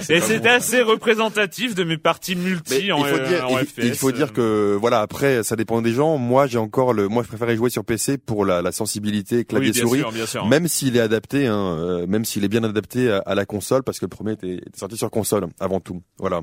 c'est 0.00 0.16
et 0.16 0.20
c'était 0.20 0.40
bon. 0.50 0.54
assez 0.56 0.82
représentatif 0.82 1.74
de 1.74 1.84
mes 1.84 1.96
parties 1.98 2.36
multi 2.36 2.84
Mais 2.86 2.92
en, 2.92 2.98
il 2.98 3.04
faut 3.06 3.16
euh, 3.16 3.42
en 3.42 3.58
il, 3.58 3.66
FPS. 3.66 3.78
il 3.84 3.94
faut 3.94 4.12
dire 4.12 4.32
que 4.32 4.40
voilà 4.80 5.00
après 5.00 5.42
ça 5.42 5.56
dépend 5.56 5.82
des 5.82 5.92
gens. 5.92 6.18
Moi 6.18 6.46
j'ai 6.46 6.58
encore 6.58 6.92
le, 6.92 7.08
moi 7.08 7.22
je 7.22 7.28
préférais 7.28 7.56
jouer 7.56 7.70
sur 7.70 7.84
PC 7.84 8.18
pour 8.18 8.44
la, 8.44 8.62
la 8.62 8.72
sensibilité 8.72 9.44
clavier 9.44 9.70
oui, 9.70 9.72
bien 9.74 9.82
souris. 9.82 9.98
sûr, 10.00 10.12
bien 10.12 10.26
sûr. 10.26 10.46
Même 10.46 10.68
s'il 10.68 10.96
est 10.96 11.00
adapté, 11.00 11.46
hein, 11.46 11.76
euh, 11.78 12.06
même 12.06 12.24
s'il 12.24 12.44
est 12.44 12.48
bien 12.48 12.64
adapté 12.64 13.10
à, 13.10 13.18
à 13.18 13.34
la 13.34 13.46
console, 13.46 13.82
parce 13.82 13.98
que 13.98 14.04
le 14.06 14.10
premier 14.10 14.32
était, 14.32 14.54
était 14.54 14.78
sorti 14.78 14.96
sur 14.96 15.10
console 15.10 15.46
avant 15.58 15.80
tout. 15.80 16.02
Voilà. 16.18 16.40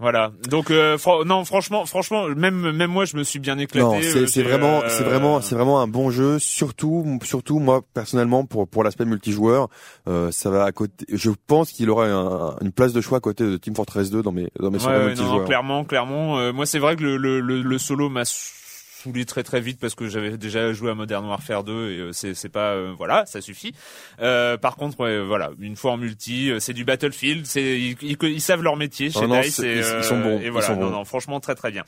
Voilà. 0.00 0.32
Donc 0.48 0.70
euh, 0.70 0.96
non, 1.26 1.44
franchement, 1.44 1.84
franchement, 1.84 2.26
même 2.28 2.72
même 2.72 2.90
moi, 2.90 3.04
je 3.04 3.16
me 3.18 3.22
suis 3.22 3.38
bien 3.38 3.58
éclaté. 3.58 3.84
Non, 3.86 3.96
Euh, 3.98 4.26
c'est 4.26 4.26
j'ai, 4.26 4.42
vraiment, 4.42 4.80
euh, 4.82 4.88
c'est 4.88 5.04
vraiment, 5.04 5.40
c'est 5.42 5.54
vraiment 5.54 5.80
un 5.82 5.86
bon 5.86 6.10
jeu. 6.10 6.38
Surtout, 6.38 7.18
surtout 7.22 7.58
moi 7.58 7.82
personnellement 7.92 8.46
pour 8.46 8.66
pour 8.66 8.82
l'aspect 8.82 9.04
multijoueur, 9.04 9.68
euh, 10.08 10.30
ça 10.30 10.48
va 10.50 10.64
à 10.64 10.72
côté. 10.72 11.04
Je 11.12 11.30
pense 11.46 11.70
qu'il 11.70 11.90
aura 11.90 12.06
un- 12.06 12.56
une 12.62 12.72
place 12.72 12.92
de 12.94 13.00
choix 13.02 13.18
à 13.18 13.20
côté 13.20 13.44
de 13.44 13.56
Team 13.58 13.74
Fortress 13.74 14.10
2 14.10 14.22
dans 14.22 14.32
mes 14.32 14.48
dans 14.58 14.70
mes 14.70 14.78
Ouais, 14.78 14.86
ouais, 14.86 14.98
non, 15.00 15.06
multijoueurs. 15.08 15.44
clairement, 15.44 15.84
clairement. 15.84 16.38
Euh, 16.38 16.52
moi, 16.52 16.64
c'est 16.64 16.78
vrai 16.78 16.96
que 16.96 17.02
le, 17.02 17.16
le, 17.18 17.40
le, 17.40 17.60
le 17.60 17.78
solo 17.78 18.08
m'a 18.08 18.24
saoulé 19.02 19.24
très 19.24 19.42
très 19.42 19.60
vite 19.60 19.78
parce 19.80 19.94
que 19.94 20.08
j'avais 20.08 20.36
déjà 20.36 20.72
joué 20.72 20.90
à 20.90 20.94
Modern 20.94 21.24
Warfare 21.26 21.64
2 21.64 21.72
et 21.72 21.98
euh, 21.98 22.12
c'est 22.12 22.34
c'est 22.34 22.48
pas 22.48 22.72
euh, 22.74 22.92
voilà 22.96 23.24
ça 23.26 23.40
suffit. 23.40 23.72
Euh, 24.20 24.56
par 24.56 24.76
contre 24.76 25.00
ouais, 25.00 25.20
voilà 25.24 25.50
une 25.60 25.76
fois 25.76 25.92
en 25.92 25.96
multi 25.96 26.50
euh, 26.50 26.60
c'est 26.60 26.72
du 26.74 26.84
Battlefield 26.84 27.46
c'est 27.46 27.80
ils, 27.80 27.96
ils, 28.02 28.16
ils 28.22 28.40
savent 28.40 28.62
leur 28.62 28.76
métier 28.76 29.10
chez 29.10 29.20
Ah 29.22 29.26
non, 29.26 29.40
Dice 29.40 29.58
et, 29.60 29.62
ils- 29.72 29.76
ils 29.78 29.82
euh, 29.84 30.02
sont 30.02 30.20
bons, 30.20 30.40
et 30.40 30.44
ils 30.46 30.50
voilà 30.50 30.66
sont 30.66 30.74
non 30.76 30.86
bons. 30.86 30.90
non 30.90 31.04
franchement 31.04 31.40
très 31.40 31.54
très 31.54 31.70
bien. 31.70 31.84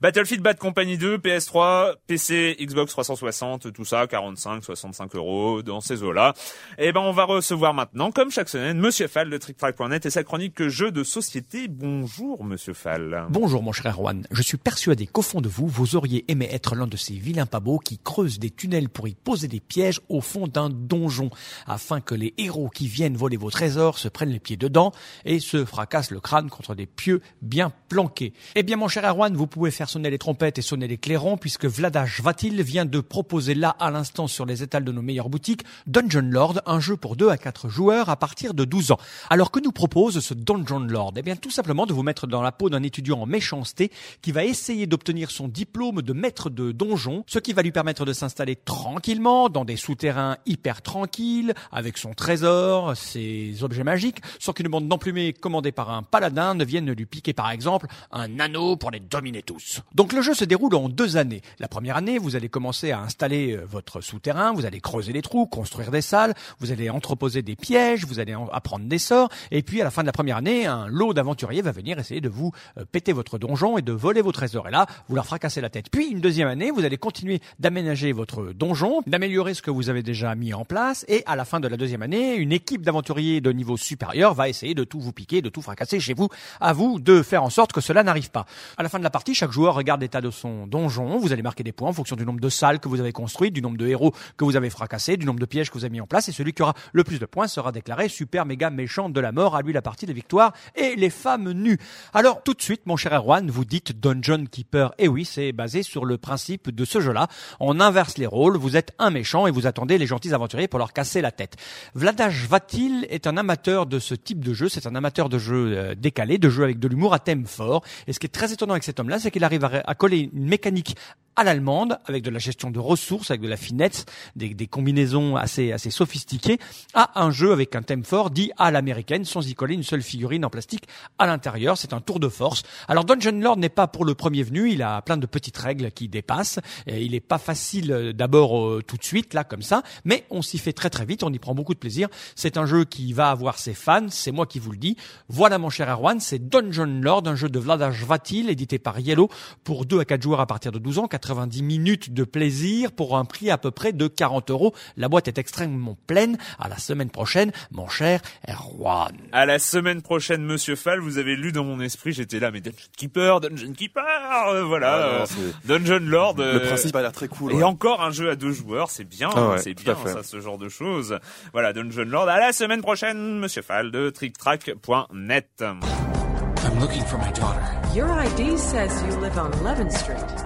Battlefield 0.00 0.42
Bad 0.42 0.58
Company 0.58 0.98
2 0.98 1.18
PS3 1.18 1.94
PC 2.06 2.56
Xbox 2.60 2.90
360 2.92 3.72
tout 3.72 3.84
ça 3.84 4.06
45 4.06 4.64
65 4.64 5.14
euros 5.16 5.62
dans 5.62 5.80
ces 5.80 6.02
eaux 6.02 6.12
là 6.12 6.34
et 6.78 6.92
ben 6.92 7.00
on 7.00 7.12
va 7.12 7.24
recevoir 7.24 7.74
maintenant 7.74 8.10
comme 8.10 8.30
chaque 8.30 8.48
semaine 8.48 8.78
Monsieur 8.78 9.08
Fall 9.08 9.30
de 9.30 9.38
TrickTrack.net 9.38 10.06
et 10.06 10.10
sa 10.10 10.24
chronique 10.24 10.66
jeux 10.68 10.90
de 10.90 11.04
société. 11.04 11.68
Bonjour 11.68 12.44
Monsieur 12.44 12.72
Fall. 12.74 13.26
Bonjour 13.30 13.62
mon 13.62 13.72
cher 13.72 13.86
Erwan, 13.92 14.26
je 14.30 14.42
suis 14.42 14.56
persuadé 14.56 15.06
qu'au 15.06 15.22
fond 15.22 15.40
de 15.40 15.48
vous, 15.48 15.66
vous 15.68 15.96
auriez 15.96 16.24
aimé 16.28 16.48
être 16.56 16.74
l'un 16.74 16.88
de 16.88 16.96
ces 16.96 17.14
vilains 17.14 17.46
pabots 17.46 17.78
qui 17.78 17.98
creusent 17.98 18.40
des 18.40 18.50
tunnels 18.50 18.88
pour 18.88 19.06
y 19.06 19.14
poser 19.14 19.46
des 19.46 19.60
pièges 19.60 20.00
au 20.08 20.20
fond 20.20 20.48
d'un 20.48 20.70
donjon, 20.70 21.30
afin 21.66 22.00
que 22.00 22.14
les 22.14 22.34
héros 22.38 22.68
qui 22.68 22.88
viennent 22.88 23.16
voler 23.16 23.36
vos 23.36 23.50
trésors 23.50 23.98
se 23.98 24.08
prennent 24.08 24.30
les 24.30 24.40
pieds 24.40 24.56
dedans 24.56 24.92
et 25.24 25.38
se 25.38 25.64
fracassent 25.64 26.10
le 26.10 26.20
crâne 26.20 26.50
contre 26.50 26.74
des 26.74 26.86
pieux 26.86 27.20
bien 27.42 27.72
planqués. 27.88 28.32
Eh 28.54 28.62
bien, 28.62 28.76
mon 28.76 28.88
cher 28.88 29.04
Erwan, 29.04 29.36
vous 29.36 29.46
pouvez 29.46 29.70
faire 29.70 29.88
sonner 29.88 30.10
les 30.10 30.18
trompettes 30.18 30.58
et 30.58 30.62
sonner 30.62 30.88
les 30.88 30.98
clairons, 30.98 31.36
puisque 31.36 31.66
Vladash 31.66 32.20
Vatil 32.22 32.62
vient 32.62 32.86
de 32.86 33.00
proposer 33.00 33.54
là, 33.54 33.76
à 33.78 33.90
l'instant, 33.90 34.26
sur 34.26 34.46
les 34.46 34.62
étals 34.62 34.84
de 34.84 34.92
nos 34.92 35.02
meilleures 35.02 35.28
boutiques, 35.28 35.62
Dungeon 35.86 36.28
Lord, 36.30 36.60
un 36.66 36.80
jeu 36.80 36.96
pour 36.96 37.16
2 37.16 37.28
à 37.28 37.36
4 37.36 37.68
joueurs 37.68 38.08
à 38.08 38.16
partir 38.16 38.54
de 38.54 38.64
12 38.64 38.92
ans. 38.92 38.98
Alors 39.30 39.50
que 39.50 39.60
nous 39.60 39.72
propose 39.72 40.20
ce 40.20 40.34
Dungeon 40.34 40.80
Lord? 40.80 41.12
Eh 41.16 41.22
bien, 41.22 41.36
tout 41.36 41.50
simplement 41.50 41.86
de 41.86 41.92
vous 41.92 42.02
mettre 42.02 42.26
dans 42.26 42.42
la 42.42 42.52
peau 42.52 42.70
d'un 42.70 42.82
étudiant 42.82 43.20
en 43.20 43.26
méchanceté 43.26 43.90
qui 44.22 44.32
va 44.32 44.44
essayer 44.44 44.86
d'obtenir 44.86 45.30
son 45.30 45.48
diplôme 45.48 46.02
de 46.02 46.12
maître 46.12 46.45
de 46.50 46.72
donjon, 46.72 47.24
ce 47.26 47.38
qui 47.38 47.52
va 47.52 47.62
lui 47.62 47.72
permettre 47.72 48.04
de 48.04 48.12
s'installer 48.12 48.56
tranquillement 48.56 49.48
dans 49.48 49.64
des 49.64 49.76
souterrains 49.76 50.36
hyper 50.46 50.82
tranquilles, 50.82 51.54
avec 51.72 51.98
son 51.98 52.14
trésor, 52.14 52.96
ses 52.96 53.62
objets 53.62 53.84
magiques, 53.84 54.18
sans 54.38 54.52
qu'une 54.52 54.68
bande 54.68 54.88
d'emplumés 54.88 55.32
commandée 55.32 55.72
par 55.72 55.90
un 55.90 56.02
paladin 56.02 56.54
ne 56.54 56.64
vienne 56.64 56.90
lui 56.92 57.06
piquer 57.06 57.32
par 57.32 57.50
exemple 57.50 57.86
un 58.12 58.38
anneau 58.38 58.76
pour 58.76 58.90
les 58.90 59.00
dominer 59.00 59.42
tous. 59.42 59.80
Donc 59.94 60.12
le 60.12 60.22
jeu 60.22 60.34
se 60.34 60.44
déroule 60.44 60.74
en 60.74 60.88
deux 60.88 61.16
années. 61.16 61.42
La 61.58 61.68
première 61.68 61.96
année, 61.96 62.18
vous 62.18 62.36
allez 62.36 62.48
commencer 62.48 62.92
à 62.92 63.00
installer 63.00 63.52
euh, 63.56 63.64
votre 63.66 64.00
souterrain, 64.00 64.52
vous 64.52 64.66
allez 64.66 64.80
creuser 64.80 65.12
les 65.12 65.22
trous, 65.22 65.46
construire 65.46 65.90
des 65.90 66.00
salles, 66.02 66.34
vous 66.60 66.70
allez 66.70 66.90
entreposer 66.90 67.42
des 67.42 67.56
pièges, 67.56 68.04
vous 68.06 68.18
allez 68.20 68.34
en- 68.34 68.48
apprendre 68.48 68.84
des 68.86 68.98
sorts, 68.98 69.28
et 69.50 69.62
puis 69.62 69.80
à 69.80 69.84
la 69.84 69.90
fin 69.90 70.02
de 70.02 70.06
la 70.06 70.12
première 70.12 70.36
année, 70.36 70.66
un 70.66 70.86
lot 70.88 71.14
d'aventuriers 71.14 71.62
va 71.62 71.72
venir 71.72 71.98
essayer 71.98 72.20
de 72.20 72.28
vous 72.28 72.52
euh, 72.78 72.84
péter 72.90 73.12
votre 73.12 73.38
donjon 73.38 73.78
et 73.78 73.82
de 73.82 73.92
voler 73.92 74.20
vos 74.22 74.32
trésors. 74.32 74.68
Et 74.68 74.70
là, 74.70 74.86
vous 75.08 75.14
leur 75.16 75.26
fracassez 75.26 75.60
la 75.60 75.70
tête. 75.70 75.90
Puis 75.90 76.06
une 76.10 76.20
deuxième 76.20 76.35
année, 76.44 76.70
vous 76.70 76.84
allez 76.84 76.98
continuer 76.98 77.40
d'aménager 77.58 78.12
votre 78.12 78.52
donjon, 78.52 79.00
d'améliorer 79.06 79.54
ce 79.54 79.62
que 79.62 79.70
vous 79.70 79.88
avez 79.88 80.02
déjà 80.02 80.34
mis 80.34 80.52
en 80.52 80.64
place, 80.64 81.04
et 81.08 81.22
à 81.26 81.36
la 81.36 81.44
fin 81.44 81.60
de 81.60 81.68
la 81.68 81.76
deuxième 81.76 82.02
année, 82.02 82.34
une 82.34 82.52
équipe 82.52 82.82
d'aventuriers 82.82 83.40
de 83.40 83.50
niveau 83.52 83.76
supérieur 83.76 84.34
va 84.34 84.48
essayer 84.48 84.74
de 84.74 84.84
tout 84.84 85.00
vous 85.00 85.12
piquer, 85.12 85.42
de 85.42 85.48
tout 85.48 85.62
fracasser 85.62 86.00
chez 86.00 86.14
vous. 86.14 86.28
À 86.60 86.72
vous 86.72 87.00
de 87.00 87.22
faire 87.22 87.42
en 87.42 87.50
sorte 87.50 87.72
que 87.72 87.80
cela 87.80 88.02
n'arrive 88.02 88.30
pas. 88.30 88.46
À 88.76 88.82
la 88.82 88.88
fin 88.88 88.98
de 88.98 89.04
la 89.04 89.10
partie, 89.10 89.34
chaque 89.34 89.52
joueur 89.52 89.74
regarde 89.74 90.00
l'état 90.00 90.20
de 90.20 90.30
son 90.30 90.66
donjon. 90.66 91.18
Vous 91.18 91.32
allez 91.32 91.42
marquer 91.42 91.62
des 91.62 91.72
points 91.72 91.88
en 91.88 91.92
fonction 91.92 92.16
du 92.16 92.26
nombre 92.26 92.40
de 92.40 92.48
salles 92.48 92.80
que 92.80 92.88
vous 92.88 93.00
avez 93.00 93.12
construites, 93.12 93.54
du 93.54 93.62
nombre 93.62 93.78
de 93.78 93.86
héros 93.86 94.12
que 94.36 94.44
vous 94.44 94.56
avez 94.56 94.70
fracassés, 94.70 95.16
du 95.16 95.26
nombre 95.26 95.40
de 95.40 95.46
pièges 95.46 95.70
que 95.70 95.78
vous 95.78 95.84
avez 95.84 95.92
mis 95.92 96.00
en 96.00 96.06
place. 96.06 96.28
Et 96.28 96.32
celui 96.32 96.52
qui 96.52 96.62
aura 96.62 96.74
le 96.92 97.04
plus 97.04 97.18
de 97.18 97.26
points 97.26 97.48
sera 97.48 97.72
déclaré 97.72 98.08
super 98.08 98.44
méga 98.46 98.70
méchant 98.70 99.08
de 99.08 99.20
la 99.20 99.32
mort. 99.32 99.56
À 99.56 99.62
lui 99.62 99.72
la 99.72 99.82
partie 99.82 100.06
de 100.06 100.12
victoire 100.12 100.52
et 100.74 100.96
les 100.96 101.10
femmes 101.10 101.52
nues. 101.52 101.78
Alors 102.12 102.42
tout 102.42 102.54
de 102.54 102.62
suite, 102.62 102.82
mon 102.86 102.96
cher 102.96 103.12
Erwan, 103.12 103.50
vous 103.50 103.64
dites 103.64 103.98
Dungeon 103.98 104.46
Keeper. 104.50 104.92
Et 104.98 105.08
oui, 105.08 105.24
c'est 105.24 105.52
basé 105.52 105.82
sur 105.82 106.04
le 106.04 106.18
principe 106.26 106.70
de 106.70 106.84
ce 106.84 107.00
jeu-là. 107.00 107.28
On 107.60 107.78
inverse 107.78 108.18
les 108.18 108.26
rôles. 108.26 108.56
Vous 108.56 108.76
êtes 108.76 108.92
un 108.98 109.10
méchant 109.10 109.46
et 109.46 109.52
vous 109.52 109.68
attendez 109.68 109.96
les 109.96 110.06
gentils 110.06 110.34
aventuriers 110.34 110.66
pour 110.66 110.80
leur 110.80 110.92
casser 110.92 111.20
la 111.20 111.30
tête. 111.30 111.56
Vladash 111.94 112.48
Vatil 112.48 113.06
est 113.10 113.28
un 113.28 113.36
amateur 113.36 113.86
de 113.86 114.00
ce 114.00 114.14
type 114.14 114.44
de 114.44 114.52
jeu. 114.52 114.68
C'est 114.68 114.88
un 114.88 114.96
amateur 114.96 115.28
de 115.28 115.38
jeux 115.38 115.76
euh, 115.76 115.94
décalés, 115.94 116.38
de 116.38 116.50
jeux 116.50 116.64
avec 116.64 116.80
de 116.80 116.88
l'humour 116.88 117.14
à 117.14 117.20
thème 117.20 117.46
fort. 117.46 117.84
Et 118.08 118.12
ce 118.12 118.18
qui 118.18 118.26
est 118.26 118.36
très 118.40 118.52
étonnant 118.52 118.72
avec 118.72 118.82
cet 118.82 118.98
homme-là, 118.98 119.20
c'est 119.20 119.30
qu'il 119.30 119.44
arrive 119.44 119.64
à, 119.64 119.82
à 119.86 119.94
coller 119.94 120.30
une 120.32 120.48
mécanique 120.48 120.96
à 121.36 121.44
l'allemande, 121.44 121.98
avec 122.06 122.22
de 122.22 122.30
la 122.30 122.38
gestion 122.38 122.70
de 122.70 122.78
ressources, 122.78 123.30
avec 123.30 123.42
de 123.42 123.48
la 123.48 123.56
finesse, 123.56 124.04
des, 124.34 124.54
des 124.54 124.66
combinaisons 124.66 125.36
assez, 125.36 125.72
assez 125.72 125.90
sophistiquées, 125.90 126.58
à 126.94 127.22
un 127.22 127.30
jeu 127.30 127.52
avec 127.52 127.74
un 127.76 127.82
thème 127.82 128.04
fort 128.04 128.30
dit 128.30 128.50
à 128.56 128.70
l'américaine, 128.70 129.24
sans 129.24 129.46
y 129.46 129.54
coller 129.54 129.74
une 129.74 129.82
seule 129.82 130.02
figurine 130.02 130.44
en 130.44 130.50
plastique 130.50 130.84
à 131.18 131.26
l'intérieur. 131.26 131.76
C'est 131.78 131.92
un 131.92 132.00
tour 132.00 132.20
de 132.20 132.28
force. 132.28 132.62
Alors 132.88 133.04
Dungeon 133.04 133.38
Lord 133.38 133.58
n'est 133.58 133.68
pas 133.68 133.86
pour 133.86 134.04
le 134.04 134.14
premier 134.14 134.42
venu, 134.42 134.70
il 134.70 134.82
a 134.82 135.02
plein 135.02 135.16
de 135.16 135.26
petites 135.26 135.56
règles 135.56 135.90
qui 135.90 136.08
dépassent. 136.08 136.58
Il 136.86 137.14
est 137.14 137.20
pas 137.20 137.38
facile 137.38 137.92
euh, 137.92 138.12
d'abord 138.12 138.58
euh, 138.58 138.82
tout 138.86 138.96
de 138.96 139.04
suite, 139.04 139.34
là, 139.34 139.44
comme 139.44 139.62
ça, 139.62 139.82
mais 140.04 140.24
on 140.30 140.42
s'y 140.42 140.58
fait 140.58 140.72
très 140.72 140.90
très 140.90 141.04
vite, 141.04 141.22
on 141.22 141.32
y 141.32 141.38
prend 141.38 141.54
beaucoup 141.54 141.74
de 141.74 141.78
plaisir. 141.78 142.08
C'est 142.34 142.56
un 142.56 142.66
jeu 142.66 142.84
qui 142.84 143.12
va 143.12 143.30
avoir 143.30 143.58
ses 143.58 143.74
fans, 143.74 144.06
c'est 144.08 144.32
moi 144.32 144.46
qui 144.46 144.58
vous 144.58 144.72
le 144.72 144.78
dis. 144.78 144.96
Voilà 145.28 145.58
mon 145.58 145.70
cher 145.70 145.88
Erwan, 145.88 146.20
c'est 146.20 146.48
Dungeon 146.48 147.00
Lord, 147.02 147.22
un 147.26 147.36
jeu 147.36 147.48
de 147.48 147.58
Vladash 147.58 148.02
Vatil, 148.04 148.50
édité 148.50 148.78
par 148.78 148.98
Yellow, 148.98 149.28
pour 149.64 149.84
2 149.84 150.00
à 150.00 150.04
4 150.04 150.22
joueurs 150.22 150.40
à 150.40 150.46
partir 150.46 150.72
de 150.72 150.78
12 150.78 150.98
ans, 150.98 151.08
90 151.26 151.62
minutes 151.62 152.14
de 152.14 152.22
plaisir 152.24 152.92
pour 152.92 153.16
un 153.16 153.24
prix 153.24 153.50
à 153.50 153.58
peu 153.58 153.70
près 153.72 153.92
de 153.92 154.06
40 154.06 154.50
euros. 154.50 154.74
La 154.96 155.08
boîte 155.08 155.26
est 155.28 155.38
extrêmement 155.38 155.96
pleine. 156.06 156.38
À 156.58 156.68
la 156.68 156.78
semaine 156.78 157.10
prochaine, 157.10 157.50
mon 157.72 157.88
cher 157.88 158.20
Erwan. 158.48 159.12
À 159.32 159.44
la 159.44 159.58
semaine 159.58 160.02
prochaine, 160.02 160.42
Monsieur 160.44 160.76
Fall, 160.76 161.00
vous 161.00 161.18
avez 161.18 161.34
lu 161.36 161.50
dans 161.50 161.64
mon 161.64 161.80
esprit, 161.80 162.12
j'étais 162.12 162.38
là, 162.38 162.50
mais 162.52 162.60
Dungeon 162.60 162.76
Keeper, 162.96 163.40
Dungeon 163.40 163.72
Keeper, 163.72 164.04
euh, 164.48 164.62
voilà, 164.64 164.94
Ah, 164.94 165.24
euh, 165.38 165.52
Dungeon 165.64 166.00
Lord. 166.02 166.36
Le 166.38 166.44
euh, 166.44 166.66
principe 166.68 166.94
a 166.94 167.02
l'air 167.02 167.12
très 167.12 167.28
cool. 167.28 167.52
Et 167.52 167.56
ouais. 167.56 167.62
encore 167.64 168.02
un 168.02 168.10
jeu 168.12 168.30
à 168.30 168.36
deux 168.36 168.52
joueurs, 168.52 168.90
c'est 168.90 169.04
bien, 169.04 169.30
Ah 169.34 169.50
ouais, 169.50 169.58
c'est 169.58 169.74
bien 169.74 169.96
ça, 170.04 170.22
ce 170.22 170.40
genre 170.40 170.58
de 170.58 170.68
choses. 170.68 171.18
Voilà, 171.52 171.72
Dungeon 171.72 172.04
Lord. 172.06 172.28
À 172.28 172.38
la 172.38 172.52
semaine 172.52 172.82
prochaine, 172.82 173.38
Monsieur 173.40 173.62
Fall 173.62 173.90
de 173.90 174.10
TrickTrack.net. 174.10 175.48
I'm 175.60 176.80
looking 176.80 177.04
for 177.04 177.18
my 177.18 177.30
daughter. 177.32 177.62
Your 177.94 178.08
ID 178.08 178.58
says 178.58 179.02
you 179.02 179.16
live 179.20 179.38
on 179.38 179.50
11th 179.62 179.92
Street. 179.92 180.45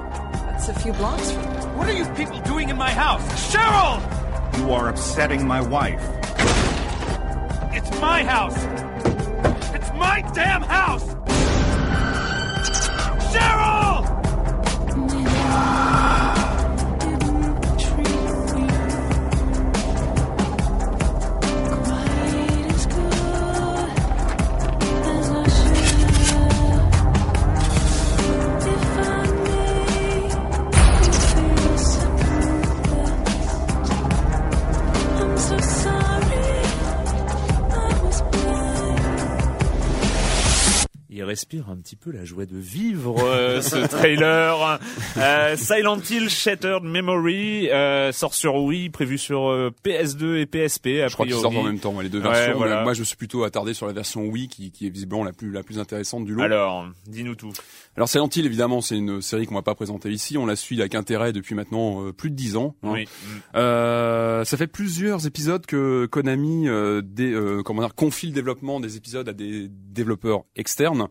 That's 0.70 0.83
a 0.83 0.85
few 0.85 0.92
blocks 0.92 1.33
from 1.33 1.42
here. 1.42 1.68
What 1.76 1.88
are 1.88 1.92
you 1.92 2.04
people 2.14 2.38
doing 2.42 2.68
in 2.68 2.76
my 2.76 2.92
house? 2.92 3.22
Cheryl! 3.52 3.98
You 4.56 4.70
are 4.70 4.88
upsetting 4.88 5.44
my 5.44 5.61
wife. 5.61 6.00
It's 7.72 7.90
my 8.00 8.22
house! 8.22 8.54
It's 9.74 9.90
my 9.94 10.22
damn 10.33 10.62
house! 10.62 10.79
Un 41.68 41.76
petit 41.78 41.96
peu 41.96 42.12
la 42.12 42.24
joie 42.24 42.46
de 42.46 42.56
vivre, 42.56 43.16
euh, 43.24 43.60
ce 43.60 43.76
trailer. 43.88 44.78
Euh, 45.16 45.56
Silent 45.56 45.98
Hill 46.08 46.30
Shattered 46.30 46.84
Memory 46.84 47.68
euh, 47.70 48.12
sort 48.12 48.34
sur 48.34 48.54
Wii, 48.56 48.88
prévu 48.90 49.18
sur 49.18 49.48
euh, 49.50 49.70
PS2 49.84 50.36
et 50.36 50.46
PSP. 50.46 50.86
A 51.02 51.08
Je 51.08 51.14
crois 51.14 51.26
qu'ils 51.26 51.34
sortent 51.34 51.56
en 51.56 51.64
même 51.64 51.80
temps, 51.80 51.98
les 52.00 52.08
deux 52.08 52.20
Ouais, 52.22 52.30
versions. 52.30 52.56
voilà. 52.56 52.84
Moi, 52.84 52.94
je 52.94 53.02
suis 53.02 53.16
plutôt 53.16 53.42
attardé 53.42 53.74
sur 53.74 53.86
la 53.88 53.92
version 53.92 54.26
Wii, 54.26 54.46
qui, 54.48 54.70
qui 54.70 54.86
est 54.86 54.90
visiblement 54.90 55.24
la 55.24 55.32
plus 55.32 55.50
la 55.50 55.62
plus 55.64 55.78
intéressante 55.80 56.24
du 56.24 56.34
lot. 56.34 56.42
Alors, 56.42 56.86
dis-nous 57.08 57.34
tout. 57.34 57.52
Alors 57.96 58.08
Silent 58.08 58.28
Hill, 58.34 58.46
évidemment, 58.46 58.80
c'est 58.80 58.96
une 58.96 59.20
série 59.20 59.46
qu'on 59.46 59.56
va 59.56 59.62
pas 59.62 59.74
présenter 59.74 60.10
ici. 60.10 60.38
On 60.38 60.46
la 60.46 60.54
suit 60.56 60.80
avec 60.80 60.94
intérêt 60.94 61.32
depuis 61.32 61.56
maintenant 61.56 62.04
euh, 62.06 62.12
plus 62.12 62.30
de 62.30 62.36
dix 62.36 62.56
ans. 62.56 62.76
hein. 62.84 62.90
Oui. 62.92 63.08
Euh, 63.56 64.44
ça 64.44 64.56
fait 64.56 64.68
plusieurs 64.68 65.26
épisodes 65.26 65.66
que 65.66 66.06
Konami 66.06 66.68
euh, 66.68 67.02
dé- 67.04 67.32
euh, 67.32 67.62
comment 67.64 67.82
dire, 67.82 67.94
confie 67.94 68.26
le 68.28 68.32
développement 68.32 68.78
des 68.80 68.96
épisodes 68.96 69.28
à 69.28 69.32
des 69.32 69.68
développeurs 69.68 70.44
externes. 70.56 71.08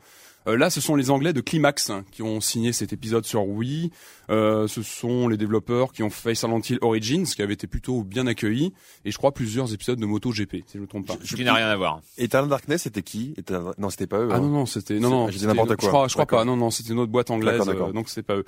Euh, 0.48 0.58
là, 0.58 0.70
ce 0.70 0.80
sont 0.82 0.96
les 0.96 1.10
Anglais 1.12 1.34
de 1.34 1.42
Climax 1.42 1.90
hein, 1.90 2.06
qui 2.12 2.24
ont 2.24 2.40
signé 2.40 2.72
cet 2.72 2.94
épisode 2.94 3.26
sur 3.26 3.46
Wii. 3.48 3.92
Euh, 4.30 4.68
ce 4.68 4.82
sont 4.82 5.28
les 5.28 5.36
développeurs 5.38 5.92
qui 5.92 6.02
ont 6.02 6.10
fait 6.10 6.34
Silent 6.34 6.62
Hill 6.62 6.80
Origins, 6.82 7.26
qui 7.26 7.42
avait 7.42 7.54
été 7.54 7.68
plutôt 7.68 8.04
bien 8.04 8.26
accueilli, 8.26 8.74
et 9.04 9.12
je 9.12 9.18
crois 9.18 9.34
plusieurs 9.34 9.74
épisodes 9.74 10.00
de 10.00 10.06
MotoGP, 10.06 10.64
si 10.66 10.74
je 10.74 10.78
ne 10.78 10.84
me 10.84 10.88
trompe 10.88 11.08
pas. 11.08 11.18
Ce 11.24 11.36
qui 11.36 11.44
n'a 11.44 11.54
rien 11.54 11.68
à 11.68 11.76
voir. 11.76 12.02
Eternal 12.18 12.50
Darkness, 12.50 12.84
c'était 12.84 13.02
qui 13.02 13.34
Eternal- 13.38 13.74
Non, 13.78 13.90
c'était 13.90 14.08
pas 14.08 14.20
eux. 14.20 14.30
Ah 14.32 14.36
hein. 14.38 14.40
non 14.40 14.48
non 14.50 14.66
c'était 14.66 15.00
non 15.00 15.10
C'est- 15.10 15.16
non 15.16 15.28
dit 15.28 15.34
c'était- 15.34 15.48
n'importe 15.48 15.70
je 15.72 15.76
quoi. 15.76 15.90
crois 15.90 16.08
je 16.08 16.14
crois 16.14 16.26
pas 16.26 16.46
non 16.46 16.56
non 16.56 16.70
c'était 16.72 16.92
une 16.94 17.00
autre 17.00 17.12
boîte 17.12 17.32
anglaise 17.32 17.62
euh, 17.68 17.92
donc 17.92 18.08
c'est 18.10 18.24
pas 18.24 18.36
eux. 18.36 18.46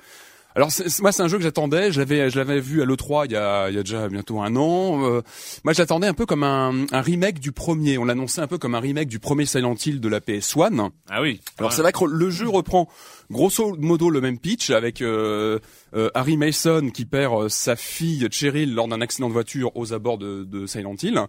Alors 0.54 0.70
moi 1.00 1.12
c'est 1.12 1.22
un 1.22 1.28
jeu 1.28 1.38
que 1.38 1.42
j'attendais, 1.44 1.92
je 1.92 1.98
l'avais 2.00 2.30
je 2.30 2.38
l'avais 2.38 2.60
vu 2.60 2.82
à 2.82 2.84
l'E3 2.84 3.26
il 3.26 3.32
y 3.32 3.36
a 3.36 3.68
il 3.70 3.74
y 3.74 3.78
a 3.78 3.82
déjà 3.82 4.08
bientôt 4.08 4.40
un 4.40 4.54
an. 4.56 5.02
Euh, 5.04 5.22
moi 5.64 5.72
j'attendais 5.72 6.06
un 6.06 6.14
peu 6.14 6.26
comme 6.26 6.42
un, 6.42 6.86
un 6.92 7.00
remake 7.00 7.40
du 7.40 7.52
premier, 7.52 7.98
on 7.98 8.04
l'annonçait 8.04 8.40
un 8.40 8.46
peu 8.46 8.58
comme 8.58 8.74
un 8.74 8.80
remake 8.80 9.08
du 9.08 9.18
premier 9.18 9.46
Silent 9.46 9.74
Hill 9.74 10.00
de 10.00 10.08
la 10.08 10.20
PS1. 10.20 10.90
Ah 11.10 11.22
oui. 11.22 11.40
Alors 11.58 11.72
c'est 11.72 11.82
vrai 11.82 11.92
que 11.92 12.04
le 12.04 12.30
jeu 12.30 12.48
reprend 12.48 12.88
grosso 13.32 13.76
modo 13.76 14.10
le 14.10 14.20
même 14.20 14.38
pitch 14.38 14.70
avec 14.70 15.02
euh, 15.02 15.58
euh, 15.94 16.10
Harry 16.14 16.36
Mason 16.36 16.90
qui 16.92 17.04
perd 17.04 17.34
euh, 17.34 17.48
sa 17.48 17.74
fille 17.74 18.28
Cheryl 18.30 18.74
lors 18.74 18.86
d'un 18.86 19.00
accident 19.00 19.28
de 19.28 19.32
voiture 19.32 19.76
aux 19.76 19.92
abords 19.92 20.18
de, 20.18 20.44
de 20.44 20.66
Silent 20.66 20.94
Hill. 21.02 21.20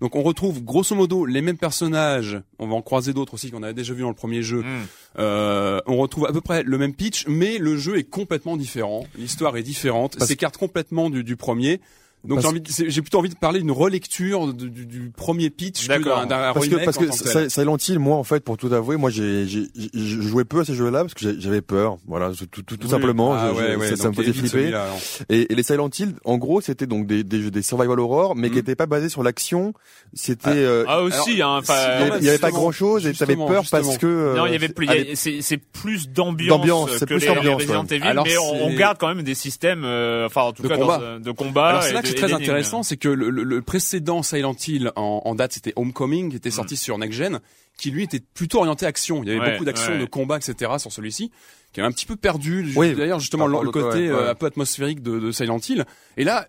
Donc 0.00 0.16
on 0.16 0.22
retrouve 0.22 0.62
grosso 0.62 0.94
modo 0.94 1.26
les 1.26 1.42
mêmes 1.42 1.58
personnages. 1.58 2.40
On 2.58 2.68
va 2.68 2.74
en 2.74 2.82
croiser 2.82 3.12
d'autres 3.12 3.34
aussi 3.34 3.50
qu'on 3.50 3.62
avait 3.62 3.74
déjà 3.74 3.92
vu 3.92 4.02
dans 4.02 4.08
le 4.08 4.14
premier 4.14 4.42
jeu. 4.42 4.62
Hmm. 4.62 4.86
Euh, 5.18 5.80
on 5.86 5.96
retrouve 5.96 6.26
à 6.26 6.32
peu 6.32 6.40
près 6.40 6.62
le 6.62 6.78
même 6.78 6.94
pitch, 6.94 7.26
mais 7.26 7.58
le 7.58 7.76
jeu 7.76 7.98
est 7.98 8.08
complètement 8.08 8.56
différent. 8.56 9.06
L'histoire 9.16 9.56
est 9.56 9.62
différente, 9.62 10.22
s'écarte 10.22 10.56
complètement 10.56 11.10
du, 11.10 11.24
du 11.24 11.36
premier. 11.36 11.80
Donc 12.24 12.40
j'ai 12.68 13.00
plutôt 13.00 13.18
envie 13.18 13.28
de 13.28 13.36
parler 13.36 13.60
d'une 13.60 13.70
relecture 13.70 14.52
du, 14.52 14.68
du- 14.70 14.86
du 14.86 15.10
premier 15.16 15.50
pitch 15.50 15.84
que 15.86 15.88
D'accord. 15.88 16.26
d'un, 16.26 16.52
parce 16.52 16.66
que 16.68 16.84
parce 16.84 16.98
que. 16.98 17.10
Si- 17.12 17.50
Silent 17.50 17.76
Hill, 17.76 17.98
moi 18.00 18.16
en 18.16 18.24
fait, 18.24 18.42
pour 18.44 18.56
tout 18.56 18.72
avouer, 18.74 18.96
moi 18.96 19.08
j'ai 19.08 19.46
j'ai 19.46 19.62
j'ai- 19.76 19.90
je 19.94 20.20
jouais 20.20 20.44
peu 20.44 20.60
à 20.60 20.64
ces 20.64 20.74
jeux-là 20.74 21.02
parce 21.02 21.14
que 21.14 21.38
j'avais 21.40 21.60
peur. 21.62 21.96
Voilà, 22.06 22.30
tout 22.30 22.46
tout, 22.46 22.62
tout 22.76 22.76
Oui. 22.82 22.90
simplement, 22.90 23.34
Ah 23.34 23.50
je- 23.54 23.58
ouais, 23.58 23.72
je- 23.74 23.78
ouais, 23.78 23.88
ça, 23.90 23.96
ça 23.96 24.08
me 24.08 24.14
faisait 24.14 24.32
flipper. 24.32 24.68
alors. 24.68 24.98
Et, 25.28 25.52
et 25.52 25.54
les 25.54 25.62
Silent 25.62 25.88
Hill, 25.96 26.14
en 26.24 26.38
gros, 26.38 26.60
c'était 26.60 26.86
donc 26.86 27.06
des, 27.06 27.22
des 27.24 27.40
jeux 27.40 27.50
des 27.50 27.62
survival 27.62 28.00
horror, 28.00 28.34
mais 28.36 28.48
qui 28.48 28.54
Mm. 28.54 28.56
n'étaient 28.58 28.76
pas 28.76 28.86
basés 28.86 29.08
sur 29.08 29.22
l'action. 29.22 29.72
C'était 30.12 30.50
euh, 30.50 30.84
Ah 30.88 31.02
aussi, 31.02 31.40
hein, 31.40 31.60
il 31.62 31.68
y 31.68 31.72
avait- 31.72 32.18
il 32.18 32.24
y 32.24 32.28
avait 32.28 32.38
pas 32.38 32.48
justement, 32.48 32.50
grand 32.62 32.72
chose 32.72 33.06
et 33.06 33.12
t'avais 33.12 33.32
justement, 33.34 33.46
peur 33.46 33.62
justement. 33.62 33.82
parce 33.82 33.98
que 33.98 34.06
euh, 34.06 34.36
Non, 34.36 34.46
il 34.46 34.52
y 34.52 34.56
avait 34.56 34.68
plus. 34.68 34.88
C'est 35.14 35.56
plus 35.58 36.08
d'ambiance 36.10 36.58
D'ambiance, 36.58 36.90
que 36.90 36.98
c'est 36.98 37.06
plus 37.06 37.20
les, 37.20 37.28
Resident. 37.54 37.84
Evil, 37.84 38.02
Alors, 38.06 38.24
mais 38.26 38.36
on, 38.38 38.74
garde 38.74 38.98
quand 38.98 39.08
même 39.08 39.22
des 39.22 39.34
systèmes, 39.34 39.84
euh, 39.84 40.26
enfin 40.26 40.42
en 40.42 40.52
tout 40.52 40.62
cas 40.66 40.74
euh, 40.78 41.18
de 41.18 41.30
combat. 41.30 41.80
C'est 42.08 42.18
et 42.18 42.20
très 42.20 42.32
intéressant, 42.32 42.82
c'est 42.82 42.96
que 42.96 43.08
le, 43.08 43.30
le- 43.30 43.42
le 43.44 43.62
précédent 43.62 44.22
Silent 44.22 44.54
Hill 44.66 44.92
en, 44.96 45.22
en 45.24 45.34
date 45.34 45.52
c'était 45.52 45.72
Homecoming, 45.76 46.28
qui 46.30 46.34
Mm. 46.34 46.38
était 46.38 46.50
sorti 46.50 46.76
sur 46.76 46.98
Next 46.98 47.16
Gen, 47.18 47.40
qui 47.78 47.90
lui 47.90 48.02
était 48.04 48.20
plutôt 48.20 48.58
orienté 48.58 48.86
action. 48.86 49.22
Il 49.22 49.28
y 49.28 49.30
avait 49.32 49.40
Ouais, 49.40 49.52
beaucoup 49.52 49.64
d'action, 49.64 49.92
ouais. 49.92 49.98
de 49.98 50.04
combat, 50.06 50.36
etc. 50.38 50.72
sur 50.78 50.90
celui-ci, 50.92 51.30
qui 51.72 51.80
est 51.80 51.82
un 51.84 51.92
petit 51.92 52.06
peu 52.06 52.16
perdu. 52.16 52.72
Oui, 52.76 52.94
D'ailleurs 52.94 53.20
justement 53.20 53.46
le, 53.46 53.70
côté 53.70 53.98
ouais, 53.98 54.08
ouais. 54.08 54.08
euh, 54.10 54.30
un 54.30 54.34
peu 54.34 54.46
atmosphérique 54.46 55.02
de, 55.02 55.18
de 55.18 55.30
Silent 55.32 55.58
Hill. 55.68 55.84
Et 56.16 56.24
là, 56.24 56.48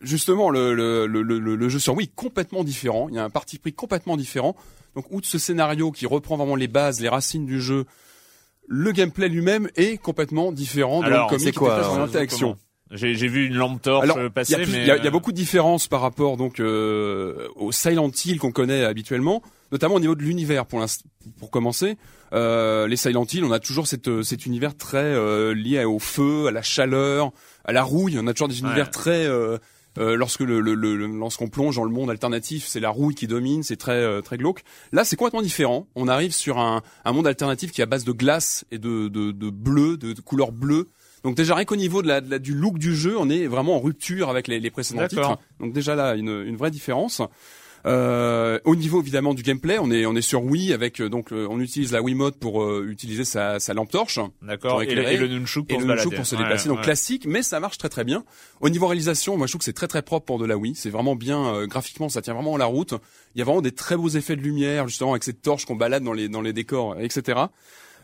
justement 0.00 0.50
le, 0.50 0.74
le, 0.74 1.06
le, 1.06 1.22
le, 1.22 1.38
le 1.56 1.68
jeu 1.68 1.78
sur 1.78 1.94
Wii 1.94 2.08
est 2.08 2.14
complètement 2.14 2.64
différent. 2.64 3.08
Il 3.08 3.14
y 3.14 3.18
a 3.18 3.24
un 3.24 3.30
parti 3.30 3.58
pris 3.58 3.72
complètement 3.72 4.16
différent. 4.16 4.54
Donc 4.94 5.06
outre 5.10 5.26
ce 5.26 5.38
scénario 5.38 5.90
qui 5.92 6.06
reprend 6.06 6.36
vraiment 6.36 6.56
les 6.56 6.68
bases, 6.68 7.00
les 7.00 7.08
racines 7.08 7.46
du 7.46 7.60
jeu, 7.60 7.84
le 8.68 8.92
gameplay 8.92 9.28
lui-même 9.28 9.68
est 9.76 9.96
complètement 9.96 10.52
différent 10.52 11.00
de 11.00 11.06
Alors, 11.06 11.24
Homecoming 11.26 11.44
c'est 11.44 11.52
qui 11.52 11.58
quoi, 11.58 11.68
était 11.68 11.76
très 11.82 11.84
alors 11.90 11.98
orienté 12.00 12.18
action. 12.18 12.58
J'ai 12.92 13.14
vu 13.26 13.46
une 13.46 13.54
lampe 13.56 13.82
torche 13.82 14.04
Alors, 14.04 14.18
euh, 14.18 14.30
passer, 14.30 14.52
il 14.62 14.86
y 14.86 14.90
a- 14.90 14.96
il 14.96 15.02
y 15.02 15.06
a 15.06 15.08
euh, 15.08 15.10
beaucoup 15.10 15.32
de 15.32 15.36
différences 15.36 15.88
par 15.88 16.00
rapport 16.00 16.36
donc 16.36 16.60
euh, 16.60 17.48
au 17.56 17.72
Silent 17.72 18.10
Hill 18.24 18.38
qu'on 18.38 18.52
connaît 18.52 18.84
habituellement, 18.84 19.42
notamment 19.72 19.96
au 19.96 20.00
niveau 20.00 20.14
de 20.14 20.22
l'univers 20.22 20.66
pour 20.66 20.84
pour 21.40 21.50
commencer. 21.50 21.96
Euh, 22.32 22.86
les 22.86 22.96
Silent 22.96 23.24
Hill, 23.32 23.44
on 23.44 23.50
a 23.52 23.58
toujours 23.58 23.86
cette, 23.88 24.08
euh, 24.08 24.22
cet 24.22 24.46
univers 24.46 24.76
très 24.76 24.98
euh, 24.98 25.52
lié 25.54 25.84
au 25.84 25.98
feu, 25.98 26.46
à 26.46 26.50
la 26.52 26.62
chaleur, 26.62 27.32
à 27.64 27.72
la 27.72 27.82
rouille. 27.82 28.18
On 28.20 28.26
a 28.28 28.32
toujours 28.32 28.48
des 28.48 28.60
univers 28.60 28.90
très 28.90 29.26
euh, 29.26 29.58
euh, 29.98 30.14
lorsque 30.14 30.40
le, 30.40 30.60
le- 30.60 30.74
le- 30.74 30.94
le- 30.96 31.06
lorsqu'on 31.06 31.48
plonge 31.48 31.76
dans 31.76 31.84
le 31.84 31.90
monde 31.90 32.10
alternatif, 32.10 32.66
c'est 32.66 32.80
la 32.80 32.90
rouille 32.90 33.14
qui 33.14 33.26
domine, 33.26 33.62
c'est 33.64 33.76
très 33.76 33.92
euh, 33.92 34.20
très 34.20 34.36
glauque. 34.36 34.62
Là, 34.92 35.04
c'est 35.04 35.16
complètement 35.16 35.42
différent. 35.42 35.88
On 35.96 36.06
arrive 36.06 36.32
sur 36.32 36.58
un, 36.58 36.82
un 37.04 37.12
monde 37.12 37.26
alternatif 37.26 37.72
qui 37.72 37.80
est 37.80 37.84
à 37.84 37.86
base 37.86 38.04
de 38.04 38.12
glace 38.12 38.64
et 38.70 38.78
de, 38.78 39.08
de, 39.08 39.32
de 39.32 39.50
bleu, 39.50 39.96
de, 39.96 40.12
de 40.12 40.20
couleur 40.20 40.52
bleue. 40.52 40.86
Donc 41.26 41.34
déjà 41.36 41.54
rien 41.54 41.64
qu'au 41.66 41.76
niveau 41.76 42.00
de 42.00 42.08
la, 42.08 42.20
de 42.22 42.30
la- 42.30 42.38
du 42.38 42.54
look 42.54 42.78
du 42.78 42.94
jeu, 42.96 43.16
on 43.18 43.28
est 43.28 43.46
vraiment 43.46 43.76
en 43.76 43.80
rupture 43.80 44.30
avec 44.30 44.48
les, 44.48 44.60
les 44.60 44.70
précédents 44.70 45.06
titres. 45.08 45.38
Donc 45.60 45.72
déjà 45.74 45.94
là, 45.94 46.14
une, 46.14 46.44
une 46.46 46.56
vraie 46.56 46.70
différence. 46.70 47.20
Euh, 47.84 48.58
au 48.64 48.74
niveau 48.74 49.00
évidemment 49.00 49.32
du 49.32 49.42
gameplay, 49.44 49.78
on 49.78 49.92
est 49.92 50.06
on 50.06 50.16
est 50.16 50.20
sur 50.22 50.42
Wii 50.42 50.72
avec 50.72 51.00
euh, 51.00 51.08
donc 51.08 51.30
euh, 51.32 51.46
on 51.48 51.60
utilise 51.60 51.92
la 51.92 52.02
Wiimote 52.02 52.36
pour 52.36 52.62
euh, 52.64 52.84
utiliser 52.88 53.24
sa, 53.24 53.60
sa 53.60 53.74
lampe 53.74 53.90
torche 53.92 54.18
D'accord. 54.42 54.82
Et, 54.82 54.86
le- 54.86 54.92
éclairer. 54.92 55.14
et 55.14 55.18
le 55.18 55.28
nunchuk 55.28 55.66
et 55.68 55.74
pour 55.74 55.82
le 55.82 55.86
nunchuk 55.94 56.14
pour 56.16 56.26
se 56.26 56.34
Ouais, 56.34 56.42
déplacer. 56.42 56.68
donc 56.68 56.78
ouais. 56.78 56.84
classique, 56.84 57.26
mais 57.28 57.42
ça 57.42 57.60
marche 57.60 57.78
très 57.78 57.88
très 57.88 58.02
bien. 58.02 58.24
Au 58.60 58.70
niveau 58.70 58.88
réalisation, 58.88 59.36
moi 59.36 59.46
je 59.46 59.52
trouve 59.52 59.60
que 59.60 59.64
c'est 59.66 59.72
très 59.72 59.86
très 59.86 60.02
propre 60.02 60.26
pour 60.26 60.38
de 60.40 60.46
la 60.46 60.56
Wii. 60.56 60.74
C'est 60.74 60.90
vraiment 60.90 61.14
bien 61.14 61.44
euh, 61.54 61.66
graphiquement, 61.68 62.08
ça 62.08 62.22
tient 62.22 62.34
vraiment 62.34 62.56
la 62.56 62.64
route. 62.66 62.94
Il 63.36 63.38
y 63.38 63.42
a 63.42 63.44
vraiment 63.44 63.62
des 63.62 63.72
très 63.72 63.96
beaux 63.96 64.08
effets 64.08 64.34
de 64.34 64.42
lumière 64.42 64.88
justement 64.88 65.12
avec 65.12 65.22
cette 65.22 65.42
torche 65.42 65.64
qu'on 65.64 65.76
balade 65.76 66.02
dans 66.02 66.12
les 66.12 66.28
dans 66.28 66.40
les 66.42 66.52
décors, 66.52 66.98
etc. 67.00 67.38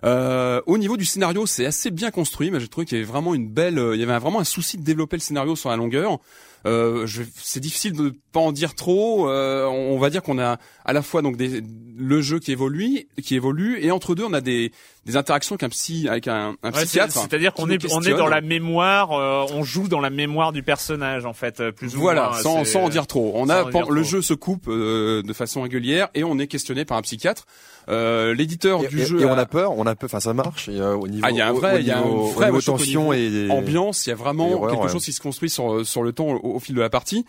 Euh, 0.05 0.61
au 0.67 0.79
niveau 0.79 0.97
du 0.97 1.05
scénario, 1.05 1.47
c'est 1.47 1.67
assez 1.67 1.91
bien 1.91 2.11
construit, 2.11 2.51
mais 2.51 2.61
j'ai 2.61 2.69
trouvé 2.69 2.87
qu'il 2.87 2.99
y 2.99 3.01
avait 3.01 3.11
vraiment 3.11 3.35
une 3.35 3.49
belle, 3.49 3.79
euh, 3.79 3.95
il 3.95 4.01
y 4.01 4.05
avait 4.05 4.19
vraiment 4.19 4.41
un 4.41 4.45
souci 4.45 4.77
de 4.77 4.83
développer 4.83 5.17
le 5.17 5.23
scénario 5.23 5.55
sur 5.55 5.71
la 5.71 5.77
longueur. 5.77 6.19
Euh, 6.67 7.07
c'est 7.37 7.61
difficile 7.61 7.93
de 7.93 8.13
pas 8.33 8.41
en 8.41 8.53
dire 8.53 8.75
trop. 8.75 9.29
Euh, 9.29 9.67
on, 9.67 9.95
on 9.95 9.99
va 9.99 10.11
dire 10.11 10.23
qu'on 10.23 10.39
a 10.39 10.59
à 10.85 10.93
la 10.93 11.03
fois 11.03 11.23
donc 11.23 11.37
des, 11.37 11.63
le 11.97 12.21
jeu 12.21 12.39
qui 12.39 12.53
évolue, 12.53 13.07
qui 13.23 13.35
évolue, 13.35 13.79
et 13.81 13.91
entre 13.91 14.15
deux, 14.15 14.25
on 14.25 14.33
a 14.33 14.41
des, 14.41 14.73
des 15.05 15.17
interactions 15.17 15.55
avec 15.55 15.65
un 15.65 15.69
psy, 15.69 16.07
avec 16.09 16.29
un, 16.29 16.55
un 16.63 16.71
Ouais, 16.71 16.85
psychiatre. 16.85 17.13
C'est-à-dire 17.13 17.53
qu'on 17.53 17.69
est, 17.69 17.93
on 17.93 18.01
est 18.03 18.15
dans 18.15 18.29
la 18.29 18.41
mémoire, 18.41 19.13
euh, 19.13 19.45
on 19.53 19.65
joue 19.65 19.89
dans 19.89 19.99
la 20.01 20.11
mémoire 20.11 20.53
du 20.53 20.63
personnage 20.63 21.25
en 21.27 21.33
fait, 21.33 21.59
euh, 21.61 21.73
plus 21.73 21.97
ou 21.97 22.01
Voilà, 22.01 22.29
moins. 22.31 22.39
sans, 22.41 22.59
c'est- 22.65 22.73
sans 22.73 22.83
en 22.85 22.89
dire 22.89 23.07
trop. 23.09 23.33
On 23.35 23.47
sans 23.47 23.51
a 23.53 23.65
le 23.65 23.71
trop. 23.71 24.03
jeu 24.05 24.23
se 24.23 24.35
coupe 24.35 24.69
euh, 24.69 25.23
de 25.23 25.33
façon 25.33 25.63
régulière 25.63 26.09
et 26.15 26.23
on 26.23 26.39
est 26.39 26.47
questionné 26.47 26.85
par 26.85 26.97
un 26.99 27.03
psychiatre. 27.03 27.47
Euh, 27.89 28.33
L'éditeur 28.33 28.79
du 28.87 29.01
et- 29.03 29.07
jeu 29.07 29.21
et 29.23 29.25
on 29.25 29.33
a- 29.33 29.45
peur, 29.45 29.73
on 29.77 29.87
a 29.87 29.97
peur. 29.97 30.07
Enfin, 30.09 30.21
ça 30.21 30.33
marche. 30.35 30.69
Et, 30.69 30.81
euh, 30.81 30.95
au 30.95 31.09
niveau, 31.09 31.25
Ah, 31.27 31.33
il 31.33 31.37
y 31.37 31.41
a 31.41 31.49
un 31.49 31.53
vrai, 31.53 31.81
il 31.81 31.87
y 31.87 31.91
a 31.91 31.99
un 31.99 32.05
niveau- 32.05 32.27
vrai 32.27 32.53
tension 32.65 33.13
et 33.13 33.49
ambiance. 33.51 34.07
Il 34.07 34.11
y 34.11 34.13
a 34.13 34.15
vraiment 34.15 34.49
quelque 34.69 34.83
ouais. 34.85 34.89
chose 34.89 35.05
qui 35.05 35.13
se 35.13 35.21
construit 35.21 35.51
sur 35.51 35.85
sur 35.85 36.05
le 36.05 36.13
temps 36.13 36.29
au, 36.29 36.55
au 36.57 36.61
fil 36.61 36.77
de 36.77 36.81
la 36.81 36.91
partie. 36.91 37.27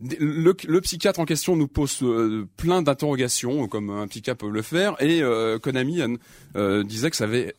Le, 0.00 0.54
le 0.68 0.80
psychiatre 0.82 1.20
en 1.20 1.24
question 1.24 1.56
nous 1.56 1.68
pose 1.68 1.98
euh, 2.02 2.46
plein 2.58 2.82
d'interrogations, 2.82 3.66
comme 3.66 3.90
un 3.90 4.06
psychiatre 4.08 4.44
peut 4.44 4.50
le 4.50 4.62
faire, 4.62 4.94
et 5.00 5.22
euh, 5.22 5.58
Konami 5.58 6.02
euh, 6.54 6.84
disait 6.84 7.10
que 7.10 7.16
ça 7.16 7.24
avait 7.24 7.54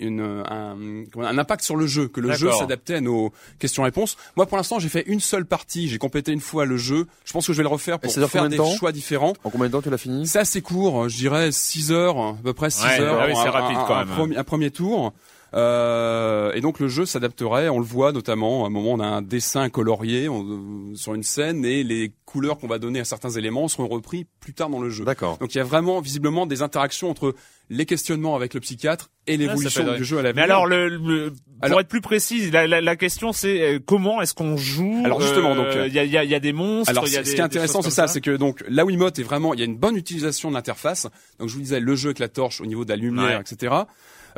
une, 0.00 0.20
un, 0.20 0.76
comment 1.10 1.24
dire, 1.24 1.34
un 1.34 1.38
impact 1.38 1.64
sur 1.64 1.74
le 1.76 1.86
jeu, 1.86 2.06
que 2.06 2.20
le 2.20 2.32
jeu 2.34 2.52
s'adaptait 2.52 2.96
à 2.96 3.00
nos 3.00 3.32
questions-réponses. 3.58 4.16
Moi, 4.36 4.46
pour 4.46 4.56
l'instant, 4.58 4.78
j'ai 4.78 4.88
fait 4.90 5.02
une 5.08 5.18
seule 5.18 5.44
partie, 5.46 5.88
j'ai 5.88 5.98
complété 5.98 6.30
une 6.30 6.40
fois 6.40 6.66
le 6.66 6.76
jeu. 6.76 7.06
Je 7.24 7.32
pense 7.32 7.46
que 7.46 7.52
je 7.52 7.56
vais 7.56 7.62
le 7.64 7.68
refaire 7.68 7.98
pour 7.98 8.12
faire 8.12 8.48
des 8.48 8.58
temps 8.58 8.70
choix 8.76 8.92
différents. 8.92 9.32
En 9.42 9.50
combien 9.50 9.66
de 9.66 9.72
temps 9.72 9.82
tu 9.82 9.90
l'as 9.90 9.98
fini? 9.98 10.26
C'est 10.28 10.38
assez 10.38 10.60
court, 10.62 11.08
je 11.08 11.16
dirais 11.16 11.50
6 11.50 11.90
heures, 11.90 12.16
à 12.18 12.36
peu 12.44 12.52
près 12.52 12.70
6 12.70 12.84
Ouais, 12.84 13.00
heures. 13.00 13.18
ah 13.22 13.26
oui, 13.26 13.32
c'est 13.34 13.48
un- 13.48 13.50
rapide 13.50 13.76
un- 13.78 13.84
quand 13.86 13.94
un 13.96 14.04
même. 14.04 14.14
premier- 14.14 14.36
un 14.36 14.44
premier 14.44 14.70
tour. 14.70 15.12
Euh, 15.54 16.52
et 16.52 16.60
donc 16.60 16.78
le 16.78 16.88
jeu 16.88 17.06
s'adapterait, 17.06 17.68
on 17.68 17.78
le 17.78 17.84
voit 17.84 18.12
notamment, 18.12 18.64
à 18.64 18.66
un 18.66 18.70
moment 18.70 18.92
on 18.92 19.00
a 19.00 19.06
un 19.06 19.22
dessin 19.22 19.70
colorié 19.70 20.28
on- 20.28 20.92
sur 20.94 21.14
une 21.14 21.22
scène 21.22 21.64
et 21.64 21.82
les 21.84 22.12
couleurs 22.26 22.58
qu'on 22.58 22.66
va 22.66 22.78
donner 22.78 23.00
à 23.00 23.04
certains 23.04 23.30
éléments 23.30 23.66
seront 23.68 23.88
repris 23.88 24.26
plus 24.40 24.52
tard 24.52 24.68
dans 24.68 24.80
le 24.80 24.90
jeu. 24.90 25.04
D'accord. 25.04 25.38
Donc 25.38 25.54
il 25.54 25.58
y 25.58 25.60
a 25.60 25.64
vraiment 25.64 26.00
visiblement 26.00 26.44
des 26.44 26.60
interactions 26.60 27.08
entre 27.10 27.34
les 27.70 27.86
questionnements 27.86 28.36
avec 28.36 28.52
le 28.54 28.60
psychiatre 28.60 29.10
et 29.26 29.36
l'évolution 29.38 29.94
du 29.94 30.04
jeu 30.04 30.18
à 30.18 30.22
l'avenir. 30.22 30.36
Mais 30.36 30.50
alors, 30.50 30.66
le, 30.66 30.88
le- 30.88 31.30
pour 31.30 31.36
Alors- 31.62 31.80
être 31.80 31.88
plus 31.88 32.00
précis, 32.02 32.50
la, 32.50 32.66
la, 32.66 32.80
la 32.82 32.96
question 32.96 33.32
c'est 33.32 33.60
euh, 33.62 33.78
comment 33.84 34.20
est-ce 34.20 34.34
qu'on 34.34 34.56
joue 34.58 35.00
Alors, 35.04 35.20
justement, 35.20 35.54
donc, 35.56 35.66
euh, 35.66 35.86
il 35.86 35.94
y, 35.94 35.98
a, 35.98 36.04
il 36.04 36.10
y, 36.10 36.16
a, 36.18 36.24
il 36.24 36.30
y 36.30 36.34
a 36.34 36.40
des 36.40 36.52
monstres. 36.52 36.90
Alors, 36.90 37.06
il 37.06 37.12
y 37.12 37.16
a 37.16 37.24
ce 37.24 37.30
qui 37.32 37.36
est 37.38 37.40
intéressant, 37.42 37.80
c'est 37.82 37.90
ça, 37.90 38.06
c'est 38.06 38.20
que 38.20 38.36
donc 38.36 38.62
la 38.68 38.84
Wiimote 38.84 39.18
est 39.18 39.22
vraiment, 39.22 39.54
il 39.54 39.60
y 39.60 39.62
a 39.62 39.66
une 39.66 39.76
bonne 39.78 39.96
utilisation 39.96 40.50
de 40.50 40.54
l'interface. 40.54 41.06
Donc, 41.38 41.48
je 41.48 41.54
vous 41.54 41.60
disais, 41.60 41.80
le 41.80 41.94
jeu 41.94 42.08
avec 42.08 42.18
la 42.20 42.28
torche 42.28 42.60
au 42.60 42.66
niveau 42.66 42.84
de 42.84 42.90
la 42.90 42.96
lumière, 42.96 43.38
Ouais. 43.38 43.44
etc. 43.50 43.74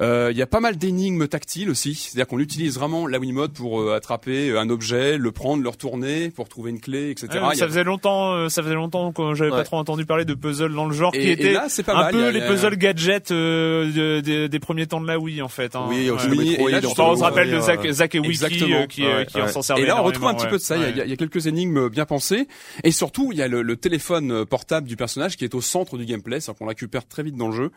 Euh, 0.01 0.29
il 0.33 0.39
y 0.39 0.43
a 0.43 0.47
pas 0.47 0.61
mal 0.61 0.77
d'énigmes 0.79 1.29
tactiles 1.29 1.69
aussi, 1.71 1.95
c'est-à-dire 1.95 2.27
qu'on 2.27 2.39
utilise 2.39 2.77
vraiment 2.77 3.07
la 3.07 3.19
Wiimote 3.19 3.53
pour 3.53 3.81
euh, 3.83 3.95
attraper 3.95 4.57
un 4.57 4.71
objet, 4.71 5.19
le 5.19 5.31
prendre, 5.33 5.63
le 5.63 5.69
retourner, 5.69 6.31
pour 6.31 6.49
trouver 6.49 6.71
une 6.71 6.81
clé, 6.81 7.11
etc. 7.11 7.29
A- 7.43 7.55
ça 7.55 7.67
faisait 7.67 7.85
longtemps, 7.85 8.33
euh, 8.33 8.49
ça 8.49 8.63
faisait 8.63 8.75
longtemps 8.75 9.13
que 9.13 9.35
j'avais 9.35 9.51
pas 9.51 9.63
trop 9.65 9.77
entendu 9.77 10.07
parler 10.07 10.25
de 10.25 10.35
puzzles 10.35 10.75
dans 10.75 10.87
le 10.87 10.95
genre, 10.95 11.13
Et- 11.15 11.21
qui 11.21 11.29
étaient 11.31 11.53
là, 11.53 11.67
c'est 11.69 11.83
pas 11.83 11.93
un 11.95 12.03
mal, 12.05 12.13
peu 12.13 12.25
a- 12.27 12.31
les 12.33 12.41
puzzles 12.41 12.77
gadgets 12.77 13.31
euh, 13.31 13.87
de- 13.93 14.21
de- 14.21 14.47
des 14.47 14.59
premiers 14.59 14.87
temps 14.87 15.01
de 15.01 15.07
la 15.07 15.19
Wii 15.19 15.43
en 15.43 15.49
fait. 15.49 15.77
Hein. 15.77 15.87
Oui, 15.89 16.09
aussi 16.11 16.29
Oui, 16.31 16.57
et 16.59 16.71
là, 16.71 16.81
on 16.85 17.17
se 17.17 17.23
rappelle 17.23 17.51
de 17.51 17.61
Zach, 17.61 17.85
euh, 17.85 17.93
Zach 17.93 18.15
et 18.15 18.21
Wiki 18.21 18.73
euh, 18.73 18.87
qui, 18.87 19.03
Ouais, 19.03 19.27
qui 19.27 19.41
en 19.41 19.49
s'en 19.49 19.63
servaient 19.63 19.83
Et 19.83 19.87
là, 19.87 20.01
on 20.01 20.05
retrouve 20.05 20.29
un 20.29 20.35
petit 20.35 20.45
ouais. 20.45 20.51
peu 20.51 20.57
de 20.57 20.63
ça. 20.63 20.77
Il 20.77 20.97
y 20.97 21.13
a- 21.13 21.17
quelques 21.17 21.47
énigmes 21.47 21.89
bien 21.91 22.07
pensées. 22.07 22.49
Et 22.85 22.91
surtout, 22.91 23.31
il 23.33 23.39
y 23.39 23.43
a 23.43 23.49
le, 23.49 23.61
le 23.63 23.77
téléphone 23.77 24.31
euh, 24.33 24.45
portable 24.47 24.87
du 24.89 24.97
personnage 24.97 25.37
qui 25.37 25.45
est 25.45 25.55
au 25.55 25.61
centre 25.61 25.99
du 25.99 26.07
gameplay, 26.07 26.41
c'est-à-dire 26.41 26.59
qu'on 26.59 26.67
récupère 26.69 27.07
très 27.07 27.23
vite 27.23 27.37
dans 27.37 27.49
le 27.49 27.55
jeu. 27.55 27.71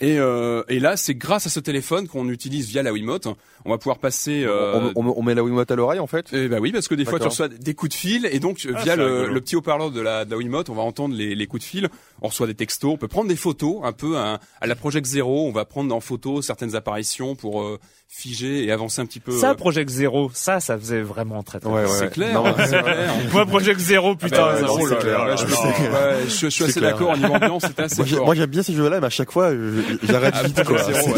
Et, 0.00 0.18
euh, 0.18 0.62
et 0.68 0.78
là, 0.78 0.96
c'est 0.98 1.14
grâce 1.14 1.46
à 1.46 1.50
ce 1.50 1.60
téléphone 1.70 2.08
qu'on 2.08 2.28
utilise 2.28 2.68
via 2.68 2.82
la 2.82 2.92
Wiimote. 2.92 3.28
On 3.64 3.70
va 3.70 3.78
pouvoir 3.78 3.98
passer. 3.98 4.42
euh, 4.44 4.90
on, 4.96 5.06
on- 5.06 5.14
on 5.16 5.22
met 5.22 5.34
la 5.34 5.42
Wiimote 5.44 5.70
à 5.70 5.76
l'oreille 5.76 6.00
en 6.00 6.06
fait? 6.06 6.26
Eh 6.32 6.48
ben 6.48 6.58
oui, 6.60 6.72
parce 6.72 6.88
que 6.88 6.94
des 6.94 7.04
fois 7.04 7.18
tu 7.20 7.28
reçois 7.28 7.48
des 7.48 7.74
coups 7.74 7.90
de 7.90 7.94
fil 7.96 8.26
et 8.26 8.40
donc 8.40 8.66
Ah, 8.74 8.82
via 8.82 8.96
le, 8.96 9.40
petit 9.40 9.54
haut-parleur 9.56 9.90
de 9.90 10.00
la, 10.00 10.24
de 10.24 10.30
la 10.30 10.36
Wiimote, 10.36 10.68
on 10.68 10.74
va 10.74 10.82
entendre 10.82 11.14
les, 11.14 11.34
les 11.34 11.46
coups 11.46 11.62
de 11.62 11.68
fil. 11.68 11.88
On 12.22 12.28
reçoit 12.28 12.46
des 12.46 12.54
textos, 12.54 12.92
on 12.92 12.96
peut 12.96 13.08
prendre 13.08 13.28
des 13.28 13.36
photos, 13.36 13.80
un 13.84 13.92
peu 13.92 14.16
à, 14.18 14.40
à 14.60 14.66
la 14.66 14.74
Project 14.76 15.06
Zero. 15.06 15.46
On 15.46 15.52
va 15.52 15.64
prendre 15.64 15.94
en 15.94 16.00
photo 16.00 16.42
certaines 16.42 16.74
apparitions 16.74 17.34
pour 17.36 17.62
euh, 17.62 17.78
figer 18.12 18.64
et 18.64 18.72
avancer 18.72 19.00
un 19.00 19.06
petit 19.06 19.20
peu. 19.20 19.30
Ça, 19.32 19.50
euh, 19.50 19.54
Project 19.54 19.88
Zero, 19.88 20.30
ça, 20.34 20.58
ça 20.58 20.76
faisait 20.76 21.00
vraiment 21.00 21.42
très 21.44 21.60
très 21.60 21.70
Ouais, 21.70 21.84
bien. 21.84 21.92
ouais. 21.92 21.98
c'est 22.00 22.10
clair, 22.10 22.34
Non, 22.34 22.42
ouais. 22.44 22.66
c'est 22.66 22.82
clair. 22.82 23.14
Moi, 23.32 23.46
Project 23.46 23.78
Zero, 23.80 24.16
putain, 24.16 24.56
je, 24.56 24.62
là. 25.06 25.34
ouais, 25.36 26.16
je, 26.26 26.28
je 26.28 26.46
suis 26.48 26.64
assez 26.64 26.80
d'accord. 26.80 27.10
Au 27.10 27.16
niveau 27.16 27.32
ambiance, 27.34 27.62
c'était 27.66 27.82
assez 27.84 28.04
fort. 28.04 28.24
moi, 28.26 28.34
j'aime 28.34 28.50
bien 28.50 28.62
ces 28.64 28.74
jeux-là, 28.74 28.98
mais 29.00 29.06
à 29.06 29.10
chaque 29.10 29.30
fois 29.30 29.52
j'arrête 30.02 30.34
Ah, 30.36 30.42
vite 30.42 30.60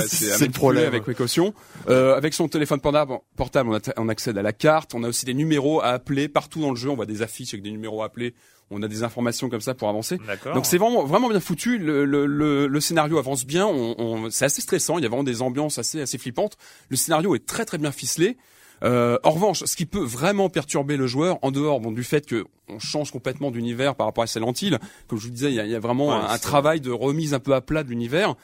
C'est 0.08 0.46
le 0.46 0.52
problème. 0.52 0.86
avec 0.86 1.02
précaution. 1.02 1.54
Euh, 1.88 2.14
avec 2.14 2.34
son 2.34 2.46
téléphone 2.46 2.80
portable, 2.80 3.14
portable 3.36 3.70
on, 3.70 3.74
a- 3.76 3.92
on 3.96 4.08
accède 4.08 4.36
à 4.36 4.42
la 4.42 4.52
carte. 4.52 4.94
On 4.94 5.02
a 5.02 5.08
aussi 5.08 5.24
des 5.24 5.34
numéros 5.34 5.80
à 5.80 5.86
appeler 5.88 6.28
partout 6.28 6.60
dans 6.60 6.70
le 6.70 6.76
jeu. 6.76 6.90
On 6.90 6.94
voit 6.96 7.06
des 7.06 7.22
affiches 7.22 7.54
avec 7.54 7.64
des 7.64 7.70
numéros 7.70 8.02
à 8.02 8.06
appeler. 8.06 8.34
On 8.72 8.82
a 8.82 8.88
des 8.88 9.02
informations 9.02 9.48
comme 9.48 9.60
ça 9.60 9.74
pour 9.74 9.88
avancer. 9.88 10.16
Donc 10.54 10.66
c'est 10.66 10.78
vraiment 10.78 11.04
vraiment 11.04 11.28
bien 11.28 11.40
foutu. 11.40 11.78
Le, 11.78 12.04
le, 12.04 12.26
le, 12.26 12.66
le 12.66 12.80
scénario 12.80 13.18
avance 13.18 13.44
bien. 13.44 13.66
On, 13.66 13.94
on- 13.98 14.30
c'est 14.30 14.44
assez 14.46 14.60
stressant. 14.62 14.98
Il 14.98 15.02
y 15.02 15.06
a 15.06 15.08
vraiment 15.08 15.24
des 15.24 15.42
ambiances 15.42 15.78
assez 15.78 16.00
assez 16.00 16.18
flippantes. 16.18 16.56
Le 16.88 16.96
scénario 16.96 17.34
est 17.34 17.46
très 17.46 17.64
très 17.64 17.78
bien 17.78 17.92
ficelé. 17.92 18.36
Euh, 18.84 19.16
en 19.22 19.30
revanche, 19.30 19.62
ce 19.64 19.76
qui 19.76 19.86
peut 19.86 20.02
vraiment 20.02 20.48
perturber 20.48 20.96
le 20.96 21.06
joueur, 21.06 21.38
en 21.42 21.52
dehors 21.52 21.78
bon, 21.78 21.92
du 21.92 22.02
fait 22.02 22.26
que 22.26 22.44
on 22.68 22.80
change 22.80 23.12
complètement 23.12 23.52
d'univers 23.52 23.94
par 23.94 24.06
rapport 24.06 24.24
à 24.24 24.26
Silent 24.26 24.52
Hill, 24.60 24.80
comme 25.06 25.18
je 25.20 25.26
vous 25.26 25.30
disais, 25.32 25.50
il 25.50 25.54
y 25.54 25.60
a, 25.60 25.64
il 25.64 25.70
y 25.70 25.74
a 25.76 25.78
vraiment 25.78 26.08
Ouais, 26.08 26.24
un, 26.28 26.38
travail 26.38 26.80
de 26.80 26.90
remise 26.90 27.32
un 27.32 27.38
peu 27.38 27.54
à 27.54 27.60
plat 27.60 27.84
de 27.84 27.90
l'univers. 27.90 28.34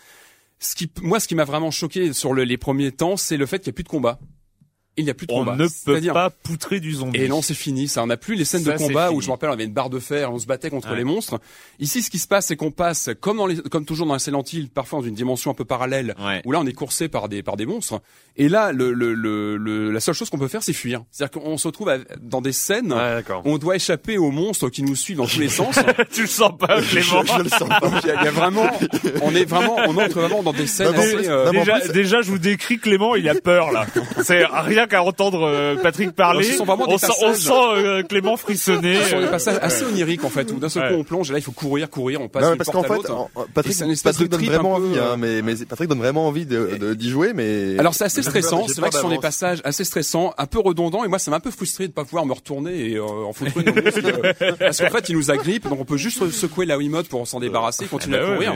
Ce 0.60 0.76
qui, 0.76 0.90
moi, 1.02 1.18
ce 1.18 1.26
qui 1.26 1.34
m'a 1.34 1.44
vraiment 1.44 1.70
choqué 1.72 2.12
sur 2.12 2.34
le- 2.34 2.44
les 2.44 2.56
premiers 2.56 2.92
temps, 2.92 3.16
c'est 3.16 3.36
le 3.36 3.46
fait 3.46 3.58
qu'il 3.58 3.70
n'y 3.70 3.74
a 3.74 3.76
plus 3.76 3.84
de 3.84 3.88
combat. 3.88 4.20
Il 4.98 5.04
n'y 5.04 5.10
a 5.10 5.14
plus 5.14 5.26
de 5.26 5.32
on 5.32 5.38
combat. 5.38 5.56
ne 5.56 5.66
peut 5.84 6.00
pas 6.12 6.28
poutrer 6.30 6.80
du 6.80 6.92
zombie. 6.92 7.18
Et 7.20 7.28
non, 7.28 7.40
c'est 7.42 7.54
fini. 7.54 7.88
Ça, 7.88 8.02
on 8.02 8.06
n'a 8.06 8.16
plus 8.16 8.34
les 8.34 8.44
scènes 8.44 8.62
Ça, 8.64 8.72
de 8.72 8.78
combat 8.78 9.10
où 9.12 9.20
je 9.20 9.26
me 9.26 9.32
rappelle, 9.32 9.48
on 9.50 9.52
avait 9.54 9.64
une 9.64 9.72
barre 9.72 9.90
de 9.90 9.98
fer, 9.98 10.32
on 10.32 10.38
se 10.38 10.46
battait 10.46 10.68
contre 10.70 10.90
Ouais. 10.90 10.96
les 10.96 11.04
monstres. 11.04 11.40
Ici, 11.78 12.02
ce 12.02 12.10
qui 12.10 12.18
se 12.18 12.28
passe, 12.28 12.46
c'est 12.46 12.56
qu'on 12.56 12.70
passe, 12.70 13.08
comme 13.20 13.38
dans 13.38 13.46
les, 13.46 13.56
comme 13.56 13.84
toujours 13.84 14.06
dans 14.06 14.12
la 14.12 14.18
Silent 14.18 14.42
Hill, 14.52 14.68
parfois 14.68 15.00
dans 15.00 15.06
une 15.06 15.14
dimension 15.14 15.50
un 15.50 15.54
peu 15.54 15.64
parallèle, 15.64 16.14
Ouais. 16.20 16.42
où 16.44 16.52
là, 16.52 16.60
on 16.60 16.66
est 16.66 16.72
coursé 16.72 17.08
par 17.08 17.28
des, 17.28 17.42
par 17.42 17.56
des 17.56 17.64
monstres. 17.66 18.00
Et 18.36 18.48
là, 18.48 18.72
le, 18.72 18.92
le, 18.92 19.14
le, 19.14 19.56
le- 19.56 19.90
la 19.90 20.00
seule 20.00 20.14
chose 20.14 20.30
qu'on 20.30 20.38
peut 20.38 20.46
faire, 20.48 20.62
c'est 20.62 20.72
fuir. 20.72 21.02
C'est-à-dire 21.10 21.40
qu'on 21.42 21.56
se 21.58 21.66
retrouve 21.66 21.88
à- 21.88 21.98
dans 22.20 22.40
des 22.40 22.52
scènes, 22.52 22.92
Ouais, 22.92 22.98
d'accord. 23.14 23.42
où 23.44 23.50
on 23.50 23.58
doit 23.58 23.76
échapper 23.76 24.16
aux 24.18 24.30
monstres 24.30 24.68
qui 24.68 24.82
nous 24.82 24.94
suivent 24.96 25.16
dans 25.18 25.26
tous 25.26 25.40
les 25.40 25.48
sens. 25.48 25.78
tu 26.12 26.22
le 26.22 26.26
sens 26.28 26.52
pas, 26.58 26.80
Clément. 26.82 27.24
Je, 27.24 27.32
je 27.38 27.42
le 27.42 27.48
sens 27.48 27.68
pas. 27.68 27.80
Il 28.02 28.08
y, 28.08 28.10
a- 28.10 28.20
il 28.20 28.24
y 28.24 28.28
a 28.28 28.30
vraiment, 28.30 28.66
on 29.22 29.34
est 29.34 29.44
vraiment, 29.44 29.76
on 29.86 29.96
entre 29.96 30.20
vraiment 30.20 30.42
dans 30.42 30.52
des 30.52 30.66
scènes 30.66 30.92
Bah, 30.92 30.98
assez, 31.00 31.28
euh, 31.28 31.50
déjà, 31.50 31.80
plus- 31.80 31.92
déjà, 31.92 32.22
je 32.22 32.30
vous 32.30 32.38
décris 32.38 32.78
Clément, 32.78 33.14
il 33.16 33.28
a 33.28 33.34
peur 33.34 33.72
là. 33.72 33.86
C'est 34.22 34.44
rien 34.44 34.86
qu'à 34.88 35.02
entendre 35.02 35.42
euh, 35.46 35.76
Patrick 35.76 36.12
parler. 36.12 36.40
Alors, 36.40 36.52
ce 36.52 36.58
sont 36.58 36.64
vraiment 36.64 36.86
des 36.86 36.94
on, 36.94 36.98
sent, 36.98 37.06
on 37.22 37.26
passages- 37.28 37.36
sent 37.44 37.52
euh, 37.76 38.02
Clément 38.02 38.36
frissonner. 38.36 38.96
ce 39.02 39.10
sont 39.10 39.20
des 39.20 39.26
passages 39.28 39.58
assez 39.62 39.84
oniriques 39.84 40.24
en 40.24 40.30
fait 40.30 40.50
où 40.50 40.56
d'un 40.58 40.68
seul 40.68 40.82
Ouais. 40.84 40.88
coup 40.94 41.00
on 41.00 41.04
plonge 41.04 41.30
et 41.30 41.32
là 41.32 41.38
il 41.38 41.42
faut 41.42 41.52
courir 41.52 41.90
courir 41.90 42.20
on 42.20 42.28
passe 42.28 42.42
Non, 42.44 42.56
parce 42.56 42.70
qu'en 42.70 42.82
fait, 42.82 43.00
Patrick, 43.54 43.74
c'est 43.74 43.84
une 43.84 43.90
espèce 43.92 44.12
Patrick 44.16 44.30
de 44.30 44.36
donne 44.36 44.46
vraiment 44.46 44.76
peu, 44.78 44.86
envie, 44.86 44.98
hein, 44.98 45.16
mais, 45.18 45.42
mais 45.42 45.54
Patrick 45.56 45.88
donne 45.88 45.98
vraiment 45.98 46.26
envie 46.26 46.46
de, 46.46 46.76
de- 46.80 46.94
d'y 46.94 47.10
jouer, 47.10 47.32
mais. 47.34 47.78
Alors 47.78 47.94
c'est 47.94 48.04
assez 48.04 48.22
stressant, 48.22 48.66
c'est 48.68 48.80
vrai 48.80 48.90
que 48.90 48.96
ce 48.96 49.00
sont 49.02 49.08
des 49.08 49.18
passages 49.18 49.60
assez 49.64 49.84
stressants, 49.84 50.32
un 50.38 50.46
peu 50.46 50.58
redondants 50.60 51.04
et 51.04 51.08
moi 51.08 51.18
ça 51.18 51.30
m'a 51.30 51.36
un 51.38 51.40
peu 51.40 51.50
frustré 51.50 51.88
de 51.88 51.92
pas 51.92 52.04
pouvoir 52.04 52.26
me 52.26 52.32
retourner 52.32 52.90
et 52.90 52.94
euh, 52.96 53.02
en 53.02 53.32
foutre 53.32 53.58
une 53.58 53.72
parce 54.58 54.78
qu'en 54.80 54.90
fait 54.90 55.08
il 55.08 55.16
nous 55.16 55.30
agrippe 55.30 55.68
donc 55.68 55.80
on 55.80 55.84
peut 55.84 55.96
juste 55.96 56.30
secouer 56.30 56.66
la 56.66 56.78
Wiimote 56.78 57.08
pour 57.08 57.26
s'en 57.26 57.40
débarrasser 57.40 57.84
et 57.84 57.88
continuer 57.88 58.18
bah 58.18 58.24
à 58.26 58.30
ouais, 58.30 58.46
courir. 58.46 58.54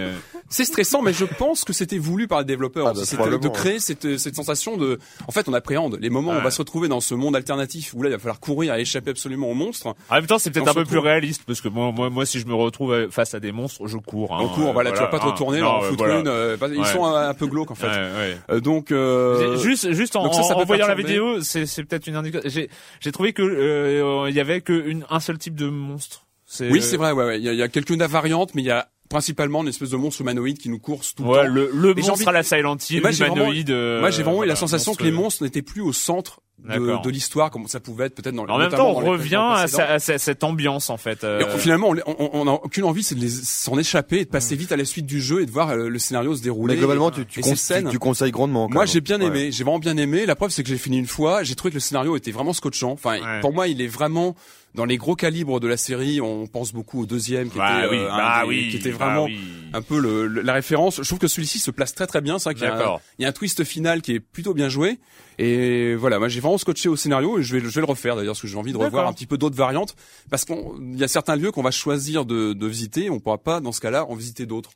C'est 0.48 0.64
stressant 0.64 1.02
mais 1.02 1.12
je 1.12 1.24
pense 1.24 1.64
que 1.64 1.72
c'était 1.72 1.98
voulu 1.98 2.28
par 2.28 2.38
les 2.40 2.44
développeurs, 2.44 2.88
Ah 2.88 2.92
bah, 2.94 3.00
de 3.00 3.16
probablement, 3.16 3.50
créer 3.52 3.78
cette, 3.80 4.18
cette 4.18 4.36
sensation 4.36 4.76
de 4.76 4.98
en 5.26 5.32
fait 5.32 5.48
on 5.48 5.54
appréhende 5.54 5.98
les 6.00 6.10
moments 6.12 6.30
où 6.30 6.34
on 6.34 6.36
Ouais. 6.38 6.44
va 6.44 6.50
se 6.52 6.58
retrouver 6.58 6.86
dans 6.88 7.00
ce 7.00 7.14
monde 7.14 7.34
alternatif 7.34 7.92
où 7.94 8.02
là 8.02 8.08
il 8.10 8.12
va 8.12 8.18
falloir 8.18 8.38
courir 8.38 8.74
et 8.76 8.82
échapper 8.82 9.10
absolument 9.10 9.48
aux 9.50 9.54
monstres. 9.54 9.88
En 10.08 10.14
même 10.14 10.26
temps, 10.26 10.38
c'est 10.38 10.50
peut-être 10.50 10.66
On 10.68 10.70
un 10.70 10.74
peu 10.74 10.84
plus 10.84 10.98
réaliste 10.98 11.42
parce 11.46 11.60
que 11.60 11.68
moi, 11.68 11.90
moi, 11.92 12.10
moi, 12.10 12.24
si 12.26 12.38
je 12.38 12.46
me 12.46 12.54
retrouve 12.54 13.08
face 13.10 13.34
à 13.34 13.40
des 13.40 13.50
monstres, 13.52 13.86
je 13.88 13.96
cours. 13.98 14.32
hein, 14.34 14.38
on 14.42 14.48
court, 14.48 14.68
euh, 14.68 14.72
voilà, 14.72 14.92
tu 14.92 14.98
vas 14.98 15.06
pas 15.08 15.18
te 15.18 15.24
retourner, 15.26 15.60
Non, 15.60 15.66
en 15.68 15.80
foutre 15.82 16.04
voilà. 16.04 16.20
une, 16.20 16.28
euh, 16.28 16.56
ils 16.72 16.78
Ouais. 16.78 16.84
sont 16.86 17.04
un, 17.04 17.28
un 17.30 17.34
peu 17.34 17.46
glauques 17.46 17.70
en 17.70 17.74
fait. 17.74 17.86
Ouais, 17.88 17.92
ouais. 17.96 18.36
Euh, 18.50 18.60
donc 18.60 18.92
euh, 18.92 19.56
Juste, 19.58 19.92
juste 19.92 20.14
en, 20.16 20.32
ça, 20.32 20.42
ça 20.42 20.56
en 20.56 20.64
voyant 20.64 20.86
la 20.86 20.94
vidéo, 20.94 21.40
c'est, 21.40 21.66
c'est 21.66 21.84
peut-être 21.84 22.06
une 22.06 22.16
indication. 22.16 22.48
J'ai, 22.48 22.68
j'ai 23.00 23.12
trouvé 23.12 23.32
que 23.32 23.42
euh, 23.42 24.26
il 24.28 24.34
y 24.36 24.40
avait 24.40 24.60
que 24.60 24.72
une, 24.72 25.04
un 25.10 25.20
seul 25.20 25.38
type 25.38 25.54
de 25.54 25.66
monstre. 25.68 26.26
Oui, 26.60 26.82
c'est 26.82 26.98
vrai, 26.98 27.12
ouais, 27.12 27.24
ouais. 27.24 27.38
Il 27.38 27.44
y 27.44 27.48
a, 27.48 27.52
il 27.54 27.58
y 27.58 27.62
a 27.62 27.68
quelques 27.68 27.90
variantes, 27.92 28.54
mais 28.54 28.60
il 28.60 28.66
y 28.66 28.70
a 28.70 28.88
principalement 29.12 29.62
une 29.62 29.68
espèce 29.68 29.90
de 29.90 29.96
monstre 29.96 30.22
humanoïde 30.22 30.58
qui 30.58 30.68
nous 30.68 30.78
course 30.78 31.14
tout 31.14 31.22
le 31.22 31.28
Ouais, 31.28 31.46
temps. 31.46 31.52
le, 31.52 31.70
le 31.72 31.90
Et 31.90 32.02
j'ai 32.02 32.08
monstre 32.08 32.12
envie 32.14 32.24
de- 32.24 32.28
à 32.30 32.32
la 32.32 32.42
Silent 32.42 32.76
Hill, 32.90 33.00
moi, 33.02 33.10
j'ai 33.12 33.18
vraiment- 33.24 33.36
humanoïde. 33.36 33.70
euh, 33.70 34.00
Moi, 34.00 34.10
j'ai 34.10 34.22
vraiment 34.22 34.36
eu 34.36 34.36
voilà, 34.38 34.52
la 34.54 34.56
sensation 34.56 34.94
que 34.94 35.04
les 35.04 35.10
monstres 35.12 35.44
n'étaient 35.44 35.62
plus 35.62 35.80
au 35.82 35.92
centre 35.92 36.40
de, 36.58 37.02
de 37.02 37.10
l'histoire, 37.10 37.50
comme 37.50 37.66
ça 37.66 37.80
pouvait 37.80 38.04
être 38.06 38.14
peut-être 38.14 38.36
dans 38.36 38.46
En 38.46 38.56
même 38.58 38.70
temps, 38.70 38.90
on 38.90 38.94
revient 38.94 39.34
à, 39.50 39.66
sa- 39.66 39.84
à 39.94 39.98
sa- 39.98 40.18
cette 40.18 40.44
ambiance 40.44 40.90
en 40.90 40.96
fait. 40.96 41.24
euh, 41.24 41.40
Et 41.40 41.58
finalement, 41.58 41.88
on, 41.90 42.14
on, 42.18 42.30
on 42.34 42.46
a 42.48 42.52
aucune 42.52 42.84
envie, 42.84 43.02
c'est 43.02 43.16
de 43.16 43.20
les- 43.20 43.28
s'en 43.30 43.76
échapper, 43.78 44.20
et 44.20 44.24
de 44.24 44.30
passer 44.30 44.54
vite 44.54 44.70
à 44.70 44.76
la 44.76 44.84
suite 44.84 45.06
du 45.06 45.20
jeu 45.20 45.42
et 45.42 45.46
de 45.46 45.50
voir 45.50 45.70
euh, 45.70 45.88
le 45.88 45.98
scénario 45.98 46.34
se 46.36 46.42
dérouler. 46.42 46.74
Mais 46.74 46.78
globalement, 46.78 47.10
et, 47.10 47.14
tu, 47.14 47.26
tu, 47.26 47.40
et 47.40 47.42
cons- 47.42 47.50
ces 47.50 47.56
scènes. 47.56 47.84
tu, 47.86 47.90
tu 47.92 47.98
conseilles 47.98 48.30
grandement. 48.30 48.68
Moi, 48.70 48.86
j'ai 48.86 49.00
bien 49.00 49.18
Ouais. 49.20 49.26
aimé. 49.26 49.50
J'ai 49.52 49.64
vraiment 49.64 49.80
bien 49.80 49.96
aimé. 49.96 50.24
La 50.24 50.36
preuve, 50.36 50.50
c'est 50.50 50.62
que 50.62 50.68
j'ai 50.68 50.78
fini 50.78 50.98
une 50.98 51.06
fois. 51.06 51.42
J'ai 51.42 51.56
trouvé 51.56 51.70
que 51.70 51.76
le 51.76 51.80
scénario 51.80 52.14
était 52.16 52.30
vraiment 52.30 52.52
scotchant. 52.52 52.92
Enfin, 52.92 53.18
Ouais. 53.20 53.40
pour 53.40 53.52
moi, 53.52 53.66
il 53.66 53.80
est 53.82 53.88
vraiment 53.88 54.36
dans 54.74 54.84
les 54.84 54.96
gros 54.96 55.14
calibres 55.16 55.60
de 55.60 55.68
la 55.68 55.76
série. 55.76 56.20
On 56.20 56.46
pense 56.46 56.72
beaucoup 56.72 57.02
au 57.02 57.06
deuxième, 57.06 57.50
qui 57.50 57.58
bah 57.58 57.80
était, 57.84 57.88
oui, 57.94 57.98
euh, 58.00 58.10
un 58.12 58.16
bah 58.16 58.40
des- 58.42 58.48
oui, 58.48 58.68
qui 58.70 58.76
était 58.76 58.90
bah 58.92 58.96
vraiment 59.06 59.24
oui. 59.24 59.38
un 59.72 59.82
peu 59.82 59.98
le, 60.00 60.26
le- 60.26 60.40
la 60.42 60.52
référence. 60.54 60.96
Je 61.02 61.06
trouve 61.06 61.18
que 61.18 61.28
celui-ci 61.28 61.58
se 61.58 61.70
place 61.70 61.94
très 61.94 62.06
très 62.06 62.20
bien. 62.20 62.38
C'est 62.38 62.54
qu'il 62.54 62.62
y 62.64 62.66
a, 62.66 62.74
un, 62.74 62.78
D'accord. 62.78 63.00
il 63.18 63.22
y 63.22 63.24
a 63.26 63.28
un 63.28 63.32
twist 63.32 63.64
final 63.64 64.00
qui 64.02 64.12
est 64.12 64.20
plutôt 64.20 64.54
bien 64.54 64.68
joué. 64.68 64.98
Et 65.38 65.94
voilà, 65.94 66.18
moi 66.18 66.28
j'ai 66.28 66.40
vraiment 66.40 66.58
scotché 66.58 66.88
au 66.88 66.96
scénario 66.96 67.38
et 67.38 67.42
je 67.42 67.54
vais, 67.56 67.60
je 67.60 67.68
vais 67.74 67.80
le 67.80 67.86
refaire 67.86 68.16
d'ailleurs 68.16 68.32
parce 68.34 68.42
que 68.42 68.48
j'ai 68.48 68.56
envie 68.58 68.72
de 68.72 68.76
revoir 68.76 69.06
un 69.08 69.12
petit 69.14 69.26
peu 69.26 69.38
d'autres 69.38 69.56
variantes 69.56 69.96
parce 70.30 70.44
qu'il 70.44 70.56
y 70.94 71.02
a 71.02 71.08
certains 71.08 71.36
lieux 71.36 71.50
qu'on 71.52 71.62
va 71.62 71.70
choisir 71.70 72.24
de, 72.26 72.52
de 72.52 72.66
visiter. 72.66 73.08
On 73.10 73.18
pourra 73.18 73.38
pas 73.38 73.60
dans 73.60 73.72
ce 73.72 73.80
cas-là 73.80 74.04
en 74.06 74.14
visiter 74.14 74.44
d'autres. 74.46 74.70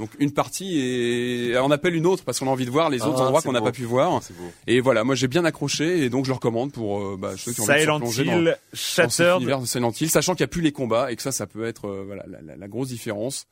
Donc 0.00 0.10
une 0.18 0.32
partie 0.32 0.80
et 0.80 1.56
on 1.58 1.70
appelle 1.70 1.94
une 1.94 2.06
autre 2.06 2.24
parce 2.24 2.40
qu'on 2.40 2.48
a 2.48 2.50
envie 2.50 2.64
de 2.64 2.70
voir 2.70 2.90
les 2.90 3.02
autres 3.02 3.18
Ah, 3.20 3.24
endroits 3.26 3.42
qu'on 3.42 3.52
n'a 3.52 3.60
pas 3.60 3.70
pu 3.70 3.84
voir. 3.84 4.20
C'est 4.22 4.36
beau. 4.36 4.50
Et 4.66 4.80
voilà, 4.80 5.04
moi 5.04 5.14
j'ai 5.14 5.28
bien 5.28 5.44
accroché 5.44 6.04
et 6.04 6.10
donc 6.10 6.24
je 6.24 6.30
le 6.30 6.34
recommande 6.34 6.72
pour 6.72 7.00
euh, 7.00 7.16
bah, 7.18 7.32
ceux 7.36 7.52
qui 7.52 7.60
ont 7.60 7.64
envie 7.64 7.80
de 7.80 7.84
plonger 7.98 8.24
dans, 8.24 8.32
Hill, 8.38 8.56
dans 8.98 9.08
cet 9.10 9.36
univers 9.36 9.60
de 9.60 9.66
Silent 9.66 9.92
Hill, 9.92 10.10
sachant 10.10 10.34
qu'il 10.34 10.42
n'y 10.42 10.48
a 10.50 10.52
plus 10.52 10.62
les 10.62 10.72
combats 10.72 11.12
et 11.12 11.16
que 11.16 11.22
ça, 11.22 11.30
ça 11.32 11.46
peut 11.46 11.64
être 11.66 11.86
euh, 11.86 12.02
voilà 12.06 12.24
la, 12.26 12.40
la- 12.40 12.56
la 12.56 12.68
grosse 12.68 12.88
différence. 12.88 13.46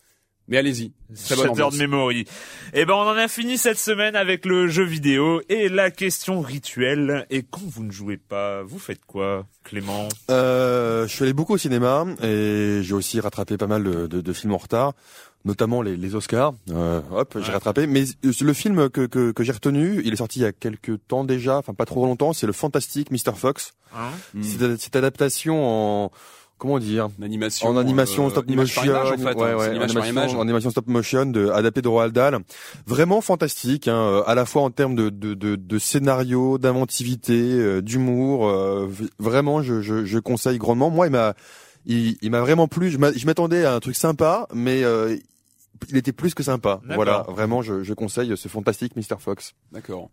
Mais 0.51 0.57
allez-y, 0.57 0.93
Shattered. 1.15 1.75
Memory. 1.75 2.25
Eh 2.73 2.87
ben, 2.87 2.95
on 2.95 3.01
en 3.03 3.17
a 3.19 3.29
fini 3.29 3.59
cette 3.59 3.77
semaine 3.77 4.17
avec 4.17 4.47
le 4.47 4.67
jeu 4.67 4.83
vidéo 4.83 5.43
et 5.51 5.69
la 5.69 5.91
question 5.91 6.41
rituelle. 6.41 7.27
Et 7.29 7.43
quand 7.43 7.61
vous 7.67 7.85
ne 7.85 7.91
jouez 7.93 8.17
pas, 8.17 8.63
vous 8.63 8.79
faites 8.79 9.05
quoi, 9.07 9.45
Clément? 9.63 10.09
Euh, 10.31 11.07
je 11.07 11.13
suis 11.15 11.25
allé 11.25 11.35
beaucoup 11.35 11.53
au 11.53 11.59
cinéma 11.59 12.07
et 12.23 12.81
j'ai 12.83 12.95
aussi 12.95 13.21
rattrapé 13.21 13.59
pas 13.59 13.67
mal 13.67 13.85
de, 13.85 14.07
de- 14.07 14.23
de 14.23 14.33
films 14.33 14.55
en 14.55 14.57
retard, 14.57 14.95
notamment 15.49 15.83
les, 15.83 15.97
les 15.97 16.15
Oscars. 16.15 16.53
Euh, 16.71 17.01
hop, 17.11 17.39
j'ai 17.41 17.51
rattrapé. 17.51 17.87
Mais 17.87 18.05
euh, 18.25 18.33
le 18.41 18.53
film 18.53 18.89
que, 18.91 19.07
que, 19.07 19.33
que 19.33 19.43
j'ai 19.43 19.53
retenu, 19.53 20.01
il 20.05 20.13
est 20.13 20.17
sorti 20.17 20.39
il 20.41 20.43
y 20.43 20.47
a 20.47 20.53
quelques 20.53 20.99
temps 21.09 21.25
déjà, 21.25 21.59
enfin 21.59 21.75
pas 21.75 21.87
trop 21.87 22.05
longtemps. 22.05 22.33
C'est 22.33 22.47
le 22.47 22.53
fantastique 22.53 23.11
Mr 23.11 23.35
Fox. 23.35 23.73
Hein 23.97 24.11
Mm. 24.35 24.43
C'est 24.43 24.77
cette 24.79 24.97
adaptation 24.97 26.05
en 26.05 26.11
comment 26.59 26.79
dire 26.79 27.09
En 27.19 27.23
animation, 27.23 27.69
en 27.69 27.77
animation 27.77 28.27
euh, 28.27 28.31
stop 28.31 28.51
motion, 28.51 28.83
par 28.83 28.85
image, 28.85 29.13
en 29.13 29.17
fait, 29.17 29.25
ouais, 29.25 29.31
hein. 29.31 29.37
ouais, 29.37 29.53
en 29.55 29.57
par 29.57 29.67
animation, 29.69 30.03
image. 30.05 30.35
animation 30.35 30.71
stop 30.71 30.87
motion, 30.89 31.27
de, 31.27 31.49
adapté 31.51 31.83
de 31.83 31.89
Roald 31.89 32.13
Dahl, 32.13 32.41
vraiment 32.87 33.21
fantastique, 33.21 33.87
hein, 33.89 33.95
euh, 33.97 34.23
à 34.27 34.35
la 34.35 34.45
fois 34.45 34.63
en 34.63 34.71
termes 34.71 34.97
de, 34.97 35.09
de, 35.09 35.35
de, 35.35 35.57
de 35.57 35.79
scénario, 35.79 36.59
d'inventivité, 36.59 37.41
euh, 37.41 37.81
d'humour, 37.81 38.49
euh, 38.49 38.89
vraiment, 39.19 39.63
je, 39.63 39.81
je, 39.83 40.05
je 40.05 40.19
conseille 40.19 40.59
grandement. 40.59 40.91
Moi, 40.91 41.07
il 41.07 41.13
m'a, 41.13 41.35
il, 41.87 42.19
il 42.23 42.31
m'a 42.31 42.41
vraiment 42.41 42.67
plu. 42.69 42.91
Je 42.91 42.99
m'attendais 43.27 43.65
à 43.65 43.75
un 43.75 43.81
truc 43.81 43.95
sympa, 43.97 44.49
mais 44.53 44.83
euh, 44.83 45.17
il 45.89 45.97
était 45.97 46.13
plus 46.13 46.35
que 46.35 46.43
sympa. 46.43 46.81
Voilà, 46.95 47.25
vraiment, 47.29 47.63
je, 47.63 47.83
je 47.83 47.95
conseille 47.95 48.37
ce 48.37 48.49
fantastique 48.49 48.97
Mr 48.97 49.19
Fox. 49.19 49.55
D'accord. 49.73 50.11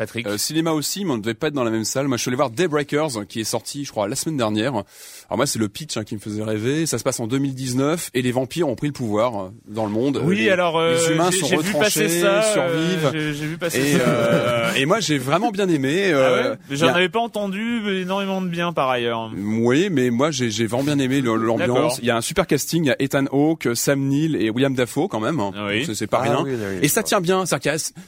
Patrick 0.00 0.26
Euh, 0.26 0.38
cinéma 0.38 0.72
aussi, 0.72 1.04
mais 1.04 1.10
on 1.12 1.16
ne 1.18 1.22
devait 1.22 1.34
pas 1.34 1.48
être 1.48 1.54
dans 1.54 1.62
la 1.62 1.70
même 1.70 1.84
salle. 1.84 2.08
Moi, 2.08 2.16
je 2.16 2.22
suis 2.22 2.30
allé 2.30 2.36
voir 2.36 2.48
Daybreakers, 2.48 3.26
qui 3.28 3.40
est 3.40 3.44
sorti, 3.44 3.84
je 3.84 3.90
crois, 3.90 4.08
la 4.08 4.16
semaine 4.16 4.38
dernière. 4.38 4.72
Alors 4.72 5.36
moi, 5.36 5.46
c'est 5.46 5.58
le 5.58 5.68
pitch 5.68 5.98
hein, 5.98 6.04
qui 6.04 6.14
me 6.14 6.20
faisait 6.20 6.42
rêver. 6.42 6.86
Ça 6.86 6.96
se 6.96 7.04
passe 7.04 7.20
en 7.20 7.26
2019 7.26 8.08
et 8.14 8.22
les 8.22 8.32
vampires 8.32 8.66
ont 8.68 8.76
pris 8.76 8.86
le 8.86 8.92
pouvoir 8.94 9.38
euh, 9.44 9.48
dans 9.68 9.84
le 9.84 9.90
monde. 9.92 10.22
Oui, 10.24 10.36
les, 10.38 10.48
alors 10.50 10.78
euh, 10.78 10.94
les 10.96 11.12
humains 11.12 11.30
j'ai, 11.30 11.38
sont 11.40 11.46
j'ai 11.48 11.56
vu 11.58 11.72
passer 11.74 12.04
retranchés, 12.04 12.20
ça, 12.20 12.42
survivent. 12.54 13.10
euh, 13.14 13.32
j'ai, 13.34 13.46
vu 13.46 13.58
passer 13.58 13.78
Et, 13.80 13.92
ça. 13.98 14.00
euh, 14.08 14.72
et 14.74 14.86
moi, 14.86 15.00
j'ai 15.00 15.18
vraiment 15.18 15.50
bien 15.50 15.68
aimé. 15.68 16.10
Ah 16.12 16.16
euh, 16.16 16.50
ouais 16.52 16.58
J'en 16.70 16.88
a- 16.88 16.92
avais 16.92 17.08
pas 17.10 17.20
entendu 17.20 17.82
énormément 18.00 18.40
de 18.40 18.48
bien 18.48 18.72
par 18.72 18.88
ailleurs. 18.88 19.30
Oui, 19.36 19.88
mais 19.90 20.08
moi 20.10 20.30
j'ai 20.30 20.48
vraiment 20.66 20.84
bien 20.84 20.98
aimé 20.98 21.20
l'ambiance. 21.20 21.98
Il 22.00 22.06
y 22.06 22.10
a 22.10 22.16
un 22.16 22.20
super 22.22 22.46
casting, 22.46 22.84
il 22.84 22.88
y 22.88 22.90
a 22.90 22.96
Ethan 23.02 23.26
Hawke, 23.32 23.68
Sam 23.74 24.00
Neill 24.00 24.34
et 24.36 24.48
William 24.50 24.74
Dafoe 24.74 25.08
quand 25.08 25.20
même. 25.20 25.40
hein. 25.40 25.52
Oui. 25.68 25.84
C'est- 25.94 26.06
pas 26.06 26.20
Ah 26.22 26.22
rien. 26.22 26.42
oui, 26.44 26.52
oui, 26.54 26.60
oui, 26.76 26.78
et 26.82 26.88
ça 26.88 27.02
tient 27.02 27.20
bien, 27.20 27.44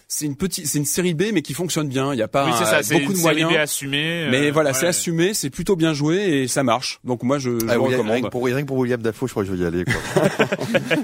c'est 0.08 0.24
une 0.24 0.34
petite, 0.36 0.66
c'est 0.66 0.78
une 0.78 0.84
série 0.86 1.12
B 1.14 1.24
mais 1.34 1.42
qui 1.42 1.52
fonctionne 1.54 1.81
bien. 1.88 2.12
Il 2.12 2.18
y 2.18 2.22
a 2.22 2.28
pas 2.28 2.46
oui, 2.46 2.52
c'est 2.56 2.62
un- 2.64 2.66
ça, 2.66 2.82
c'est 2.82 2.98
beaucoup 3.00 3.12
de 3.12 3.18
moyens. 3.18 3.50
B 3.52 3.56
assumée. 3.56 4.28
Mais 4.30 4.48
euh, 4.48 4.50
voilà, 4.52 4.70
ouais. 4.70 4.76
c'est 4.78 4.86
assumé, 4.86 5.34
c'est 5.34 5.50
plutôt 5.50 5.76
bien 5.76 5.92
joué 5.94 6.16
et 6.42 6.48
ça 6.48 6.62
marche. 6.62 7.00
Donc 7.04 7.22
moi 7.22 7.38
je, 7.38 7.50
je 7.60 7.66
Ah, 7.68 7.72
rien, 7.72 7.78
recommande. 7.80 8.22
que 8.22 8.28
pour, 8.28 8.44
rien 8.44 8.60
que 8.62 8.66
pour 8.66 8.76
William 8.78 9.00
Dafoe, 9.00 9.26
je 9.26 9.32
crois 9.32 9.42
que 9.44 9.50
je 9.50 9.54
vais 9.54 9.62
y 9.64 9.66
aller. 9.66 9.84
Quoi. 9.84 9.94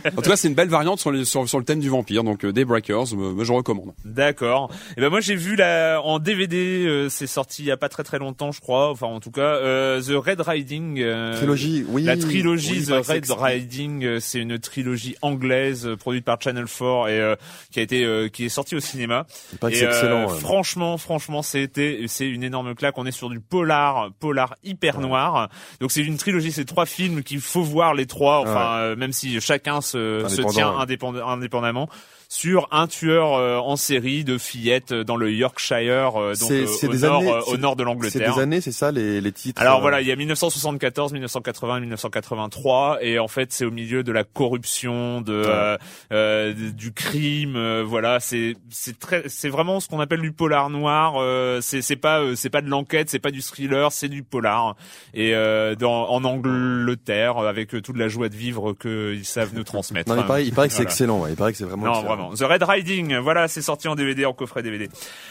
En 0.16 0.22
tout 0.22 0.30
cas, 0.30 0.36
c'est 0.36 0.48
une 0.48 0.54
belle 0.54 0.68
variante 0.68 0.98
sur, 1.00 1.10
les- 1.12 1.24
sur, 1.24 1.48
sur 1.48 1.58
le 1.58 1.64
thème 1.64 1.80
du 1.80 1.88
vampire. 1.88 2.24
Donc 2.24 2.44
euh, 2.44 2.52
Daybreakers, 2.52 3.12
euh, 3.14 3.32
moi, 3.34 3.44
je 3.44 3.52
recommande. 3.52 3.92
D'accord. 4.04 4.70
Et 4.96 5.00
ben 5.00 5.08
moi 5.10 5.20
j'ai 5.20 5.34
vu 5.34 5.56
la 5.56 6.00
en 6.02 6.18
DVD, 6.18 6.84
euh, 6.86 7.08
c'est 7.08 7.26
sorti 7.26 7.62
il 7.62 7.66
y 7.66 7.70
a 7.70 7.76
pas 7.76 7.88
très 7.88 8.02
très 8.04 8.18
longtemps, 8.18 8.52
je 8.52 8.60
crois. 8.60 8.90
Enfin 8.90 9.06
en 9.06 9.20
tout 9.20 9.30
cas, 9.30 9.40
euh, 9.56 10.00
The 10.00 10.12
Red 10.24 10.40
Riding. 10.40 11.00
euh, 11.00 11.36
Trilogie, 11.36 11.84
oui. 11.88 12.02
La 12.04 12.16
trilogie 12.16 12.78
oui, 12.78 12.82
The 12.84 13.02
c'est 13.04 13.12
Red 13.12 13.30
Riding, 13.30 14.04
euh, 14.04 14.18
c'est 14.20 14.38
une 14.40 14.58
trilogie 14.58 15.16
anglaise 15.22 15.86
euh, 15.86 15.96
produite 15.96 16.24
par 16.24 16.40
Channel 16.40 16.64
4 16.66 17.08
et 17.08 17.20
euh, 17.20 17.36
qui 17.70 17.80
a 17.80 17.82
été 17.82 18.04
euh, 18.04 18.28
qui 18.28 18.44
est 18.44 18.48
sortie 18.48 18.76
au 18.76 18.80
cinéma. 18.80 19.26
paraît 19.60 19.72
que 19.72 19.76
Et, 19.76 19.80
c'est 19.80 19.86
euh, 19.86 19.90
excellent. 19.90 20.28
ouais. 20.32 20.38
franchement, 20.40 20.67
franchement, 20.98 21.42
c'était 21.42 22.04
c'est 22.06 22.28
une 22.28 22.42
énorme 22.42 22.74
claque. 22.74 22.98
On 22.98 23.06
est 23.06 23.12
sur 23.12 23.30
du 23.30 23.40
polar, 23.40 24.10
polar 24.18 24.54
hyper 24.64 25.00
noir. 25.00 25.48
Donc 25.80 25.92
c'est 25.92 26.02
une 26.02 26.16
trilogie, 26.16 26.52
c'est 26.52 26.64
trois 26.64 26.86
films 26.86 27.22
qu'il 27.22 27.40
faut 27.40 27.62
voir 27.62 27.94
les 27.94 28.06
trois. 28.06 28.40
Enfin, 28.40 28.76
euh, 28.78 28.96
même 28.96 29.12
si 29.12 29.40
chacun 29.40 29.80
se, 29.80 30.26
tient 30.50 30.76
indépendamment 30.78 31.88
sur 32.30 32.68
un 32.72 32.86
tueur 32.86 33.34
euh, 33.34 33.56
en 33.56 33.76
série 33.76 34.22
de 34.22 34.36
fillettes 34.36 34.92
dans 34.92 35.16
le 35.16 35.32
Yorkshire, 35.32 36.12
euh, 36.20 36.28
donc 36.34 36.48
C'est- 36.48 36.64
euh, 36.64 36.66
c'est 36.66 36.86
au, 36.88 36.92
des 36.92 36.98
nord, 36.98 37.20
années- 37.22 37.32
euh, 37.32 37.40
au 37.40 37.52
c'est- 37.52 37.56
nord 37.56 37.74
de 37.74 37.80
C'est 37.82 37.84
l'Angleterre. 37.86 38.34
des 38.34 38.40
années, 38.42 38.60
c'est 38.60 38.72
ça 38.72 38.92
les, 38.92 39.20
les 39.22 39.32
titres. 39.32 39.62
Alors 39.62 39.78
euh, 39.78 39.80
voilà, 39.80 40.02
il 40.02 40.06
y 40.06 40.12
a 40.12 40.16
1974, 40.16 41.12
1980, 41.14 41.80
1983, 41.80 42.98
et 43.00 43.18
en 43.18 43.28
fait 43.28 43.50
c'est 43.52 43.64
au 43.64 43.70
milieu 43.70 44.02
de 44.02 44.12
la 44.12 44.24
corruption, 44.24 45.22
de 45.22 45.32
euh, 45.46 45.78
euh, 46.12 46.52
du 46.52 46.92
crime, 46.92 47.56
euh, 47.56 47.82
voilà, 47.86 48.20
c'est 48.20 48.56
c'est 48.68 48.98
très, 48.98 49.22
c'est 49.28 49.48
vraiment 49.48 49.80
ce 49.80 49.88
qu'on 49.88 50.00
appelle 50.00 50.20
du 50.20 50.32
polar 50.32 50.68
noir. 50.68 51.14
euh, 51.18 51.60
c'est 51.62 51.80
c'est 51.80 51.96
pas 51.96 52.20
euh, 52.20 52.34
c'est 52.36 52.50
pas 52.50 52.60
de 52.60 52.68
l'enquête, 52.68 53.08
c'est 53.08 53.18
pas 53.18 53.30
du 53.30 53.40
thriller, 53.40 53.90
c'est 53.90 54.08
du 54.10 54.22
polar. 54.22 54.76
Et 55.14 55.34
euh, 55.34 55.74
dans 55.74 56.10
en 56.10 56.22
Angleterre, 56.24 57.38
avec 57.38 57.74
euh, 57.74 57.80
toute 57.80 57.96
la 57.96 58.08
joie 58.08 58.28
de 58.28 58.36
vivre 58.36 58.74
qu'ils 58.74 59.24
savent 59.24 59.54
nous 59.54 59.64
transmettre. 59.64 60.12
Non, 60.14 60.20
il 60.20 60.26
paraît, 60.26 60.44
il 60.46 60.52
paraît 60.52 60.68
que 60.68 60.74
c'est 60.74 60.78
Voilà. 60.82 60.90
excellent. 60.90 61.20
Ouais. 61.22 61.30
Il 61.30 61.36
paraît 61.36 61.52
que 61.52 61.58
c'est 61.58 61.64
vraiment. 61.64 61.86
Non, 61.86 61.92
excellent. 61.94 62.17
Vraiment. 62.18 62.34
The 62.34 62.42
Red 62.42 62.62
Riding, 62.62 63.16
voilà, 63.18 63.48
c'est 63.48 63.62
sorti 63.62 63.88
en 63.88 63.94
DVD, 63.94 64.26
en 64.26 64.32
coffret 64.32 64.62
DVD. 64.62 64.88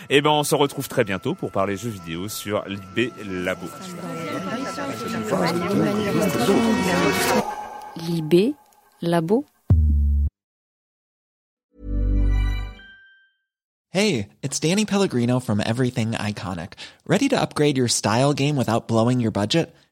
Et 0.09 0.21
ben, 0.21 0.31
on 0.31 0.43
se 0.43 0.55
retrouve 0.55 0.87
très 0.87 1.03
bientôt 1.03 1.35
pour 1.35 1.51
parler 1.51 1.77
jeux 1.77 1.89
vidéo 1.89 2.27
sur 2.29 2.63
Libé 2.67 3.11
Labo. 3.25 3.67
Libé 8.07 8.53
Labo. 9.01 9.45
Hey, 13.89 14.27
it's 14.43 14.59
Danny 14.59 14.85
Pellegrino 14.85 15.39
from 15.39 15.61
Everything 15.65 16.11
Iconic. 16.11 16.73
Ready 17.07 17.29
to 17.29 17.35
upgrade 17.35 17.77
your 17.77 17.87
style 17.87 18.33
game 18.33 18.55
without 18.55 18.87
blowing 18.87 19.19
your 19.19 19.31
budget? 19.31 19.73